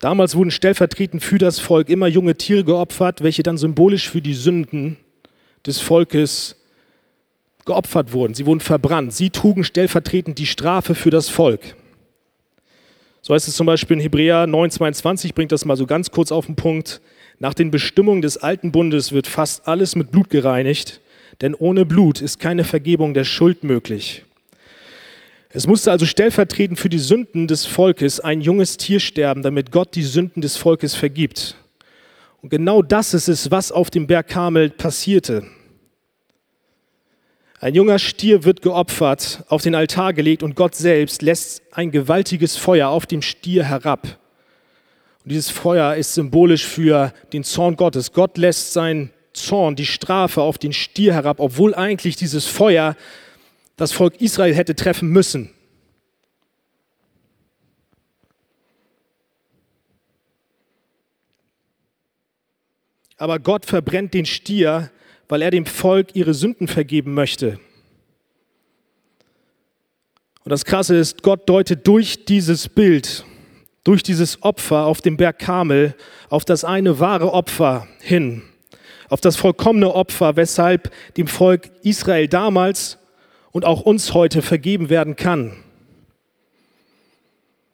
Damals 0.00 0.34
wurden 0.34 0.50
stellvertretend 0.50 1.24
für 1.24 1.38
das 1.38 1.60
Volk 1.60 1.88
immer 1.88 2.08
junge 2.08 2.34
Tiere 2.34 2.62
geopfert, 2.62 3.22
welche 3.22 3.42
dann 3.42 3.56
symbolisch 3.56 4.10
für 4.10 4.20
die 4.20 4.34
Sünden 4.34 4.98
des 5.66 5.80
Volkes 5.80 6.56
geopfert 7.64 8.12
wurden. 8.12 8.34
Sie 8.34 8.46
wurden 8.46 8.60
verbrannt. 8.60 9.14
Sie 9.14 9.30
trugen 9.30 9.64
stellvertretend 9.64 10.38
die 10.38 10.46
Strafe 10.46 10.94
für 10.94 11.10
das 11.10 11.28
Volk. 11.28 11.76
So 13.22 13.34
heißt 13.34 13.48
es 13.48 13.54
zum 13.54 13.66
Beispiel 13.66 13.98
in 13.98 14.02
Hebräer 14.02 14.44
9,22, 14.44 15.34
bringt 15.34 15.52
das 15.52 15.64
mal 15.64 15.76
so 15.76 15.86
ganz 15.86 16.10
kurz 16.10 16.32
auf 16.32 16.46
den 16.46 16.56
Punkt. 16.56 17.00
Nach 17.38 17.54
den 17.54 17.70
Bestimmungen 17.70 18.22
des 18.22 18.38
alten 18.38 18.72
Bundes 18.72 19.12
wird 19.12 19.26
fast 19.26 19.68
alles 19.68 19.94
mit 19.94 20.10
Blut 20.10 20.30
gereinigt, 20.30 21.00
denn 21.42 21.54
ohne 21.54 21.84
Blut 21.84 22.22
ist 22.22 22.40
keine 22.40 22.64
Vergebung 22.64 23.14
der 23.14 23.24
Schuld 23.24 23.62
möglich. 23.62 24.24
Es 25.52 25.66
musste 25.66 25.90
also 25.90 26.06
stellvertretend 26.06 26.78
für 26.78 26.88
die 26.88 26.98
Sünden 26.98 27.46
des 27.46 27.66
Volkes 27.66 28.20
ein 28.20 28.40
junges 28.40 28.76
Tier 28.76 29.00
sterben, 29.00 29.42
damit 29.42 29.72
Gott 29.72 29.94
die 29.96 30.02
Sünden 30.02 30.42
des 30.42 30.56
Volkes 30.56 30.94
vergibt. 30.94 31.56
Und 32.42 32.48
genau 32.48 32.82
das 32.82 33.14
ist 33.14 33.28
es, 33.28 33.50
was 33.50 33.70
auf 33.70 33.90
dem 33.90 34.06
Berg 34.06 34.28
Karmel 34.28 34.70
passierte. 34.70 35.44
Ein 37.60 37.74
junger 37.74 37.98
Stier 37.98 38.44
wird 38.44 38.62
geopfert, 38.62 39.44
auf 39.48 39.60
den 39.60 39.74
Altar 39.74 40.14
gelegt 40.14 40.42
und 40.42 40.56
Gott 40.56 40.74
selbst 40.74 41.20
lässt 41.20 41.62
ein 41.72 41.90
gewaltiges 41.90 42.56
Feuer 42.56 42.88
auf 42.88 43.04
dem 43.04 43.20
Stier 43.20 43.64
herab. 43.64 44.18
Und 45.24 45.32
dieses 45.32 45.50
Feuer 45.50 45.94
ist 45.96 46.14
symbolisch 46.14 46.66
für 46.66 47.12
den 47.34 47.44
Zorn 47.44 47.76
Gottes. 47.76 48.12
Gott 48.12 48.38
lässt 48.38 48.72
sein 48.72 49.10
Zorn, 49.34 49.76
die 49.76 49.84
Strafe 49.84 50.40
auf 50.40 50.56
den 50.56 50.72
Stier 50.72 51.12
herab, 51.12 51.38
obwohl 51.38 51.74
eigentlich 51.74 52.16
dieses 52.16 52.46
Feuer 52.46 52.96
das 53.76 53.92
Volk 53.92 54.20
Israel 54.22 54.54
hätte 54.54 54.74
treffen 54.74 55.10
müssen. 55.10 55.50
Aber 63.20 63.38
Gott 63.38 63.66
verbrennt 63.66 64.14
den 64.14 64.24
Stier, 64.24 64.90
weil 65.28 65.42
er 65.42 65.50
dem 65.50 65.66
Volk 65.66 66.16
ihre 66.16 66.32
Sünden 66.32 66.68
vergeben 66.68 67.12
möchte. 67.12 67.60
Und 70.42 70.48
das 70.48 70.64
Krasse 70.64 70.96
ist, 70.96 71.22
Gott 71.22 71.46
deutet 71.46 71.86
durch 71.86 72.24
dieses 72.24 72.70
Bild, 72.70 73.26
durch 73.84 74.02
dieses 74.02 74.42
Opfer 74.42 74.86
auf 74.86 75.02
dem 75.02 75.18
Berg 75.18 75.38
Kamel, 75.38 75.94
auf 76.30 76.46
das 76.46 76.64
eine 76.64 76.98
wahre 76.98 77.34
Opfer 77.34 77.86
hin, 78.00 78.40
auf 79.10 79.20
das 79.20 79.36
vollkommene 79.36 79.94
Opfer, 79.94 80.36
weshalb 80.36 80.90
dem 81.18 81.26
Volk 81.26 81.70
Israel 81.82 82.26
damals 82.26 82.96
und 83.52 83.66
auch 83.66 83.82
uns 83.82 84.14
heute 84.14 84.40
vergeben 84.40 84.88
werden 84.88 85.14
kann. 85.14 85.62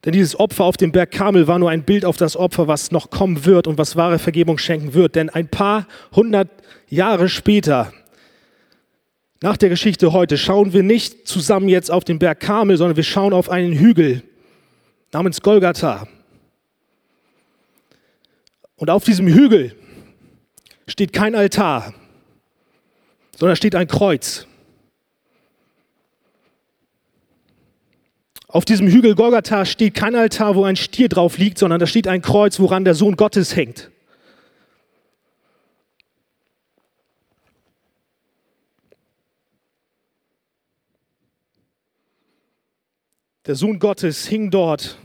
Denn 0.07 0.13
dieses 0.13 0.39
Opfer 0.39 0.65
auf 0.65 0.77
dem 0.77 0.93
Berg 0.93 1.11
Kamel 1.11 1.49
war 1.49 1.59
nur 1.59 1.69
ein 1.69 1.83
Bild 1.83 2.05
auf 2.05 2.17
das 2.17 2.37
Opfer, 2.37 2.69
was 2.69 2.93
noch 2.93 3.11
kommen 3.11 3.45
wird 3.45 3.67
und 3.67 3.77
was 3.77 3.97
wahre 3.97 4.21
Vergebung 4.21 4.57
schenken 4.57 4.95
wird. 4.95 5.17
Denn 5.17 5.31
ein 5.31 5.49
paar 5.49 5.89
hundert 6.15 6.49
Jahre 6.89 7.29
später, 7.29 7.93
nach 9.43 9.57
der 9.57 9.69
Geschichte 9.69 10.13
heute, 10.13 10.39
schauen 10.39 10.73
wir 10.73 10.85
nicht 10.85 11.27
zusammen 11.27 11.69
jetzt 11.69 11.91
auf 11.91 12.05
den 12.05 12.21
Berg 12.21 12.39
Kamel, 12.39 12.77
sondern 12.77 12.97
wir 12.97 13.03
schauen 13.03 13.33
auf 13.33 13.51
einen 13.51 13.73
Hügel 13.73 14.23
namens 15.13 15.41
Golgatha. 15.41 16.07
Und 18.77 18.91
auf 18.91 19.03
diesem 19.03 19.27
Hügel 19.27 19.75
steht 20.87 21.13
kein 21.13 21.35
Altar, 21.35 21.95
sondern 23.37 23.57
steht 23.57 23.75
ein 23.75 23.89
Kreuz. 23.89 24.47
Auf 28.57 28.65
diesem 28.65 28.89
Hügel 28.89 29.15
Golgatha 29.15 29.67
steht 29.67 29.93
kein 29.93 30.15
Altar, 30.15 30.57
wo 30.57 30.65
ein 30.65 30.77
Stier 30.77 31.11
drauf 31.11 31.37
liegt, 31.37 31.59
sondern 31.59 31.79
da 31.79 31.87
steht 31.87 32.09
ein 32.09 32.23
Kreuz, 32.23 32.59
woran 32.59 32.87
der 32.87 32.95
Sohn 32.95 33.15
Gottes 33.15 33.55
hängt. 33.55 33.91
Der 43.45 43.57
Sohn 43.57 43.79
Gottes 43.79 44.27
hing 44.27 44.51
dort. 44.51 44.97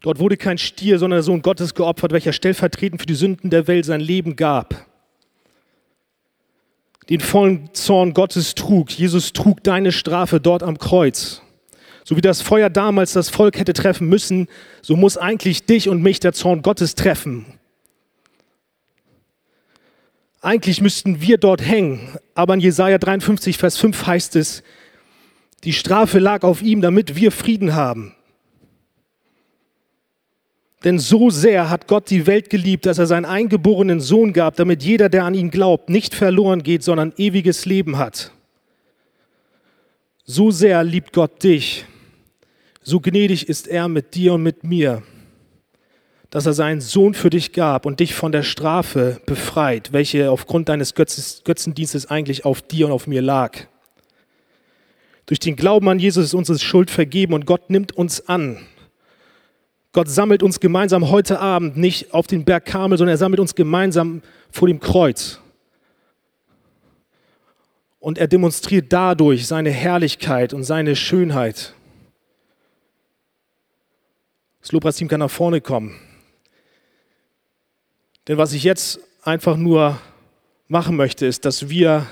Dort 0.00 0.18
wurde 0.18 0.38
kein 0.38 0.56
Stier, 0.56 0.98
sondern 0.98 1.18
der 1.18 1.24
Sohn 1.24 1.42
Gottes 1.42 1.74
geopfert, 1.74 2.12
welcher 2.12 2.32
stellvertretend 2.32 3.02
für 3.02 3.06
die 3.06 3.16
Sünden 3.16 3.50
der 3.50 3.68
Welt 3.68 3.84
sein 3.84 4.00
Leben 4.00 4.34
gab. 4.36 4.86
Den 7.10 7.20
vollen 7.20 7.68
Zorn 7.74 8.14
Gottes 8.14 8.54
trug. 8.54 8.90
Jesus 8.90 9.34
trug 9.34 9.62
deine 9.62 9.92
Strafe 9.92 10.40
dort 10.40 10.62
am 10.62 10.78
Kreuz. 10.78 11.42
So 12.10 12.16
wie 12.16 12.22
das 12.22 12.42
Feuer 12.42 12.70
damals 12.70 13.12
das 13.12 13.28
Volk 13.28 13.56
hätte 13.56 13.72
treffen 13.72 14.08
müssen, 14.08 14.48
so 14.82 14.96
muss 14.96 15.16
eigentlich 15.16 15.66
dich 15.66 15.88
und 15.88 16.02
mich 16.02 16.18
der 16.18 16.32
Zorn 16.32 16.60
Gottes 16.60 16.96
treffen. 16.96 17.46
Eigentlich 20.40 20.80
müssten 20.80 21.20
wir 21.20 21.38
dort 21.38 21.64
hängen, 21.64 22.18
aber 22.34 22.54
in 22.54 22.58
Jesaja 22.58 22.98
53, 22.98 23.58
Vers 23.58 23.76
5 23.76 24.08
heißt 24.08 24.34
es, 24.34 24.64
die 25.62 25.72
Strafe 25.72 26.18
lag 26.18 26.42
auf 26.42 26.62
ihm, 26.62 26.80
damit 26.80 27.14
wir 27.14 27.30
Frieden 27.30 27.76
haben. 27.76 28.12
Denn 30.82 30.98
so 30.98 31.30
sehr 31.30 31.70
hat 31.70 31.86
Gott 31.86 32.10
die 32.10 32.26
Welt 32.26 32.50
geliebt, 32.50 32.86
dass 32.86 32.98
er 32.98 33.06
seinen 33.06 33.24
eingeborenen 33.24 34.00
Sohn 34.00 34.32
gab, 34.32 34.56
damit 34.56 34.82
jeder, 34.82 35.10
der 35.10 35.26
an 35.26 35.34
ihn 35.34 35.52
glaubt, 35.52 35.88
nicht 35.88 36.16
verloren 36.16 36.64
geht, 36.64 36.82
sondern 36.82 37.12
ewiges 37.18 37.66
Leben 37.66 37.98
hat. 37.98 38.32
So 40.24 40.50
sehr 40.50 40.82
liebt 40.82 41.12
Gott 41.12 41.44
dich, 41.44 41.86
so 42.82 43.00
gnädig 43.00 43.48
ist 43.48 43.68
er 43.68 43.88
mit 43.88 44.14
dir 44.14 44.34
und 44.34 44.42
mit 44.42 44.64
mir, 44.64 45.02
dass 46.30 46.46
er 46.46 46.52
seinen 46.52 46.80
Sohn 46.80 47.14
für 47.14 47.30
dich 47.30 47.52
gab 47.52 47.86
und 47.86 48.00
dich 48.00 48.14
von 48.14 48.32
der 48.32 48.42
Strafe 48.42 49.20
befreit, 49.26 49.92
welche 49.92 50.30
aufgrund 50.30 50.68
deines 50.68 50.94
Götzendienstes 50.94 52.06
eigentlich 52.06 52.44
auf 52.44 52.62
dir 52.62 52.86
und 52.86 52.92
auf 52.92 53.06
mir 53.06 53.20
lag. 53.20 53.58
Durch 55.26 55.40
den 55.40 55.56
Glauben 55.56 55.88
an 55.88 55.98
Jesus 55.98 56.24
ist 56.24 56.34
unsere 56.34 56.58
Schuld 56.58 56.90
vergeben 56.90 57.34
und 57.34 57.46
Gott 57.46 57.70
nimmt 57.70 57.92
uns 57.92 58.28
an. 58.28 58.58
Gott 59.92 60.08
sammelt 60.08 60.42
uns 60.42 60.60
gemeinsam 60.60 61.10
heute 61.10 61.40
Abend 61.40 61.76
nicht 61.76 62.14
auf 62.14 62.28
den 62.28 62.44
Berg 62.44 62.64
Karmel, 62.64 62.96
sondern 62.96 63.14
er 63.14 63.18
sammelt 63.18 63.40
uns 63.40 63.56
gemeinsam 63.56 64.22
vor 64.50 64.68
dem 64.68 64.78
Kreuz. 64.78 65.40
Und 67.98 68.18
er 68.18 68.28
demonstriert 68.28 68.86
dadurch 68.92 69.46
seine 69.46 69.70
Herrlichkeit 69.70 70.54
und 70.54 70.62
seine 70.62 70.94
Schönheit. 70.94 71.74
Das 74.60 74.72
Lobpreisteam 74.72 75.08
kann 75.08 75.20
nach 75.20 75.30
vorne 75.30 75.60
kommen. 75.60 75.98
Denn 78.28 78.36
was 78.36 78.52
ich 78.52 78.62
jetzt 78.62 79.00
einfach 79.22 79.56
nur 79.56 79.98
machen 80.68 80.96
möchte, 80.96 81.26
ist, 81.26 81.44
dass 81.44 81.68
wir 81.68 82.06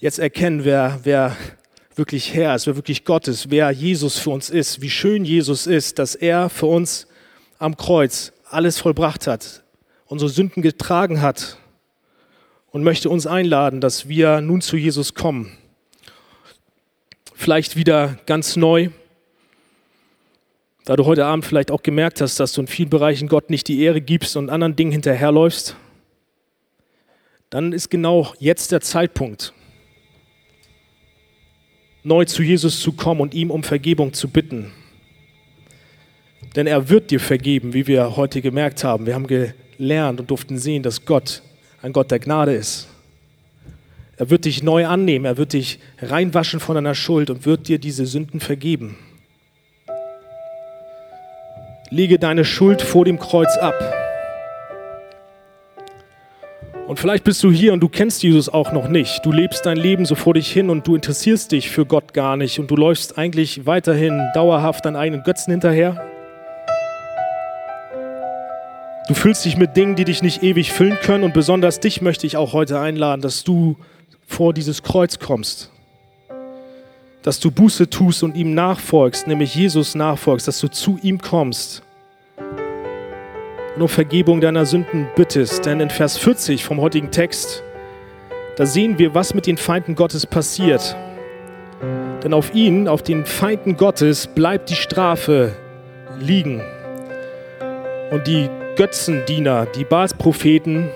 jetzt 0.00 0.18
erkennen, 0.18 0.64
wer, 0.64 1.00
wer 1.04 1.36
wirklich 1.94 2.34
Herr 2.34 2.54
ist, 2.54 2.66
wer 2.66 2.76
wirklich 2.76 3.04
Gott 3.04 3.28
ist, 3.28 3.50
wer 3.50 3.70
Jesus 3.70 4.18
für 4.18 4.30
uns 4.30 4.50
ist, 4.50 4.80
wie 4.80 4.90
schön 4.90 5.24
Jesus 5.24 5.66
ist, 5.66 5.98
dass 5.98 6.14
er 6.14 6.48
für 6.48 6.66
uns 6.66 7.06
am 7.58 7.76
Kreuz 7.76 8.32
alles 8.44 8.78
vollbracht 8.78 9.26
hat, 9.26 9.62
unsere 10.06 10.30
Sünden 10.30 10.62
getragen 10.62 11.22
hat 11.22 11.58
und 12.70 12.82
möchte 12.82 13.08
uns 13.08 13.26
einladen, 13.26 13.80
dass 13.80 14.08
wir 14.08 14.40
nun 14.40 14.60
zu 14.60 14.76
Jesus 14.76 15.14
kommen. 15.14 15.56
Vielleicht 17.34 17.76
wieder 17.76 18.18
ganz 18.26 18.56
neu, 18.56 18.90
da 20.86 20.94
du 20.94 21.04
heute 21.04 21.26
Abend 21.26 21.44
vielleicht 21.44 21.72
auch 21.72 21.82
gemerkt 21.82 22.20
hast, 22.20 22.38
dass 22.38 22.52
du 22.52 22.60
in 22.60 22.68
vielen 22.68 22.88
Bereichen 22.88 23.26
Gott 23.26 23.50
nicht 23.50 23.66
die 23.66 23.82
Ehre 23.82 24.00
gibst 24.00 24.36
und 24.36 24.48
anderen 24.48 24.76
Dingen 24.76 24.92
hinterherläufst, 24.92 25.74
dann 27.50 27.72
ist 27.72 27.90
genau 27.90 28.32
jetzt 28.38 28.70
der 28.70 28.80
Zeitpunkt, 28.80 29.52
neu 32.04 32.24
zu 32.24 32.44
Jesus 32.44 32.80
zu 32.80 32.92
kommen 32.92 33.20
und 33.20 33.34
ihm 33.34 33.50
um 33.50 33.64
Vergebung 33.64 34.12
zu 34.12 34.28
bitten. 34.28 34.70
Denn 36.54 36.68
er 36.68 36.88
wird 36.88 37.10
dir 37.10 37.18
vergeben, 37.18 37.74
wie 37.74 37.88
wir 37.88 38.16
heute 38.16 38.40
gemerkt 38.40 38.84
haben. 38.84 39.06
Wir 39.06 39.16
haben 39.16 39.26
gelernt 39.26 40.20
und 40.20 40.30
durften 40.30 40.56
sehen, 40.56 40.84
dass 40.84 41.04
Gott 41.04 41.42
ein 41.82 41.92
Gott 41.92 42.12
der 42.12 42.20
Gnade 42.20 42.54
ist. 42.54 42.86
Er 44.18 44.30
wird 44.30 44.44
dich 44.44 44.62
neu 44.62 44.86
annehmen, 44.86 45.24
er 45.24 45.36
wird 45.36 45.52
dich 45.52 45.80
reinwaschen 45.98 46.60
von 46.60 46.76
deiner 46.76 46.94
Schuld 46.94 47.28
und 47.28 47.44
wird 47.44 47.66
dir 47.66 47.80
diese 47.80 48.06
Sünden 48.06 48.38
vergeben. 48.38 48.96
Lege 51.90 52.18
deine 52.18 52.44
Schuld 52.44 52.82
vor 52.82 53.04
dem 53.04 53.18
Kreuz 53.18 53.56
ab. 53.58 53.74
Und 56.88 57.00
vielleicht 57.00 57.24
bist 57.24 57.42
du 57.42 57.50
hier 57.50 57.72
und 57.72 57.80
du 57.80 57.88
kennst 57.88 58.22
Jesus 58.22 58.48
auch 58.48 58.72
noch 58.72 58.88
nicht. 58.88 59.24
Du 59.24 59.32
lebst 59.32 59.66
dein 59.66 59.76
Leben 59.76 60.04
so 60.04 60.14
vor 60.14 60.34
dich 60.34 60.50
hin 60.50 60.70
und 60.70 60.86
du 60.86 60.94
interessierst 60.94 61.50
dich 61.50 61.68
für 61.68 61.84
Gott 61.84 62.12
gar 62.12 62.36
nicht 62.36 62.60
und 62.60 62.70
du 62.70 62.76
läufst 62.76 63.18
eigentlich 63.18 63.66
weiterhin 63.66 64.22
dauerhaft 64.34 64.84
deinen 64.84 64.96
eigenen 64.96 65.24
Götzen 65.24 65.52
hinterher. 65.52 66.06
Du 69.08 69.14
fühlst 69.14 69.44
dich 69.44 69.56
mit 69.56 69.76
Dingen, 69.76 69.94
die 69.94 70.04
dich 70.04 70.22
nicht 70.22 70.42
ewig 70.42 70.72
füllen 70.72 70.98
können 71.00 71.24
und 71.24 71.34
besonders 71.34 71.78
dich 71.78 72.02
möchte 72.02 72.26
ich 72.26 72.36
auch 72.36 72.52
heute 72.52 72.80
einladen, 72.80 73.20
dass 73.20 73.44
du 73.44 73.76
vor 74.26 74.52
dieses 74.52 74.82
Kreuz 74.82 75.18
kommst. 75.18 75.70
Dass 77.26 77.40
du 77.40 77.50
Buße 77.50 77.90
tust 77.90 78.22
und 78.22 78.36
ihm 78.36 78.54
nachfolgst, 78.54 79.26
nämlich 79.26 79.52
Jesus 79.56 79.96
nachfolgst, 79.96 80.46
dass 80.46 80.60
du 80.60 80.68
zu 80.68 80.96
ihm 81.02 81.20
kommst 81.20 81.82
und 83.74 83.82
um 83.82 83.88
Vergebung 83.88 84.40
deiner 84.40 84.64
Sünden 84.64 85.08
bittest. 85.16 85.66
Denn 85.66 85.80
in 85.80 85.90
Vers 85.90 86.16
40 86.18 86.64
vom 86.64 86.80
heutigen 86.80 87.10
Text, 87.10 87.64
da 88.54 88.64
sehen 88.64 89.00
wir, 89.00 89.12
was 89.12 89.34
mit 89.34 89.48
den 89.48 89.56
Feinden 89.56 89.96
Gottes 89.96 90.24
passiert. 90.24 90.96
Denn 92.22 92.32
auf 92.32 92.54
ihnen, 92.54 92.86
auf 92.86 93.02
den 93.02 93.26
Feinden 93.26 93.76
Gottes, 93.76 94.28
bleibt 94.28 94.70
die 94.70 94.76
Strafe 94.76 95.52
liegen. 96.20 96.62
Und 98.12 98.24
die 98.28 98.48
Götzendiener, 98.76 99.66
die 99.66 99.84
Baalspropheten, 99.84 100.90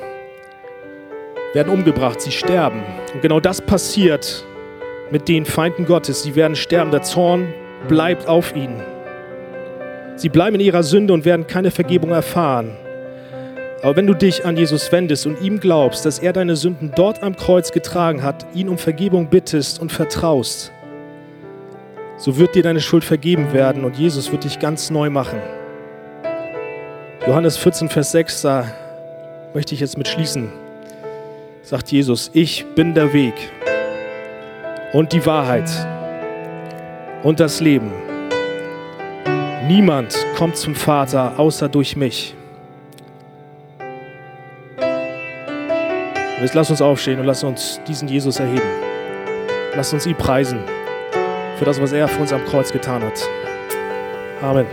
werden 1.54 1.72
umgebracht, 1.72 2.20
sie 2.20 2.30
sterben. 2.30 2.84
Und 3.12 3.20
genau 3.20 3.40
das 3.40 3.60
passiert 3.60 4.46
mit 5.10 5.28
den 5.28 5.44
Feinden 5.44 5.86
Gottes. 5.86 6.22
Sie 6.22 6.36
werden 6.36 6.56
sterben, 6.56 6.90
der 6.90 7.02
Zorn 7.02 7.52
bleibt 7.88 8.28
auf 8.28 8.54
ihnen. 8.54 8.82
Sie 10.16 10.28
bleiben 10.28 10.56
in 10.56 10.60
ihrer 10.60 10.82
Sünde 10.82 11.14
und 11.14 11.24
werden 11.24 11.46
keine 11.46 11.70
Vergebung 11.70 12.10
erfahren. 12.10 12.76
Aber 13.82 13.96
wenn 13.96 14.06
du 14.06 14.14
dich 14.14 14.44
an 14.44 14.58
Jesus 14.58 14.92
wendest 14.92 15.26
und 15.26 15.40
ihm 15.40 15.58
glaubst, 15.58 16.04
dass 16.04 16.18
er 16.18 16.34
deine 16.34 16.54
Sünden 16.54 16.92
dort 16.94 17.22
am 17.22 17.34
Kreuz 17.34 17.72
getragen 17.72 18.22
hat, 18.22 18.46
ihn 18.54 18.68
um 18.68 18.76
Vergebung 18.76 19.28
bittest 19.28 19.80
und 19.80 19.90
vertraust, 19.90 20.70
so 22.18 22.36
wird 22.36 22.54
dir 22.54 22.62
deine 22.62 22.82
Schuld 22.82 23.02
vergeben 23.02 23.54
werden 23.54 23.84
und 23.84 23.96
Jesus 23.96 24.30
wird 24.30 24.44
dich 24.44 24.58
ganz 24.58 24.90
neu 24.90 25.08
machen. 25.08 25.38
Johannes 27.26 27.56
14, 27.56 27.88
Vers 27.88 28.12
6, 28.12 28.42
da 28.42 28.66
möchte 29.54 29.74
ich 29.74 29.80
jetzt 29.80 29.96
mit 29.96 30.06
schließen. 30.06 30.52
Sagt 31.62 31.90
Jesus, 31.90 32.30
ich 32.34 32.66
bin 32.74 32.92
der 32.92 33.14
Weg 33.14 33.34
und 34.92 35.12
die 35.12 35.24
Wahrheit 35.24 35.70
und 37.22 37.40
das 37.40 37.60
Leben. 37.60 37.92
Niemand 39.68 40.16
kommt 40.36 40.56
zum 40.56 40.74
Vater 40.74 41.38
außer 41.38 41.68
durch 41.68 41.96
mich. 41.96 42.34
Jetzt 46.40 46.54
lass 46.54 46.70
uns 46.70 46.80
aufstehen 46.80 47.20
und 47.20 47.26
lass 47.26 47.44
uns 47.44 47.80
diesen 47.86 48.08
Jesus 48.08 48.40
erheben. 48.40 48.66
Lass 49.76 49.92
uns 49.92 50.06
ihn 50.06 50.16
preisen 50.16 50.60
für 51.56 51.66
das, 51.66 51.80
was 51.80 51.92
er 51.92 52.08
für 52.08 52.22
uns 52.22 52.32
am 52.32 52.44
Kreuz 52.46 52.72
getan 52.72 53.02
hat. 53.04 53.20
Amen. 54.42 54.66